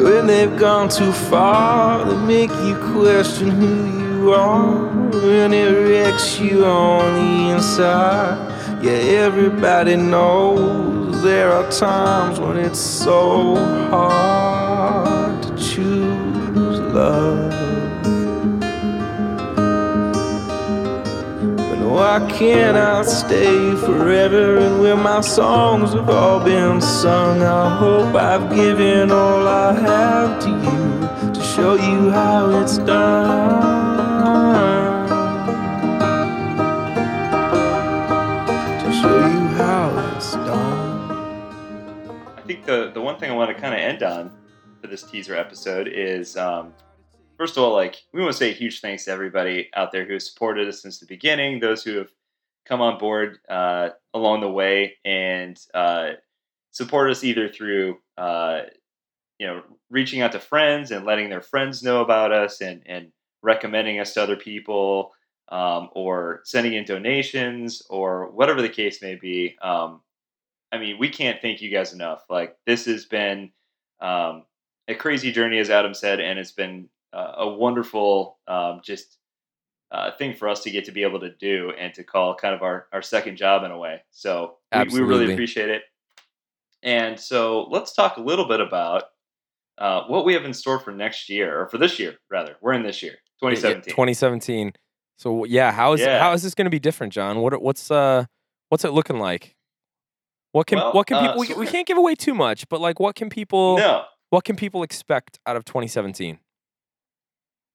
When 0.03 0.27
they've 0.27 0.57
gone 0.57 0.89
too 0.89 1.11
far, 1.11 2.05
they 2.05 2.15
make 2.25 2.51
you 2.51 2.75
question 2.93 3.49
who 3.49 3.85
you 3.99 4.33
are. 4.33 4.87
And 5.13 5.53
it 5.53 5.71
wrecks 5.71 6.39
you 6.39 6.65
on 6.65 7.15
the 7.15 7.55
inside. 7.55 8.56
Yeah, 8.87 9.25
everybody 9.25 9.97
knows 9.97 11.21
there 11.21 11.51
are 11.51 11.69
times 11.69 12.39
when 12.39 12.55
it's 12.55 12.79
so 12.79 13.55
hard 13.89 15.43
to 15.43 15.49
choose 15.57 16.79
love. 16.95 17.51
But 21.57 21.79
why 21.85 22.25
can't 22.31 22.77
I 22.77 23.03
stay 23.03 23.75
forever? 23.75 24.59
And 24.59 24.79
when 24.79 25.03
my 25.03 25.19
songs 25.19 25.91
have 25.91 26.09
all 26.09 26.39
been 26.39 26.79
sung, 26.79 27.43
I 27.43 27.77
hope 27.79 28.15
I've 28.15 28.55
given 28.55 29.11
all 29.11 29.45
I 29.45 29.73
have 29.73 30.41
to 30.43 30.49
you 30.49 31.33
to 31.33 31.41
show 31.43 31.73
you 31.73 32.09
how 32.09 32.61
it's 32.61 32.77
done. 32.77 33.86
One 43.07 43.17
thing 43.17 43.31
I 43.31 43.35
want 43.35 43.55
to 43.55 43.61
kind 43.61 43.73
of 43.73 43.79
end 43.79 44.03
on 44.03 44.37
for 44.81 44.87
this 44.87 45.01
teaser 45.01 45.33
episode 45.33 45.87
is 45.87 46.35
um, 46.35 46.73
first 47.37 47.55
of 47.55 47.63
all, 47.63 47.71
like 47.71 48.03
we 48.11 48.19
want 48.19 48.33
to 48.33 48.37
say 48.37 48.49
a 48.49 48.53
huge 48.53 48.81
thanks 48.81 49.05
to 49.05 49.11
everybody 49.11 49.69
out 49.75 49.93
there 49.93 50.05
who 50.05 50.11
has 50.11 50.29
supported 50.29 50.67
us 50.67 50.81
since 50.81 50.99
the 50.99 51.05
beginning, 51.05 51.61
those 51.61 51.81
who 51.81 51.95
have 51.99 52.09
come 52.65 52.81
on 52.81 52.97
board 52.97 53.39
uh, 53.47 53.91
along 54.13 54.41
the 54.41 54.51
way 54.51 54.97
and 55.05 55.57
uh, 55.73 56.09
support 56.71 57.09
us 57.09 57.23
either 57.23 57.47
through 57.47 57.97
uh, 58.17 58.63
you 59.39 59.47
know 59.47 59.61
reaching 59.89 60.19
out 60.19 60.33
to 60.33 60.39
friends 60.39 60.91
and 60.91 61.05
letting 61.05 61.29
their 61.29 61.39
friends 61.39 61.81
know 61.81 62.01
about 62.01 62.33
us 62.33 62.59
and 62.59 62.81
and 62.87 63.13
recommending 63.41 64.01
us 64.01 64.15
to 64.15 64.21
other 64.21 64.35
people 64.35 65.13
um, 65.47 65.87
or 65.93 66.41
sending 66.43 66.73
in 66.73 66.83
donations 66.83 67.81
or 67.89 68.29
whatever 68.31 68.61
the 68.61 68.67
case 68.67 69.01
may 69.01 69.15
be. 69.15 69.55
Um, 69.61 70.01
I 70.71 70.77
mean, 70.77 70.97
we 70.99 71.09
can't 71.09 71.41
thank 71.41 71.61
you 71.61 71.69
guys 71.71 71.93
enough. 71.93 72.23
Like 72.29 72.55
this 72.65 72.85
has 72.85 73.05
been 73.05 73.51
um, 74.01 74.43
a 74.87 74.95
crazy 74.95 75.31
journey, 75.31 75.59
as 75.59 75.69
Adam 75.69 75.93
said, 75.93 76.19
and 76.19 76.37
it's 76.37 76.51
been 76.51 76.89
uh, 77.13 77.33
a 77.37 77.47
wonderful 77.49 78.37
um, 78.47 78.81
just 78.83 79.17
uh, 79.91 80.11
thing 80.11 80.35
for 80.35 80.49
us 80.49 80.63
to 80.63 80.71
get 80.71 80.85
to 80.85 80.91
be 80.91 81.03
able 81.03 81.19
to 81.21 81.31
do 81.35 81.71
and 81.79 81.93
to 81.93 82.03
call 82.03 82.35
kind 82.35 82.53
of 82.53 82.61
our, 82.61 82.87
our 82.91 83.01
second 83.01 83.37
job 83.37 83.63
in 83.63 83.71
a 83.71 83.77
way. 83.77 84.01
So 84.11 84.57
we, 84.73 84.99
we 84.99 85.07
really 85.07 85.25
appreciate 85.33 85.69
it. 85.69 85.83
And 86.83 87.19
so 87.19 87.67
let's 87.69 87.93
talk 87.93 88.17
a 88.17 88.21
little 88.21 88.47
bit 88.47 88.59
about 88.59 89.03
uh, 89.77 90.03
what 90.07 90.25
we 90.25 90.33
have 90.33 90.45
in 90.45 90.53
store 90.53 90.79
for 90.79 90.91
next 90.91 91.29
year, 91.29 91.61
or 91.61 91.69
for 91.69 91.77
this 91.77 91.99
year, 91.99 92.15
rather. 92.29 92.55
We're 92.61 92.73
in 92.73 92.83
this 92.83 93.01
year, 93.01 93.13
Yeah, 93.41 93.49
2017. 93.49 93.91
2017. 93.91 94.73
So 95.17 95.45
yeah, 95.45 95.71
how 95.71 95.93
is 95.93 96.01
Yeah. 96.01 96.19
how 96.19 96.33
is 96.33 96.43
this 96.43 96.53
going 96.53 96.65
to 96.65 96.71
be 96.71 96.79
different, 96.79 97.13
John? 97.13 97.39
What 97.39 97.59
what's 97.61 97.89
uh 97.89 98.25
what's 98.69 98.85
it 98.85 98.91
looking 98.91 99.19
like? 99.19 99.55
What 100.57 100.65
can 100.65 100.79
Well, 100.79 100.91
what 100.93 101.05
can 101.05 101.17
uh, 101.17 101.21
people? 101.27 101.39
we, 101.41 101.45
so 101.45 101.53
we 101.53 101.59
we're- 101.59 101.71
can't 101.71 101.85
give 101.85 101.99
away 101.99 102.15
too 102.15 102.33
much, 102.33 102.67
but 102.67 102.81
like, 102.81 102.99
what 102.99 103.13
can 103.15 103.29
people? 103.29 103.77
No, 103.77 104.05
What 104.31 104.43
can 104.43 104.55
people 104.55 104.81
expect 104.81 105.37
out 105.45 105.55
of 105.55 105.65
2017? 105.65 106.39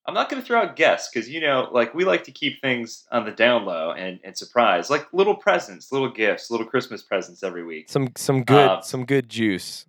I'm 0.04 0.14
not 0.14 0.28
going 0.28 0.42
to 0.42 0.46
throw 0.46 0.60
out 0.62 0.74
guests 0.74 1.08
because 1.08 1.30
you 1.30 1.40
know, 1.40 1.68
like 1.70 1.94
we 1.94 2.04
like 2.04 2.24
to 2.24 2.32
keep 2.32 2.60
things 2.60 3.06
on 3.12 3.24
the 3.24 3.30
down 3.30 3.64
low 3.66 3.92
and, 3.92 4.18
and 4.24 4.36
surprise, 4.36 4.90
like 4.90 5.06
little 5.12 5.36
presents, 5.36 5.92
little 5.92 6.10
gifts, 6.10 6.50
little 6.50 6.66
Christmas 6.66 7.02
presents 7.04 7.44
every 7.44 7.64
week. 7.64 7.88
Some 7.88 8.08
some 8.16 8.42
good 8.42 8.68
Uh, 8.68 8.80
some 8.80 9.04
good 9.06 9.28
juice. 9.28 9.86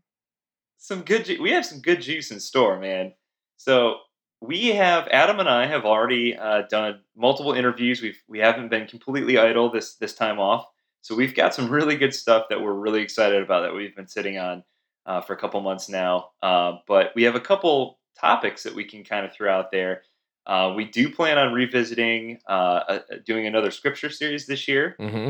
Some 0.78 1.02
good, 1.02 1.26
ju- 1.26 1.42
we 1.42 1.50
have 1.52 1.66
some 1.66 1.80
good 1.82 2.00
juice 2.00 2.30
in 2.30 2.40
store, 2.40 2.78
man. 2.80 3.14
So 3.58 4.02
we 4.40 4.68
have 4.68 5.08
Adam 5.08 5.40
and 5.40 5.50
I 5.50 5.66
have 5.66 5.84
already 5.84 6.38
uh, 6.38 6.64
done 6.70 7.00
multiple 7.16 7.54
interviews. 7.54 8.04
We've 8.04 8.22
we 8.28 8.38
haven't 8.38 8.70
been 8.70 8.86
completely 8.86 9.40
idle 9.40 9.72
this 9.72 9.96
this 9.96 10.14
time 10.14 10.38
off. 10.40 10.68
So 11.04 11.16
we've 11.16 11.36
got 11.36 11.54
some 11.54 11.70
really 11.70 11.98
good 11.98 12.16
stuff 12.16 12.46
that 12.50 12.62
we're 12.62 12.74
really 12.74 13.02
excited 13.02 13.44
about 13.44 13.62
that 13.62 13.76
we've 13.76 13.96
been 13.96 14.08
sitting 14.08 14.38
on 14.38 14.64
uh, 15.06 15.20
for 15.20 15.34
a 15.34 15.38
couple 15.38 15.60
months 15.60 15.90
now. 15.90 16.30
Uh, 16.42 16.78
but 16.88 17.12
we 17.14 17.24
have 17.24 17.36
a 17.36 17.42
couple 17.42 18.00
topics 18.20 18.64
that 18.64 18.74
we 18.74 18.86
can 18.86 19.04
kind 19.04 19.26
of 19.26 19.34
throw 19.34 19.54
out 19.54 19.70
there. 19.70 20.04
Uh, 20.48 20.74
we 20.76 20.86
do 20.86 21.12
plan 21.12 21.38
on 21.38 21.54
revisiting, 21.54 22.40
uh, 22.48 22.84
uh, 22.88 23.00
doing 23.26 23.46
another 23.46 23.70
scripture 23.70 24.10
series 24.10 24.48
this 24.48 24.68
year. 24.68 24.96
hmm 25.00 25.30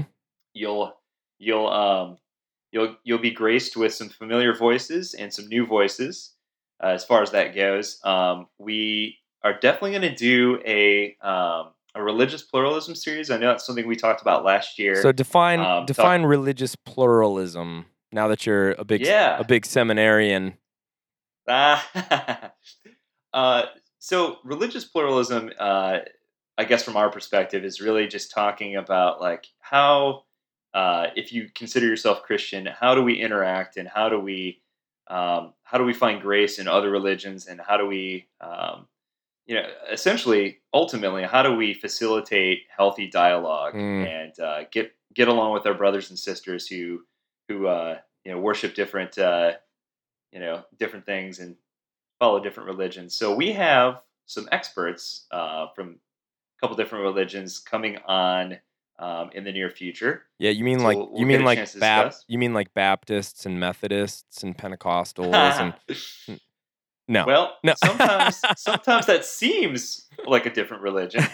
You'll 0.56 0.94
you'll 1.40 1.68
um, 1.68 2.18
you'll 2.72 2.96
you'll 3.04 3.18
be 3.18 3.32
graced 3.32 3.76
with 3.76 3.96
some 3.96 4.10
familiar 4.10 4.56
voices 4.56 5.16
and 5.16 5.34
some 5.34 5.48
new 5.48 5.66
voices 5.66 6.36
uh, 6.84 6.90
as 6.90 7.04
far 7.04 7.24
as 7.24 7.32
that 7.32 7.56
goes. 7.56 8.00
Um, 8.04 8.46
we 8.60 9.18
are 9.44 9.54
definitely 9.60 9.92
going 9.92 10.02
to 10.04 10.16
do 10.16 10.62
a 10.64 11.18
um, 11.28 11.72
a 11.96 12.04
religious 12.04 12.42
pluralism 12.42 12.96
series. 12.96 13.30
I 13.30 13.38
know 13.38 13.48
that's 13.48 13.66
something 13.66 13.88
we 13.88 13.96
talked 13.96 14.22
about 14.22 14.44
last 14.44 14.80
year. 14.80 15.02
So 15.02 15.12
define 15.12 15.60
um, 15.60 15.86
define 15.86 16.24
religious 16.24 16.76
pluralism. 16.76 17.86
Now 18.12 18.28
that 18.28 18.46
you're 18.46 18.72
a 18.72 18.84
big 18.84 19.02
Yeah. 19.02 19.40
a 19.40 19.44
big 19.44 19.66
seminarian. 19.66 20.58
Ah, 21.48 22.54
uh, 23.34 23.64
so 24.00 24.38
religious 24.44 24.86
pluralism, 24.86 25.52
uh, 25.60 26.00
I 26.58 26.64
guess 26.64 26.84
from 26.84 26.96
our 26.96 27.10
perspective, 27.10 27.64
is 27.66 27.82
really 27.82 28.08
just 28.08 28.32
talking 28.32 28.76
about 28.76 29.20
like 29.20 29.48
how, 29.60 30.24
uh, 30.74 31.08
if 31.16 31.34
you 31.34 31.50
consider 31.54 31.86
yourself 31.86 32.24
Christian, 32.24 32.66
how 32.66 32.96
do 32.96 33.04
we 33.04 33.16
interact 33.16 33.78
and 33.78 33.88
how 33.88 34.10
do 34.10 34.20
we, 34.20 34.62
um, 35.08 35.54
how 35.64 35.78
do 35.78 35.84
we 35.84 35.94
find 35.94 36.22
grace 36.22 36.60
in 36.60 36.68
other 36.68 36.90
religions 36.90 37.48
and 37.48 37.60
how 37.60 37.78
do 37.78 37.86
we, 37.88 38.28
um, 38.40 38.88
you 39.46 39.56
know, 39.56 39.68
essentially, 39.92 40.60
ultimately, 40.74 41.24
how 41.24 41.42
do 41.44 41.54
we 41.56 41.74
facilitate 41.74 42.64
healthy 42.76 43.08
dialogue 43.10 43.74
Mm. 43.76 44.06
and 44.08 44.40
uh, 44.40 44.64
get 44.72 44.96
get 45.14 45.28
along 45.28 45.54
with 45.54 45.66
our 45.66 45.74
brothers 45.74 46.10
and 46.10 46.18
sisters 46.20 46.68
who 46.68 47.04
who 47.48 47.68
uh, 47.68 48.00
you 48.24 48.32
know 48.32 48.40
worship 48.40 48.74
different 48.76 49.18
uh, 49.18 49.52
you 50.32 50.40
know 50.40 50.64
different 50.80 51.06
things 51.06 51.40
and 51.40 51.56
follow 52.20 52.40
different 52.42 52.68
religions. 52.70 53.14
So 53.16 53.36
we 53.36 53.52
have 53.52 54.02
some 54.28 54.48
experts 54.52 55.26
uh, 55.32 55.68
from 55.76 55.90
a 55.90 56.62
couple 56.62 56.78
different 56.78 57.04
religions 57.04 57.60
coming 57.60 57.98
on 58.08 58.58
um, 59.00 59.30
in 59.34 59.44
the 59.44 59.52
near 59.52 59.70
future. 59.70 60.24
Yeah, 60.40 60.52
you 60.52 60.64
mean 60.64 60.80
So 60.80 60.86
like 60.86 60.98
we'll- 60.98 61.10
we'll 61.12 61.20
you 61.20 61.26
mean 61.26 61.44
like 61.44 61.80
Bap- 61.80 62.14
you 62.28 62.38
mean 62.38 62.54
like 62.54 62.74
Baptists 62.74 63.46
and 63.46 63.60
Methodists 63.60 64.42
and 64.44 64.58
Pentecostals 64.58 65.34
and 65.34 66.40
no. 67.08 67.26
well, 67.26 67.58
No. 67.64 67.74
sometimes 67.84 68.42
sometimes 68.58 69.06
that 69.08 69.26
seems 69.26 70.08
like 70.26 70.46
a 70.46 70.50
different 70.50 70.84
religion. 70.84 71.24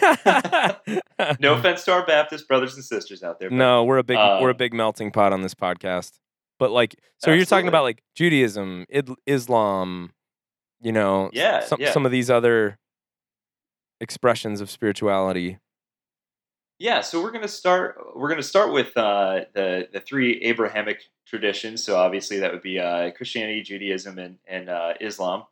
No 1.38 1.52
offense 1.54 1.84
to 1.84 1.92
our 1.92 2.04
Baptist 2.06 2.48
brothers 2.48 2.74
and 2.76 2.82
sisters 2.84 3.22
out 3.22 3.38
there. 3.38 3.50
but- 3.50 3.56
No, 3.56 3.84
we're 3.84 3.98
a 3.98 4.02
big 4.02 4.16
we're 4.16 4.48
a 4.48 4.52
Um, 4.52 4.56
big 4.56 4.72
melting 4.72 5.10
pot 5.12 5.32
on 5.34 5.42
this 5.42 5.54
podcast. 5.54 6.18
But 6.58 6.70
like, 6.70 6.96
so 7.18 7.30
you're 7.32 7.44
talking 7.44 7.68
about 7.68 7.82
like 7.82 8.02
Judaism, 8.14 8.86
Id- 8.88 9.14
Islam, 9.26 10.12
you 10.80 10.92
know, 10.92 11.28
Yeah, 11.32 11.60
some 11.60 11.78
yeah. 11.80 11.92
some 11.92 12.06
of 12.06 12.12
these 12.12 12.30
other 12.30 12.78
expressions 14.00 14.60
of 14.60 14.70
spirituality. 14.70 15.58
Yeah, 16.78 17.02
so 17.02 17.22
we're 17.22 17.32
gonna 17.32 17.48
start. 17.48 17.98
We're 18.16 18.30
gonna 18.30 18.42
start 18.42 18.72
with 18.72 18.96
uh, 18.96 19.40
the 19.54 19.88
the 19.92 20.00
three 20.00 20.40
Abrahamic 20.42 21.02
traditions. 21.26 21.84
So 21.84 21.96
obviously 21.96 22.38
that 22.40 22.50
would 22.52 22.62
be 22.62 22.78
uh, 22.80 23.10
Christianity, 23.10 23.62
Judaism, 23.62 24.18
and 24.18 24.38
and 24.46 24.70
uh, 24.70 24.94
Islam. 25.00 25.44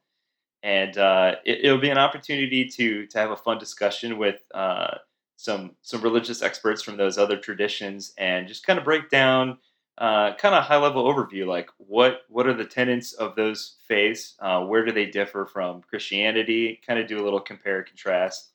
And 0.62 0.96
uh, 0.98 1.36
it, 1.44 1.64
it'll 1.64 1.78
be 1.78 1.90
an 1.90 1.98
opportunity 1.98 2.64
to 2.66 3.06
to 3.06 3.18
have 3.18 3.30
a 3.30 3.36
fun 3.36 3.59
discussion 3.59 4.18
with 4.18 4.40
uh, 4.54 4.98
some 5.36 5.72
some 5.82 6.02
religious 6.02 6.42
experts 6.42 6.82
from 6.82 6.96
those 6.96 7.18
other 7.18 7.36
traditions, 7.38 8.12
and 8.18 8.48
just 8.48 8.66
kind 8.66 8.78
of 8.78 8.84
break 8.84 9.11
down 9.11 9.59
uh, 9.98 10.32
kind 10.36 10.54
of 10.54 10.62
high 10.62 10.76
level 10.76 11.12
overview, 11.12 11.44
like 11.46 11.68
what 11.78 12.22
what 12.28 12.46
are 12.46 12.54
the 12.54 12.64
tenets 12.64 13.12
of 13.14 13.34
those 13.34 13.76
faiths? 13.88 14.36
Uh, 14.38 14.64
where 14.64 14.84
do 14.84 14.92
they 14.92 15.06
differ 15.06 15.44
from 15.44 15.82
Christianity? 15.82 16.80
Kind 16.86 17.00
of 17.00 17.09
do 17.09 17.20
a 17.20 17.24
little 17.24 17.40
compare 17.40 17.78
and 17.78 17.86
contrast. 17.86 18.52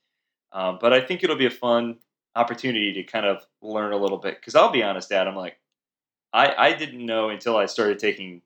Um, 0.53 0.77
but 0.79 0.93
I 0.93 1.01
think 1.01 1.23
it'll 1.23 1.35
be 1.35 1.45
a 1.45 1.51
fun 1.51 1.97
opportunity 2.35 2.93
to 2.93 3.03
kind 3.03 3.25
of 3.25 3.45
learn 3.61 3.91
a 3.91 3.97
little 3.97 4.17
bit 4.17 4.37
because 4.39 4.55
I'll 4.55 4.71
be 4.71 4.83
honest, 4.83 5.11
Adam, 5.11 5.35
like 5.35 5.57
I 6.31 6.53
I 6.57 6.73
didn't 6.73 7.05
know 7.05 7.27
until 7.29 7.57
I 7.57 7.65
started 7.65 7.99
taking 7.99 8.41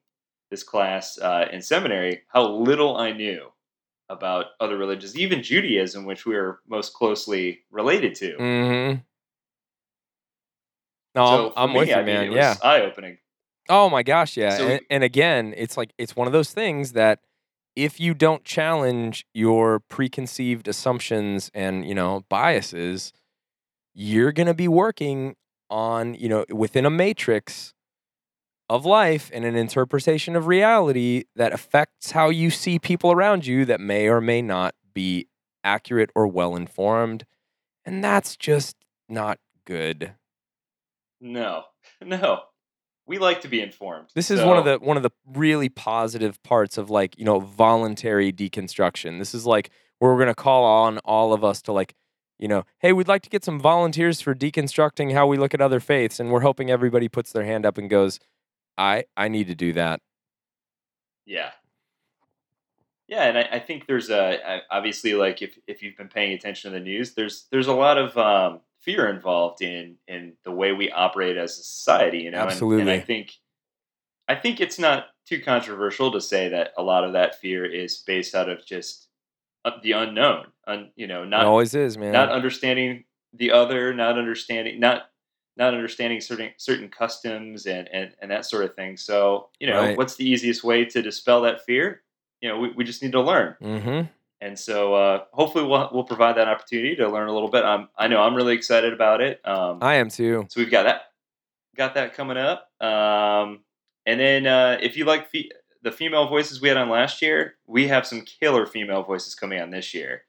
this 0.50 0.64
class 0.64 1.18
uh, 1.18 1.48
in 1.52 1.62
seminary 1.62 2.22
how 2.34 2.48
little 2.50 2.98
I 2.98 3.12
knew 3.12 3.52
about 4.10 4.48
other 4.60 4.78
religions, 4.78 5.18
even 5.18 5.44
Judaism, 5.44 6.06
which 6.06 6.26
we 6.26 6.36
are 6.36 6.60
most 6.68 6.94
closely 6.94 7.60
related 7.72 8.16
to. 8.16 8.38
Mm-hmm. 8.38 9.00
No, 11.16 11.26
So 11.26 11.48
I'm, 11.48 11.70
I'm 11.70 11.74
me, 11.74 11.80
with 11.80 11.90
you, 11.90 11.96
I 11.96 12.04
man. 12.04 12.32
it 12.32 12.34
yeah. 12.34 12.56
eye 12.64 12.82
opening. 12.82 13.18
Oh 13.70 13.90
my 13.90 14.04
gosh, 14.04 14.38
yeah. 14.38 14.58
So 14.58 14.68
and, 14.68 14.82
and 14.90 15.04
again, 15.04 15.54
it's 15.58 15.76
like 15.76 15.92
it's 15.98 16.16
one 16.16 16.28
of 16.28 16.34
those 16.34 16.52
things 16.52 16.94
that 16.94 17.20
if 17.78 18.00
you 18.00 18.16
don't 18.16 18.44
challenge 18.44 19.24
your 19.36 19.80
preconceived 19.80 20.68
assumptions 20.68 21.52
and, 21.54 21.88
you 21.88 21.94
know, 21.94 22.26
biases, 22.28 23.14
you're 23.94 24.32
going 24.32 24.48
to 24.48 24.54
be 24.56 24.68
working 24.68 25.36
on, 25.70 26.16
you 26.16 26.28
know, 26.28 26.44
within 26.50 26.88
a 26.88 26.90
matrix 26.90 27.76
of 28.70 28.86
life 28.86 29.32
and 29.34 29.46
an 29.46 29.56
interpretation 29.56 30.36
of 30.36 30.48
reality 30.48 31.24
that 31.36 31.54
affects 31.54 32.12
how 32.12 32.30
you 32.30 32.50
see 32.50 32.80
people 32.80 33.12
around 33.12 33.46
you 33.46 33.66
that 33.66 33.80
may 33.80 34.08
or 34.08 34.20
may 34.20 34.42
not 34.42 34.76
be 34.94 35.28
accurate 35.64 36.10
or 36.16 36.28
well 36.28 36.56
informed. 36.56 37.26
And 37.86 38.04
that's 38.04 38.36
just 38.36 38.76
not 39.08 39.40
good. 39.66 40.14
No, 41.22 41.64
no, 42.06 42.42
we 43.06 43.18
like 43.18 43.42
to 43.42 43.48
be 43.48 43.62
informed. 43.62 44.10
This 44.14 44.30
is 44.30 44.44
one 44.44 44.58
of 44.58 44.66
the 44.66 44.78
one 44.78 44.98
of 44.98 45.04
the 45.04 45.12
really 45.26 45.70
positive 45.70 46.42
parts 46.44 46.78
of 46.78 46.90
like, 46.90 47.18
you 47.18 47.26
know, 47.26 47.40
voluntary 47.40 48.34
deconstruction. 48.34 49.18
This 49.18 49.34
is 49.34 49.46
like 49.46 49.70
where 50.00 50.12
we're 50.12 50.18
going 50.18 50.28
to 50.28 50.36
call 50.36 50.66
on 50.66 50.98
all 51.00 51.34
of 51.34 51.44
us 51.44 51.62
to 51.64 51.72
like, 51.72 51.96
you 52.38 52.48
know, 52.48 52.66
hey, 52.80 52.94
we'd 52.94 53.08
like 53.08 53.24
to 53.24 53.30
get 53.30 53.46
some 53.46 53.60
volunteers 53.60 54.22
for 54.22 54.36
deconstructing 54.36 55.14
how 55.14 55.26
we 55.26 55.38
look 55.38 55.54
at 55.54 55.62
other 55.62 55.80
faiths 55.80 56.20
and 56.20 56.32
we're 56.32 56.42
hoping 56.42 56.70
everybody 56.70 57.08
puts 57.08 57.32
their 57.32 57.46
hand 57.46 57.66
up 57.66 57.78
and 57.78 57.90
goes, 57.90 58.20
"I 58.78 59.06
I 59.16 59.28
need 59.28 59.48
to 59.48 59.56
do 59.56 59.74
that." 59.74 60.00
Yeah. 61.26 61.52
Yeah, 63.08 63.24
and 63.24 63.38
I, 63.38 63.48
I 63.54 63.60
think 63.60 63.88
there's 63.88 64.10
a 64.10 64.62
obviously 64.70 65.14
like 65.14 65.42
if, 65.42 65.58
if 65.66 65.82
you've 65.82 65.96
been 65.96 66.10
paying 66.10 66.34
attention 66.34 66.72
to 66.72 66.78
the 66.78 66.84
news, 66.84 67.14
there's 67.14 67.48
there's 67.52 67.68
a 67.68 67.74
lot 67.74 67.98
of 67.98 68.18
um, 68.18 68.60
fear 68.82 69.08
involved 69.10 69.62
in 69.62 69.96
in 70.08 70.34
the 70.44 70.52
way 70.52 70.74
we 70.74 70.92
operate 70.92 71.38
as 71.38 71.52
a 71.58 71.64
society. 71.64 72.20
You 72.20 72.32
know, 72.32 72.38
And- 72.40 72.44
And, 72.44 72.52
Absolutely. 72.52 72.94
I 72.94 73.00
think 73.00 73.32
I 74.28 74.36
think 74.36 74.60
it's 74.60 74.78
not 74.78 75.08
too 75.26 75.42
controversial 75.42 76.12
to 76.12 76.20
say 76.22 76.50
that 76.50 76.74
a 76.78 76.84
lot 76.84 77.06
of 77.06 77.14
that 77.14 77.40
fear 77.40 77.64
is 77.66 77.98
based 78.06 78.36
out 78.36 78.50
of 78.50 78.66
just 78.66 79.08
uh, 79.64 79.72
the 79.82 79.94
unknown. 79.94 80.48
Un, 80.66 80.92
you 80.98 81.08
know, 81.08 81.24
it 81.24 81.28
not 81.28 81.46
always 81.46 81.74
is, 81.74 81.98
man. 81.98 82.12
not 82.12 82.30
understanding 82.30 83.06
the 83.34 83.52
other, 83.52 83.94
not 83.94 84.18
understanding 84.18 84.82
not 84.82 85.04
not 85.58 85.74
understanding 85.74 86.22
certain 86.22 86.52
certain 86.58 86.90
customs 86.90 87.66
and 87.66 87.88
and, 87.92 88.14
and 88.22 88.32
that 88.32 88.46
sort 88.46 88.64
of 88.66 88.76
thing. 88.76 88.98
So 88.98 89.50
you 89.60 89.68
know, 89.68 89.80
Right. 89.82 89.98
what's 89.98 90.16
the 90.16 90.30
easiest 90.30 90.64
way 90.64 90.86
to 90.86 91.02
dispel 91.02 91.42
that 91.42 91.66
fear? 91.66 92.04
You 92.42 92.50
know, 92.50 92.60
we, 92.60 92.70
we 92.72 92.84
just 92.84 93.02
need 93.02 93.14
to 93.14 93.22
learn, 93.22 93.56
mm-hmm. 93.62 94.08
and 94.42 94.60
so 94.60 94.94
uh, 94.94 95.24
hopefully 95.34 95.66
we'll 95.66 95.90
we'll 95.92 96.04
provide 96.04 96.38
that 96.38 96.48
opportunity 96.48 96.96
to 96.98 97.10
learn 97.10 97.28
a 97.30 97.34
little 97.34 97.50
bit. 97.50 97.64
I'm 97.66 97.90
I 97.98 98.08
know 98.08 98.22
I'm 98.22 98.36
really 98.36 98.54
excited 98.54 98.94
about 98.94 99.22
it. 99.22 99.42
Um, 99.46 99.80
I 99.82 99.96
am 99.96 100.10
too. 100.10 100.46
so 100.50 100.60
we've 100.62 100.70
got 100.72 100.84
that 100.84 101.02
got 101.76 101.96
that 101.96 102.14
coming 102.14 102.38
up. 102.38 102.70
Um, 102.82 103.60
and 104.06 104.20
then 104.20 104.48
uh, 104.48 104.78
if 104.82 104.98
you 104.98 105.06
like 105.06 105.30
fe- 105.30 105.52
the 105.84 105.92
female 105.92 106.28
voices 106.28 106.62
we 106.62 106.68
had 106.70 106.78
on 106.78 106.90
last 106.90 107.22
year, 107.22 107.56
we 107.68 107.88
have 107.88 108.06
some 108.06 108.22
killer 108.22 108.66
female 108.66 109.04
voices 109.04 109.36
coming 109.36 109.60
on 109.62 109.70
this 109.70 109.94
year. 109.94 110.24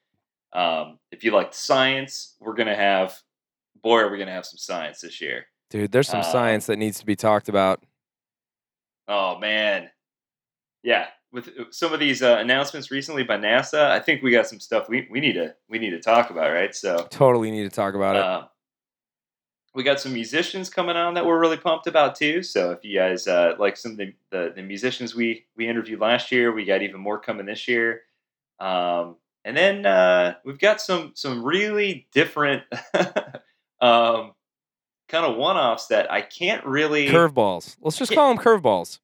Um, 0.52 0.98
if 1.12 1.24
you 1.24 1.30
like 1.30 1.52
science, 1.54 2.36
we're 2.40 2.54
gonna 2.54 2.74
have 2.76 3.20
boy, 3.82 4.00
are 4.00 4.10
we 4.10 4.18
gonna 4.18 4.32
have 4.32 4.46
some 4.46 4.58
science 4.58 5.00
this 5.00 5.20
year? 5.20 5.46
Dude, 5.70 5.92
there's 5.92 6.08
some 6.08 6.20
Uh, 6.20 6.24
science 6.24 6.66
that 6.66 6.76
needs 6.76 6.98
to 7.00 7.06
be 7.06 7.16
talked 7.16 7.48
about. 7.48 7.82
Oh 9.06 9.38
man, 9.38 9.90
yeah. 10.82 11.08
With 11.30 11.48
uh, 11.48 11.64
some 11.70 11.92
of 11.92 12.00
these 12.00 12.22
uh, 12.22 12.38
announcements 12.40 12.90
recently 12.90 13.22
by 13.22 13.36
NASA, 13.36 13.90
I 13.90 14.00
think 14.00 14.22
we 14.22 14.30
got 14.30 14.46
some 14.46 14.60
stuff 14.60 14.88
we, 14.88 15.06
we 15.10 15.20
need 15.20 15.34
to 15.34 15.54
we 15.68 15.78
need 15.78 15.90
to 15.90 16.00
talk 16.00 16.30
about, 16.30 16.52
right? 16.52 16.74
So 16.74 17.06
Totally 17.10 17.50
need 17.50 17.64
to 17.64 17.74
talk 17.74 17.94
about 17.94 18.16
it. 18.16 18.22
Uh, 18.22 18.46
we 19.74 19.82
got 19.84 20.00
some 20.00 20.14
musicians 20.14 20.70
coming 20.70 20.96
on 20.96 21.14
that 21.14 21.26
we're 21.26 21.38
really 21.38 21.58
pumped 21.58 21.86
about 21.86 22.16
too. 22.16 22.42
So 22.42 22.70
if 22.72 22.82
you 22.82 22.98
guys 22.98 23.28
uh, 23.28 23.54
like 23.58 23.76
some 23.76 23.92
of 23.92 23.98
the, 23.98 24.14
the, 24.30 24.52
the 24.56 24.62
musicians 24.62 25.14
we 25.14 25.44
we 25.56 25.68
interviewed 25.68 26.00
last 26.00 26.32
year, 26.32 26.50
we 26.52 26.64
got 26.64 26.82
even 26.82 27.00
more 27.00 27.18
coming 27.20 27.44
this 27.46 27.68
year. 27.68 28.02
Um, 28.58 29.16
and 29.44 29.56
then 29.56 29.86
uh, 29.86 30.34
we've 30.44 30.58
got 30.58 30.80
some 30.80 31.12
some 31.14 31.44
really 31.44 32.08
different 32.12 32.62
um, 33.80 34.32
kind 35.08 35.24
of 35.24 35.36
one 35.36 35.56
offs 35.56 35.86
that 35.86 36.10
I 36.12 36.20
can't 36.22 36.64
really 36.64 37.08
Curveballs. 37.08 37.76
Let's 37.80 37.96
just 37.98 38.12
call 38.12 38.34
them 38.34 38.42
curveballs. 38.42 38.98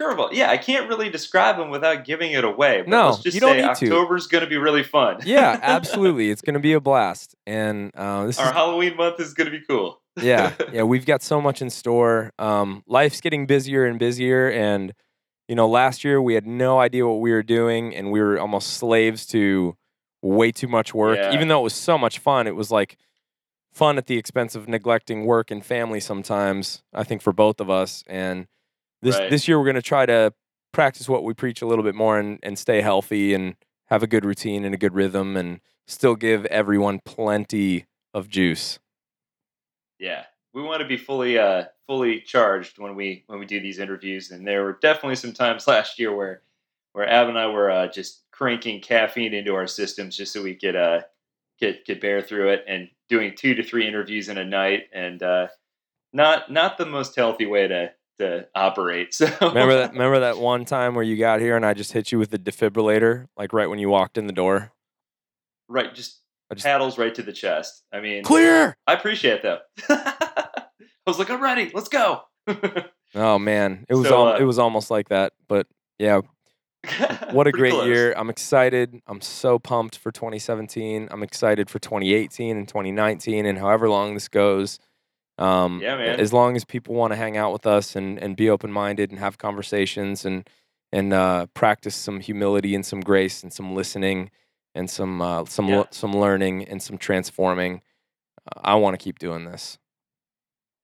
curveball. 0.00 0.30
Yeah, 0.32 0.50
I 0.50 0.56
can't 0.56 0.88
really 0.88 1.08
describe 1.10 1.56
them 1.56 1.70
without 1.70 2.04
giving 2.04 2.32
it 2.32 2.44
away. 2.44 2.80
But 2.82 2.88
No, 2.88 3.10
let's 3.10 3.22
just 3.22 3.34
you 3.34 3.40
don't 3.40 3.56
say 3.58 3.66
need 3.66 3.76
to. 3.76 3.86
October's 3.86 4.26
going 4.26 4.42
to 4.44 4.50
be 4.50 4.56
really 4.56 4.82
fun. 4.82 5.18
Yeah, 5.24 5.58
absolutely. 5.62 6.30
it's 6.30 6.42
going 6.42 6.54
to 6.54 6.60
be 6.60 6.72
a 6.72 6.80
blast. 6.80 7.34
And 7.46 7.90
uh, 7.94 8.26
this 8.26 8.38
Our 8.38 8.46
is 8.46 8.52
Halloween 8.52 8.96
month 8.96 9.20
is 9.20 9.34
going 9.34 9.50
to 9.50 9.56
be 9.56 9.64
cool. 9.68 10.00
yeah, 10.20 10.52
yeah, 10.72 10.82
we've 10.82 11.06
got 11.06 11.22
so 11.22 11.40
much 11.40 11.62
in 11.62 11.70
store. 11.70 12.32
Um, 12.38 12.82
life's 12.86 13.20
getting 13.20 13.46
busier 13.46 13.84
and 13.86 13.98
busier, 13.98 14.48
and 14.50 14.92
you 15.48 15.54
know, 15.54 15.68
last 15.68 16.04
year 16.04 16.20
we 16.22 16.34
had 16.34 16.46
no 16.46 16.80
idea 16.80 17.06
what 17.06 17.20
we 17.20 17.30
were 17.30 17.42
doing, 17.42 17.94
and 17.94 18.10
we 18.10 18.20
were 18.20 18.38
almost 18.38 18.74
slaves 18.74 19.26
to 19.26 19.76
way 20.22 20.50
too 20.50 20.68
much 20.68 20.94
work. 20.94 21.18
Yeah. 21.18 21.34
Even 21.34 21.48
though 21.48 21.60
it 21.60 21.64
was 21.64 21.74
so 21.74 21.98
much 21.98 22.18
fun, 22.18 22.46
it 22.46 22.56
was 22.56 22.70
like 22.70 22.96
fun 23.74 23.98
at 23.98 24.06
the 24.06 24.16
expense 24.16 24.54
of 24.54 24.68
neglecting 24.68 25.26
work 25.26 25.50
and 25.50 25.64
family. 25.64 26.00
Sometimes 26.00 26.82
I 26.92 27.04
think 27.04 27.20
for 27.20 27.32
both 27.32 27.60
of 27.60 27.68
us, 27.68 28.04
and 28.06 28.46
this 29.02 29.18
Right. 29.18 29.30
this 29.30 29.48
year 29.48 29.58
we're 29.58 29.64
going 29.64 29.74
to 29.74 29.82
try 29.82 30.06
to 30.06 30.32
practice 30.72 31.08
what 31.08 31.24
we 31.24 31.34
preach 31.34 31.60
a 31.60 31.66
little 31.66 31.84
bit 31.84 31.94
more 31.94 32.18
and 32.18 32.38
and 32.42 32.58
stay 32.58 32.80
healthy 32.80 33.34
and 33.34 33.56
have 33.86 34.02
a 34.02 34.06
good 34.06 34.24
routine 34.24 34.64
and 34.64 34.74
a 34.74 34.78
good 34.78 34.94
rhythm, 34.94 35.36
and 35.36 35.60
still 35.86 36.14
give 36.16 36.46
everyone 36.46 37.00
plenty 37.04 37.86
of 38.14 38.28
juice. 38.28 38.78
Yeah, 39.98 40.24
we 40.52 40.62
want 40.62 40.80
to 40.80 40.88
be 40.88 40.96
fully 40.96 41.38
uh, 41.38 41.64
fully 41.86 42.20
charged 42.20 42.78
when 42.78 42.94
we 42.94 43.24
when 43.26 43.38
we 43.38 43.46
do 43.46 43.60
these 43.60 43.78
interviews. 43.78 44.30
And 44.30 44.46
there 44.46 44.64
were 44.64 44.78
definitely 44.80 45.16
some 45.16 45.32
times 45.32 45.66
last 45.66 45.98
year 45.98 46.14
where 46.14 46.42
where 46.92 47.08
Ab 47.08 47.28
and 47.28 47.38
I 47.38 47.48
were 47.48 47.70
uh, 47.70 47.88
just 47.88 48.22
cranking 48.30 48.80
caffeine 48.80 49.34
into 49.34 49.54
our 49.54 49.66
systems 49.66 50.16
just 50.16 50.32
so 50.32 50.42
we 50.42 50.54
could 50.54 50.76
uh, 50.76 51.02
could 51.60 51.84
could 51.86 52.00
bear 52.00 52.20
through 52.22 52.50
it 52.50 52.64
and 52.68 52.88
doing 53.08 53.34
two 53.36 53.54
to 53.54 53.62
three 53.62 53.86
interviews 53.86 54.28
in 54.28 54.38
a 54.38 54.44
night 54.44 54.84
and 54.92 55.22
uh, 55.22 55.48
not 56.12 56.50
not 56.50 56.78
the 56.78 56.86
most 56.86 57.14
healthy 57.16 57.46
way 57.46 57.68
to 57.68 57.90
to 58.18 58.46
operate. 58.54 59.08
So 59.14 59.26
Remember 59.40 59.74
that? 59.76 59.92
Remember 59.92 60.20
that 60.20 60.38
one 60.38 60.64
time 60.64 60.94
where 60.94 61.04
you 61.04 61.16
got 61.16 61.40
here 61.40 61.56
and 61.56 61.66
I 61.66 61.74
just 61.74 61.92
hit 61.92 62.12
you 62.12 62.18
with 62.18 62.30
the 62.30 62.38
defibrillator, 62.38 63.26
like 63.36 63.52
right 63.52 63.68
when 63.68 63.78
you 63.78 63.88
walked 63.88 64.16
in 64.18 64.26
the 64.26 64.32
door. 64.32 64.72
right? 65.68 65.92
Just, 65.94 66.20
just- 66.52 66.64
paddles 66.64 66.96
right 66.98 67.14
to 67.14 67.22
the 67.22 67.32
chest. 67.32 67.82
I 67.92 68.00
mean, 68.00 68.22
Clear. 68.22 68.76
I 68.86 68.92
appreciate 68.94 69.42
that. 69.42 69.62
I 69.88 70.64
was 71.06 71.18
like, 71.18 71.28
I'm 71.30 71.42
ready. 71.42 71.70
Let's 71.74 71.88
go. 71.88 72.22
Oh 73.16 73.38
man, 73.38 73.86
it 73.88 73.94
was 73.94 74.08
So, 74.08 74.26
al- 74.28 74.34
uh, 74.34 74.38
it 74.38 74.42
was 74.44 74.58
almost 74.58 74.90
like 74.90 75.10
that. 75.10 75.34
But 75.46 75.68
yeah, 76.00 76.22
what 77.32 77.46
a 77.46 77.52
great 77.52 77.72
close. 77.72 77.86
year! 77.86 78.12
I'm 78.16 78.30
excited. 78.30 79.00
I'm 79.06 79.20
so 79.20 79.58
pumped 79.58 79.98
for 79.98 80.10
2017. 80.12 81.08
I'm 81.10 81.22
excited 81.22 81.68
for 81.70 81.78
2018 81.78 82.56
and 82.56 82.68
2019 82.68 83.46
and 83.46 83.58
however 83.58 83.88
long 83.88 84.14
this 84.14 84.28
goes. 84.28 84.78
Um, 85.38 85.80
Yeah, 85.82 85.96
man. 85.96 86.20
As 86.20 86.32
long 86.32 86.54
as 86.56 86.64
people 86.64 86.94
want 86.94 87.12
to 87.12 87.16
hang 87.16 87.36
out 87.36 87.52
with 87.52 87.66
us 87.66 87.96
and 87.96 88.18
and 88.18 88.36
be 88.36 88.48
open 88.50 88.70
minded 88.72 89.10
and 89.10 89.18
have 89.18 89.38
conversations 89.38 90.24
and 90.24 90.48
and 90.92 91.12
uh, 91.12 91.46
practice 91.54 91.96
some 91.96 92.20
humility 92.20 92.74
and 92.74 92.86
some 92.86 93.00
grace 93.00 93.42
and 93.42 93.52
some 93.52 93.74
listening 93.74 94.30
and 94.76 94.88
some 94.88 95.20
uh, 95.20 95.44
some 95.46 95.68
Yeah. 95.68 95.84
some 95.90 96.12
learning 96.12 96.68
and 96.68 96.80
some 96.82 96.98
transforming. 96.98 97.82
Uh, 98.46 98.60
I 98.62 98.74
want 98.76 98.94
to 98.98 99.02
keep 99.02 99.18
doing 99.18 99.44
this. 99.44 99.78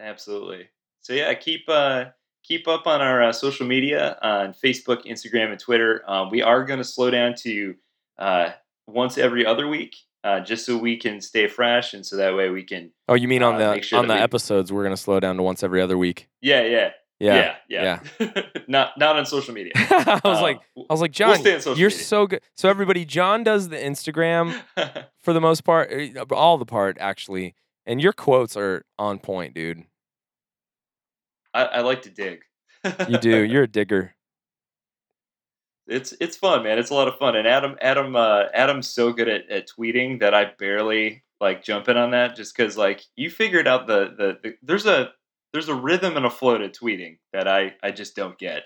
Absolutely. 0.01 0.69
So 1.01 1.13
yeah, 1.13 1.33
keep 1.35 1.69
uh, 1.69 2.07
keep 2.51 2.67
up 2.67 2.89
on 2.89 3.01
our 3.01 3.23
uh, 3.23 3.33
social 3.33 3.65
media 3.65 4.19
on 4.23 4.53
Facebook, 4.53 5.05
Instagram, 5.07 5.53
and 5.53 5.61
Twitter. 5.61 6.03
Um, 6.11 6.31
we 6.31 6.43
are 6.43 6.65
going 6.65 6.79
to 6.79 6.85
slow 6.85 7.09
down 7.09 7.35
to 7.43 7.77
uh, 8.19 8.51
once 8.89 9.17
every 9.19 9.47
other 9.47 9.69
week, 9.69 9.95
uh, 10.25 10.41
just 10.41 10.67
so 10.67 10.77
we 10.77 10.97
can 10.97 11.21
stay 11.21 11.47
fresh, 11.47 11.95
and 11.95 12.05
so 12.05 12.17
that 12.17 12.35
way 12.35 12.51
we 12.51 12.65
can. 12.65 12.91
Oh, 13.09 13.15
you 13.15 13.29
mean 13.29 13.45
on 13.45 13.55
Uh, 13.55 13.75
the 13.77 13.83
sure 13.83 14.01
on 14.01 14.09
the 14.09 14.15
we- 14.15 14.21
episodes 14.21 14.73
we're 14.73 14.83
gonna 14.83 14.97
slow 14.97 15.21
down 15.21 15.37
to 15.37 15.45
once 15.45 15.63
every 15.63 15.81
other 15.81 15.97
week? 15.97 16.29
Yeah, 16.43 16.63
yeah, 16.63 16.91
Yeah. 17.21 17.55
yeah, 17.69 18.01
yeah. 18.19 18.43
not 18.69 18.99
not 18.99 19.17
on 19.17 19.27
social 19.27 19.55
media. 19.55 19.73
I 19.77 20.21
was 20.25 20.39
Um, 20.39 20.43
like, 20.43 20.61
I 20.77 20.93
was 20.93 21.01
like, 21.01 21.17
we'll 21.19 21.37
John, 21.37 21.37
social 21.45 21.79
you're 21.79 21.89
media. 21.91 22.05
so 22.05 22.27
good. 22.27 22.41
So 22.57 22.69
everybody, 22.69 23.05
John 23.05 23.45
does 23.45 23.69
the 23.69 23.77
Instagram 23.77 24.61
for 25.23 25.33
the 25.33 25.41
most 25.41 25.63
part, 25.63 25.89
eh, 25.93 26.13
all 26.33 26.59
the 26.59 26.67
part 26.67 26.97
actually, 26.99 27.55
and 27.87 28.03
your 28.03 28.13
quotes 28.13 28.57
are 28.57 28.85
on 28.99 29.21
point, 29.21 29.55
dude. 29.55 29.85
I, 31.55 31.65
I 31.65 31.81
like 31.81 32.03
to 32.03 32.11
dig. 32.11 32.43
You 33.09 33.19
do. 33.21 33.45
You're 33.45 33.65
a 33.65 33.69
digger. 33.69 34.15
it's 35.87 36.15
it's 36.21 36.37
fun, 36.37 36.63
man. 36.63 36.79
It's 36.79 36.91
a 36.91 36.95
lot 36.95 37.09
of 37.09 37.17
fun. 37.19 37.37
And 37.37 37.47
Adam 37.47 37.77
Adam 37.81 38.17
uh, 38.17 38.45
Adam's 38.55 38.89
so 38.89 39.13
good 39.13 39.29
at, 39.29 39.49
at 39.51 39.69
tweeting 39.69 40.21
that 40.21 40.35
I 40.35 40.53
barely 40.59 41.25
like 41.41 41.63
jumping 41.65 41.97
on 41.97 42.13
that 42.13 42.37
just 42.37 42.57
because 42.57 42.77
like 42.77 43.03
you 43.17 43.31
figured 43.31 43.67
out 43.67 43.87
the, 43.87 44.15
the 44.17 44.39
the 44.43 44.57
there's 44.63 44.87
a 44.87 45.11
there's 45.53 45.69
a 45.69 45.75
rhythm 45.75 46.17
and 46.17 46.27
a 46.27 46.31
flow 46.31 46.59
to 46.59 46.69
tweeting 46.69 47.19
that 47.33 47.49
I 47.49 47.75
I 47.83 47.91
just 47.91 48.15
don't 48.17 48.39
get. 48.39 48.63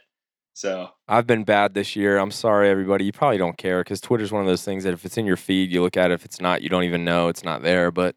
So 0.57 0.91
I've 1.09 1.27
been 1.27 1.43
bad 1.43 1.75
this 1.75 1.97
year. 1.97 2.19
I'm 2.19 2.31
sorry, 2.31 2.69
everybody. 2.69 3.05
You 3.05 3.13
probably 3.13 3.39
don't 3.39 3.59
care 3.59 3.81
because 3.81 4.01
Twitter's 4.01 4.31
one 4.31 4.43
of 4.43 4.47
those 4.47 4.65
things 4.65 4.85
that 4.85 4.93
if 4.93 5.05
it's 5.05 5.17
in 5.17 5.27
your 5.27 5.37
feed, 5.37 5.73
you 5.73 5.83
look 5.83 5.97
at 5.97 6.13
it. 6.13 6.15
If 6.15 6.25
it's 6.25 6.41
not, 6.41 6.63
you 6.63 6.69
don't 6.69 6.85
even 6.85 7.05
know 7.05 7.27
it's 7.29 7.43
not 7.43 7.63
there. 7.63 7.91
But 7.91 8.15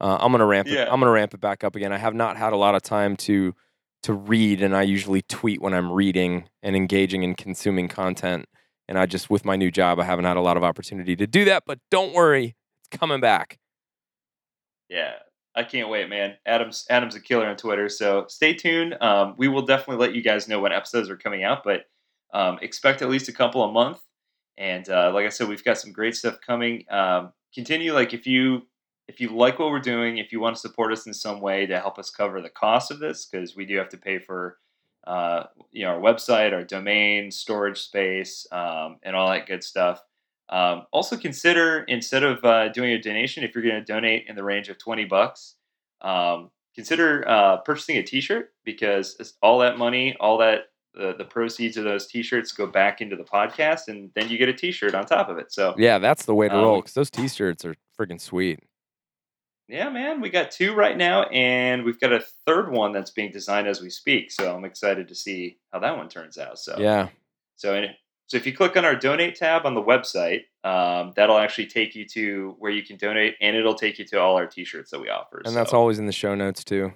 uh, 0.00 0.18
I'm 0.20 0.30
gonna 0.32 0.44
ramp 0.46 0.68
it. 0.68 0.86
I'm 0.86 1.00
gonna 1.00 1.12
ramp 1.12 1.32
it 1.32 1.40
back 1.40 1.64
up 1.64 1.76
again. 1.76 1.92
I 1.92 1.96
have 1.96 2.14
not 2.14 2.36
had 2.36 2.52
a 2.52 2.56
lot 2.56 2.74
of 2.74 2.82
time 2.82 3.16
to 3.18 3.54
to 4.02 4.12
read, 4.12 4.62
and 4.62 4.76
I 4.76 4.82
usually 4.82 5.22
tweet 5.22 5.60
when 5.60 5.74
I'm 5.74 5.90
reading 5.92 6.48
and 6.62 6.76
engaging 6.76 7.24
and 7.24 7.36
consuming 7.36 7.88
content. 7.88 8.46
And 8.88 8.98
I 8.98 9.06
just, 9.06 9.28
with 9.28 9.44
my 9.44 9.56
new 9.56 9.70
job, 9.70 10.00
I 10.00 10.04
haven't 10.04 10.24
had 10.24 10.36
a 10.36 10.40
lot 10.40 10.56
of 10.56 10.64
opportunity 10.64 11.14
to 11.16 11.26
do 11.26 11.44
that. 11.44 11.64
But 11.66 11.78
don't 11.90 12.14
worry, 12.14 12.56
it's 12.78 12.88
coming 12.88 13.20
back. 13.20 13.58
yeah, 14.88 15.14
I 15.54 15.64
can't 15.64 15.88
wait, 15.88 16.08
man. 16.08 16.36
Adam's 16.46 16.86
Adam's 16.88 17.14
a 17.14 17.20
killer 17.20 17.46
on 17.48 17.56
Twitter. 17.56 17.88
So 17.88 18.26
stay 18.28 18.54
tuned. 18.54 18.96
Um, 19.00 19.34
we 19.36 19.48
will 19.48 19.62
definitely 19.62 20.04
let 20.06 20.14
you 20.14 20.22
guys 20.22 20.48
know 20.48 20.60
when 20.60 20.72
episodes 20.72 21.10
are 21.10 21.16
coming 21.16 21.44
out, 21.44 21.64
but 21.64 21.86
um, 22.32 22.58
expect 22.62 23.02
at 23.02 23.10
least 23.10 23.28
a 23.28 23.32
couple 23.32 23.62
a 23.64 23.72
month. 23.72 24.00
And 24.56 24.88
uh, 24.88 25.10
like 25.12 25.26
I 25.26 25.30
said, 25.30 25.48
we've 25.48 25.64
got 25.64 25.78
some 25.78 25.92
great 25.92 26.16
stuff 26.16 26.38
coming. 26.44 26.84
Um, 26.90 27.32
continue 27.54 27.92
like 27.92 28.14
if 28.14 28.26
you 28.26 28.62
if 29.08 29.20
you 29.20 29.30
like 29.30 29.58
what 29.58 29.70
we're 29.70 29.80
doing, 29.80 30.18
if 30.18 30.32
you 30.32 30.40
want 30.40 30.54
to 30.56 30.60
support 30.60 30.92
us 30.92 31.06
in 31.06 31.14
some 31.14 31.40
way 31.40 31.66
to 31.66 31.80
help 31.80 31.98
us 31.98 32.10
cover 32.10 32.40
the 32.40 32.50
cost 32.50 32.90
of 32.90 32.98
this, 32.98 33.26
because 33.26 33.56
we 33.56 33.64
do 33.64 33.76
have 33.76 33.88
to 33.88 33.96
pay 33.96 34.18
for 34.18 34.58
uh, 35.06 35.44
you 35.72 35.84
know 35.84 35.92
our 35.92 36.00
website, 36.00 36.52
our 36.52 36.64
domain, 36.64 37.30
storage 37.30 37.80
space, 37.80 38.46
um, 38.52 38.98
and 39.02 39.16
all 39.16 39.30
that 39.30 39.46
good 39.46 39.64
stuff. 39.64 40.02
Um, 40.50 40.82
also 40.92 41.16
consider 41.16 41.84
instead 41.88 42.22
of 42.22 42.44
uh, 42.44 42.68
doing 42.68 42.92
a 42.92 43.00
donation, 43.00 43.44
if 43.44 43.54
you're 43.54 43.64
going 43.64 43.82
to 43.82 43.84
donate 43.84 44.26
in 44.28 44.36
the 44.36 44.44
range 44.44 44.68
of 44.68 44.78
twenty 44.78 45.04
bucks, 45.04 45.56
um, 46.02 46.50
consider 46.74 47.26
uh, 47.28 47.56
purchasing 47.58 47.96
a 47.96 48.02
T-shirt 48.02 48.52
because 48.64 49.16
all 49.42 49.58
that 49.60 49.78
money, 49.78 50.16
all 50.20 50.38
that 50.38 50.66
the, 50.94 51.14
the 51.16 51.24
proceeds 51.24 51.76
of 51.76 51.84
those 51.84 52.06
T-shirts 52.06 52.52
go 52.52 52.66
back 52.66 53.00
into 53.00 53.16
the 53.16 53.24
podcast, 53.24 53.88
and 53.88 54.10
then 54.14 54.28
you 54.28 54.36
get 54.36 54.48
a 54.48 54.54
T-shirt 54.54 54.94
on 54.94 55.06
top 55.06 55.28
of 55.28 55.38
it. 55.38 55.52
So 55.52 55.74
Yeah, 55.78 55.98
that's 55.98 56.24
the 56.26 56.34
way 56.34 56.48
to 56.48 56.54
Um, 56.54 56.62
roll 56.62 56.76
because 56.80 56.94
those 56.94 57.10
t-shirts 57.10 57.64
are 57.64 57.74
freaking 57.98 58.20
sweet. 58.20 58.60
Yeah, 59.68 59.90
man, 59.90 60.22
we 60.22 60.30
got 60.30 60.50
two 60.50 60.74
right 60.74 60.96
now, 60.96 61.24
and 61.24 61.84
we've 61.84 62.00
got 62.00 62.12
a 62.12 62.24
third 62.46 62.72
one 62.72 62.92
that's 62.92 63.10
being 63.10 63.30
designed 63.30 63.68
as 63.68 63.82
we 63.82 63.90
speak. 63.90 64.30
So 64.32 64.54
I'm 64.56 64.64
excited 64.64 65.08
to 65.08 65.14
see 65.14 65.58
how 65.72 65.78
that 65.80 65.96
one 65.96 66.08
turns 66.08 66.38
out. 66.38 66.58
So 66.58 66.76
Yeah. 66.78 67.08
so 67.56 67.74
and 67.74 67.94
so 68.28 68.36
if 68.36 68.46
you 68.46 68.54
click 68.54 68.76
on 68.76 68.84
our 68.84 68.94
donate 68.94 69.36
tab 69.36 69.66
on 69.66 69.74
the 69.74 69.82
website, 69.82 70.44
um, 70.64 71.12
that'll 71.16 71.38
actually 71.38 71.66
take 71.66 71.94
you 71.94 72.06
to 72.08 72.56
where 72.58 72.70
you 72.70 72.82
can 72.82 72.96
donate, 72.96 73.36
and 73.40 73.56
it'll 73.56 73.74
take 73.74 73.98
you 73.98 74.04
to 74.06 74.20
all 74.20 74.36
our 74.36 74.46
T-shirts 74.46 74.90
that 74.90 75.00
we 75.00 75.10
offer. 75.10 75.42
And 75.44 75.54
that's 75.54 75.72
always 75.74 75.98
in 75.98 76.06
the 76.06 76.12
show 76.12 76.34
notes 76.34 76.64
too. 76.64 76.92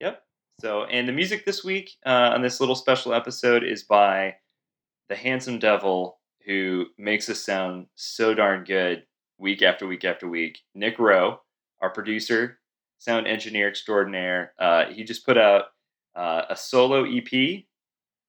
Yep. 0.00 0.22
So 0.60 0.84
and 0.84 1.08
the 1.08 1.12
music 1.12 1.46
this 1.46 1.64
week 1.64 1.92
uh, 2.04 2.32
on 2.34 2.42
this 2.42 2.60
little 2.60 2.74
special 2.74 3.14
episode 3.14 3.64
is 3.64 3.84
by 3.84 4.36
the 5.08 5.16
handsome 5.16 5.58
devil 5.58 6.18
who 6.44 6.86
makes 6.98 7.28
us 7.28 7.40
sound 7.40 7.86
so 7.94 8.34
darn 8.34 8.64
good 8.64 9.04
week 9.38 9.62
after 9.62 9.86
week 9.86 10.04
after 10.04 10.28
week. 10.28 10.60
Nick 10.74 10.98
Rowe, 10.98 11.40
our 11.80 11.90
producer, 11.90 12.58
sound 12.98 13.26
engineer 13.26 13.68
extraordinaire. 13.68 14.52
Uh, 14.58 14.86
he 14.86 15.04
just 15.04 15.24
put 15.24 15.38
out 15.38 15.66
uh, 16.16 16.42
a 16.50 16.56
solo 16.56 17.04
EP, 17.04 17.64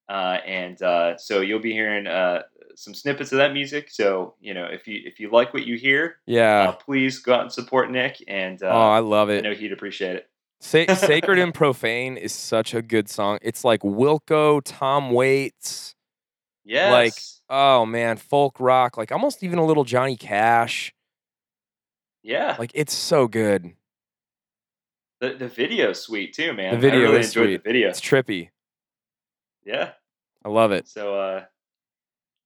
uh, 0.08 0.38
and 0.46 0.80
uh, 0.82 1.16
so 1.16 1.40
you'll 1.40 1.58
be 1.60 1.72
hearing 1.72 2.06
uh, 2.06 2.42
some 2.76 2.94
snippets 2.94 3.32
of 3.32 3.38
that 3.38 3.52
music. 3.52 3.90
So 3.90 4.34
you 4.40 4.54
know 4.54 4.64
if 4.64 4.86
you 4.86 5.00
if 5.04 5.18
you 5.20 5.30
like 5.30 5.52
what 5.54 5.66
you 5.66 5.76
hear, 5.76 6.16
uh, 6.28 6.32
Yeah. 6.32 6.70
please 6.72 7.18
go 7.18 7.34
out 7.34 7.42
and 7.42 7.52
support 7.52 7.90
Nick, 7.90 8.22
and 8.28 8.62
uh, 8.62 8.66
oh, 8.66 8.90
I 8.90 9.00
love 9.00 9.30
it. 9.30 9.44
I 9.44 9.48
know 9.48 9.54
he'd 9.54 9.72
appreciate 9.72 10.16
it. 10.16 10.30
Sa- 10.60 10.94
Sacred 10.94 11.38
and 11.38 11.54
Profane 11.54 12.16
is 12.16 12.32
such 12.32 12.74
a 12.74 12.82
good 12.82 13.08
song. 13.08 13.38
It's 13.42 13.64
like 13.64 13.80
Wilco, 13.80 14.60
Tom 14.64 15.10
Waits. 15.10 15.94
Yes. 16.64 16.92
Like, 16.92 17.14
oh 17.48 17.86
man, 17.86 18.16
folk 18.18 18.60
rock, 18.60 18.96
like 18.96 19.10
almost 19.10 19.42
even 19.42 19.58
a 19.58 19.64
little 19.64 19.84
Johnny 19.84 20.16
Cash. 20.16 20.92
Yeah. 22.22 22.56
Like 22.58 22.72
it's 22.74 22.94
so 22.94 23.28
good. 23.28 23.72
The 25.20 25.34
the 25.34 25.48
video's 25.48 26.00
sweet 26.00 26.32
too, 26.34 26.52
man. 26.52 26.74
The 26.74 26.80
video 26.80 27.00
I 27.00 27.02
really 27.04 27.20
is 27.20 27.28
enjoyed 27.28 27.46
sweet. 27.46 27.64
the 27.64 27.68
video. 27.68 27.88
It's 27.88 28.00
trippy. 28.00 28.50
Yeah. 29.64 29.90
I 30.44 30.48
love 30.48 30.72
it. 30.72 30.88
So 30.88 31.14
uh 31.18 31.44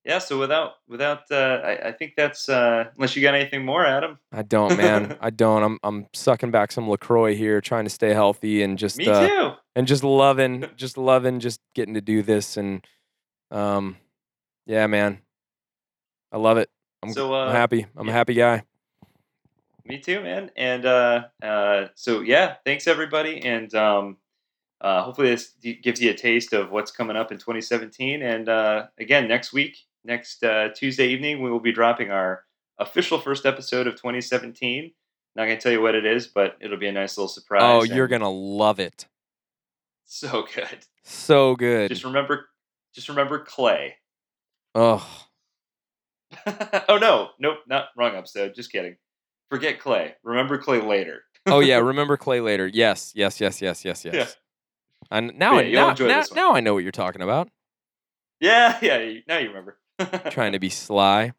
yeah, 0.05 0.19
so 0.19 0.39
without 0.39 0.73
without 0.89 1.23
uh 1.31 1.61
I, 1.65 1.89
I 1.89 1.93
think 1.93 2.15
that's 2.17 2.49
uh 2.49 2.85
unless 2.97 3.17
you 3.17 3.23
got 3.23 3.35
anything 3.35 3.65
more, 3.65 3.87
Adam. 3.87 4.19
I 4.33 4.43
don't, 4.43 4.77
man. 4.77 5.17
I 5.21 5.31
don't. 5.31 5.63
I'm 5.63 5.79
I'm 5.83 6.07
sucking 6.13 6.51
back 6.51 6.73
some 6.73 6.89
Lacroix 6.91 7.35
here, 7.35 7.61
trying 7.61 7.85
to 7.85 7.91
stay 7.91 8.13
healthy 8.13 8.63
and 8.63 8.77
just 8.77 8.99
Me 8.99 9.09
uh, 9.09 9.29
too. 9.29 9.53
and 9.77 9.87
just 9.87 10.05
loving, 10.05 10.67
just 10.77 10.99
loving, 10.99 11.41
just 11.41 11.61
getting 11.75 11.95
to 11.95 12.01
do 12.01 12.23
this 12.23 12.57
and 12.57 12.85
um, 13.51 13.97
yeah, 14.67 14.87
man. 14.87 15.21
I 16.33 16.39
love 16.39 16.59
it. 16.59 16.69
I'm, 17.03 17.13
So, 17.13 17.33
I'm 17.33 17.49
uh, 17.51 17.53
happy. 17.53 17.87
I'm 17.97 18.09
a 18.09 18.13
happy 18.13 18.35
guy. 18.35 18.65
Me 19.87 19.99
too, 19.99 20.21
man. 20.23 20.51
And 20.57 20.87
uh, 20.87 21.25
uh, 21.43 21.89
so 21.95 22.21
yeah, 22.21 22.57
thanks 22.65 22.87
everybody, 22.87 23.45
and 23.45 23.75
um, 23.75 24.17
uh, 24.81 25.03
hopefully 25.03 25.29
this 25.29 25.53
d- 25.53 25.75
gives 25.83 26.01
you 26.01 26.11
a 26.11 26.15
taste 26.15 26.53
of 26.55 26.71
what's 26.71 26.91
coming 26.91 27.17
up 27.17 27.31
in 27.31 27.39
2017. 27.39 28.23
And 28.23 28.49
uh, 28.49 28.87
again, 28.99 29.29
next 29.29 29.53
week, 29.53 29.77
next 30.05 30.43
uh, 30.43 30.69
Tuesday 30.75 31.09
evening, 31.09 31.43
we 31.43 31.51
will 31.51 31.61
be 31.61 31.73
dropping 31.73 32.11
our 32.11 32.45
official 32.79 33.19
first 33.19 33.45
episode 33.45 33.87
of 33.87 33.95
2017. 33.95 34.93
Not 35.37 35.45
gonna 35.45 35.61
tell 35.61 35.73
you 35.73 35.83
what 35.83 35.95
it 35.95 36.07
is, 36.07 36.29
but 36.29 36.57
it'll 36.61 36.79
be 36.79 36.89
a 36.89 36.93
nice 36.93 37.19
little 37.19 37.29
surprise. 37.29 37.63
Oh, 37.63 37.83
you're 37.83 38.09
gonna 38.09 38.31
love 38.31 38.81
it. 38.81 39.07
so 40.07 40.47
good. 40.55 40.79
So 41.03 41.57
good. 41.57 41.91
Just 41.91 42.05
remember, 42.05 42.49
just 42.95 43.11
remember 43.11 43.41
Clay. 43.41 43.97
oh, 44.75 45.07
oh 46.89 46.99
no, 46.99 47.29
nope, 47.39 47.59
not 47.69 47.89
wrong 47.97 48.17
episode. 48.17 48.55
Just 48.55 48.73
kidding. 48.73 48.97
Forget 49.51 49.81
Clay. 49.81 50.15
Remember 50.23 50.59
Clay 50.59 50.81
later. 50.81 51.23
oh 51.47 51.61
yeah. 51.61 51.77
Remember 51.79 52.17
Clay 52.17 52.41
later. 52.41 52.67
Yes, 52.67 53.13
yes, 53.15 53.41
yes, 53.41 53.61
yes, 53.63 53.85
yes, 53.85 54.05
yes. 54.05 54.15
Yeah. 54.15 54.27
And 55.11 55.39
now, 55.39 55.59
Yeah, 55.59 55.85
I, 55.85 55.95
now, 55.95 56.07
now, 56.07 56.23
now 56.35 56.55
I 56.55 56.61
know 56.61 56.75
what 56.75 56.83
you're 56.83 56.93
talking 56.93 57.21
about. 57.23 57.51
Yeah, 58.41 58.79
yeah. 58.83 59.21
Now 59.29 59.39
you 59.39 59.49
remember. 59.49 59.79
trying 60.31 60.53
to 60.53 60.59
be 60.59 60.71
sly. 60.71 61.33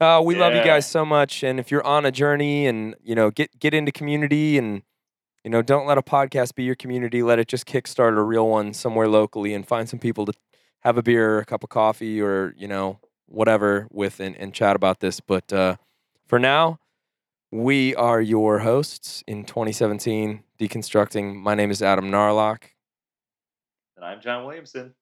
Uh, 0.00 0.20
we 0.24 0.34
love 0.34 0.54
you 0.54 0.62
guys 0.62 0.86
so 0.88 1.04
much, 1.06 1.42
and 1.42 1.58
if 1.58 1.70
you're 1.70 1.84
on 1.84 2.04
a 2.04 2.10
journey 2.12 2.66
and 2.66 2.94
you 3.02 3.14
know 3.14 3.30
get 3.30 3.58
get 3.58 3.72
into 3.74 3.90
community 3.90 4.58
and 4.58 4.82
you 5.42 5.50
know 5.50 5.62
don't 5.62 5.86
let 5.86 5.96
a 5.96 6.02
podcast 6.02 6.54
be 6.54 6.64
your 6.64 6.74
community, 6.74 7.22
let 7.22 7.38
it 7.38 7.48
just 7.48 7.66
kickstart 7.66 8.16
a 8.16 8.22
real 8.22 8.48
one 8.48 8.74
somewhere 8.74 9.08
locally 9.08 9.54
and 9.54 9.66
find 9.66 9.88
some 9.88 9.98
people 9.98 10.26
to 10.26 10.32
have 10.80 10.98
a 10.98 11.02
beer, 11.02 11.38
a 11.38 11.44
cup 11.46 11.64
of 11.64 11.70
coffee, 11.70 12.20
or 12.20 12.54
you 12.58 12.68
know 12.68 12.98
whatever 13.26 13.88
with 13.90 14.20
and, 14.20 14.36
and 14.36 14.52
chat 14.52 14.76
about 14.76 15.00
this. 15.00 15.20
But 15.20 15.50
uh, 15.52 15.76
for 16.26 16.38
now, 16.38 16.78
we 17.56 17.94
are 17.94 18.20
your 18.20 18.58
hosts 18.58 19.24
in 19.26 19.42
2017 19.42 20.42
deconstructing. 20.58 21.34
My 21.36 21.54
name 21.54 21.70
is 21.70 21.80
Adam 21.80 22.10
Narloch. 22.10 22.62
And 23.96 24.04
I'm 24.04 24.20
John 24.20 24.44
Williamson. 24.44 24.94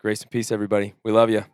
Grace 0.00 0.22
and 0.22 0.30
peace, 0.30 0.50
everybody. 0.50 0.94
We 1.04 1.12
love 1.12 1.30
you. 1.30 1.44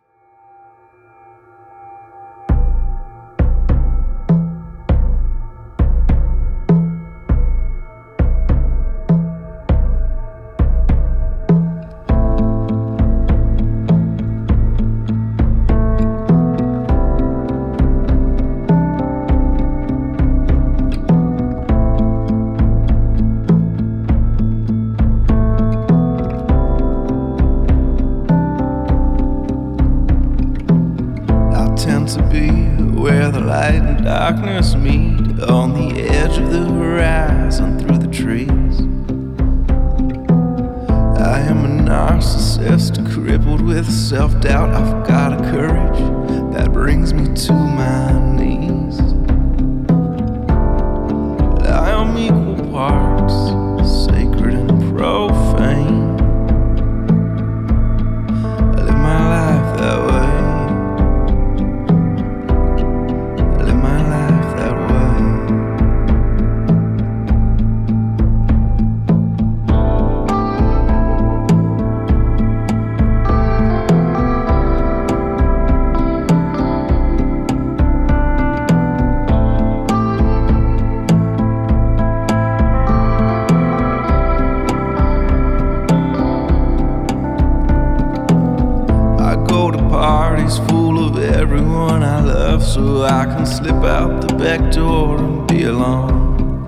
So 92.75 93.03
I 93.03 93.23
can 93.23 93.45
slip 93.45 93.85
out 93.85 94.19
the 94.19 94.35
back 94.35 94.59
door 94.73 95.17
and 95.17 95.47
be 95.47 95.63
alone. 95.63 96.67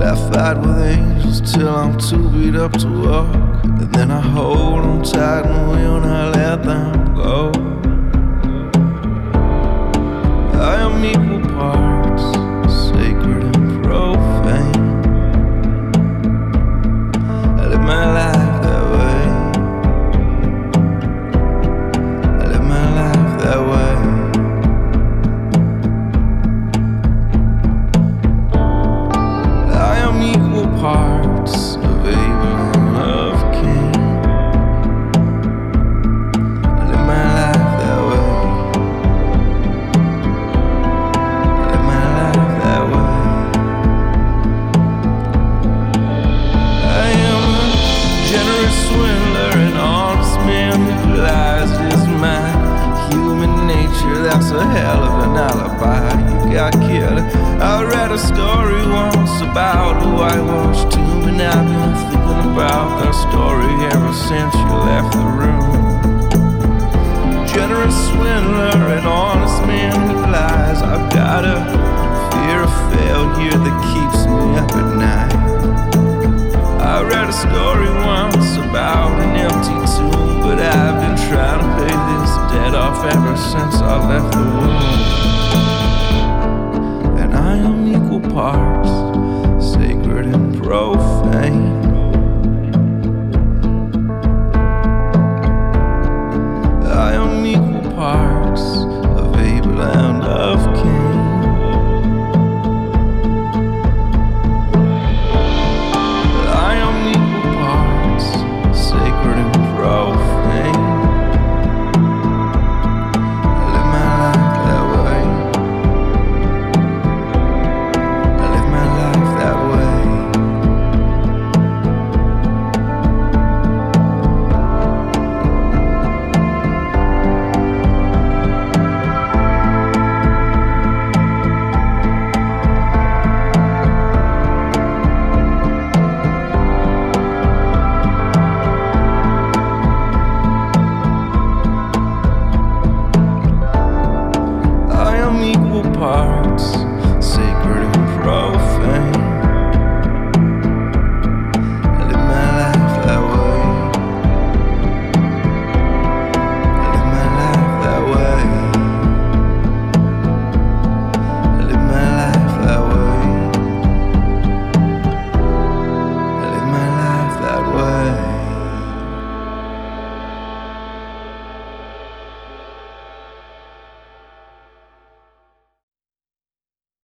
I 0.00 0.14
fight 0.30 0.56
with 0.56 0.78
angels 0.80 1.52
till 1.52 1.68
I'm 1.68 1.98
too 1.98 2.30
beat 2.30 2.56
up 2.56 2.72
to 2.78 2.88
walk, 2.88 3.34
and 3.62 3.92
then 3.92 4.10
I 4.10 4.22
hold 4.22 4.86
on 4.86 5.02
tight 5.02 5.44
and 5.44 5.68
when 5.68 6.02
I 6.04 6.30
let 6.30 6.62
them 6.62 7.14
go. 7.14 7.52
I 10.58 10.76
am 10.86 11.04
equal 11.04 11.42
parts 11.54 12.24
sacred 12.88 13.54
and 13.54 13.84
profane. 13.84 14.82
I 17.60 17.66
live 17.66 17.82
my 17.82 18.04
life 18.14 18.39
about 63.00 63.14
story 63.14 63.72
ever 63.92 64.12
since 64.12 64.54
you 64.54 64.72
left 64.84 65.12
the 65.12 65.24
room. 65.40 65.72
Generous 67.46 67.96
swindler, 68.08 68.76
an 68.98 69.06
honest 69.06 69.62
man 69.66 70.10
who 70.10 70.20
lies. 70.30 70.82
I've 70.82 71.10
got 71.10 71.44
a 71.44 71.58
fear 72.30 72.62
of 72.62 72.72
failure 72.92 73.58
that 73.64 73.76
keeps 73.92 74.26
me 74.26 74.56
up 74.60 74.72
at 74.76 74.88
night. 74.96 75.34
I 76.80 77.02
read 77.02 77.28
a 77.28 77.32
story 77.32 77.90
once 78.04 78.56
about 78.56 79.18
an 79.20 79.36
empty 79.36 79.78
tomb, 79.96 80.40
but 80.42 80.58
I've 80.58 81.00
been 81.00 81.16
trying 81.28 81.60
to 81.60 81.68
pay 81.80 81.96
this 82.10 82.32
debt 82.52 82.74
off 82.74 83.04
ever 83.04 83.36
since 83.36 83.76
I 83.76 84.08
left 84.08 84.32
the 84.32 84.42
womb. 84.42 85.69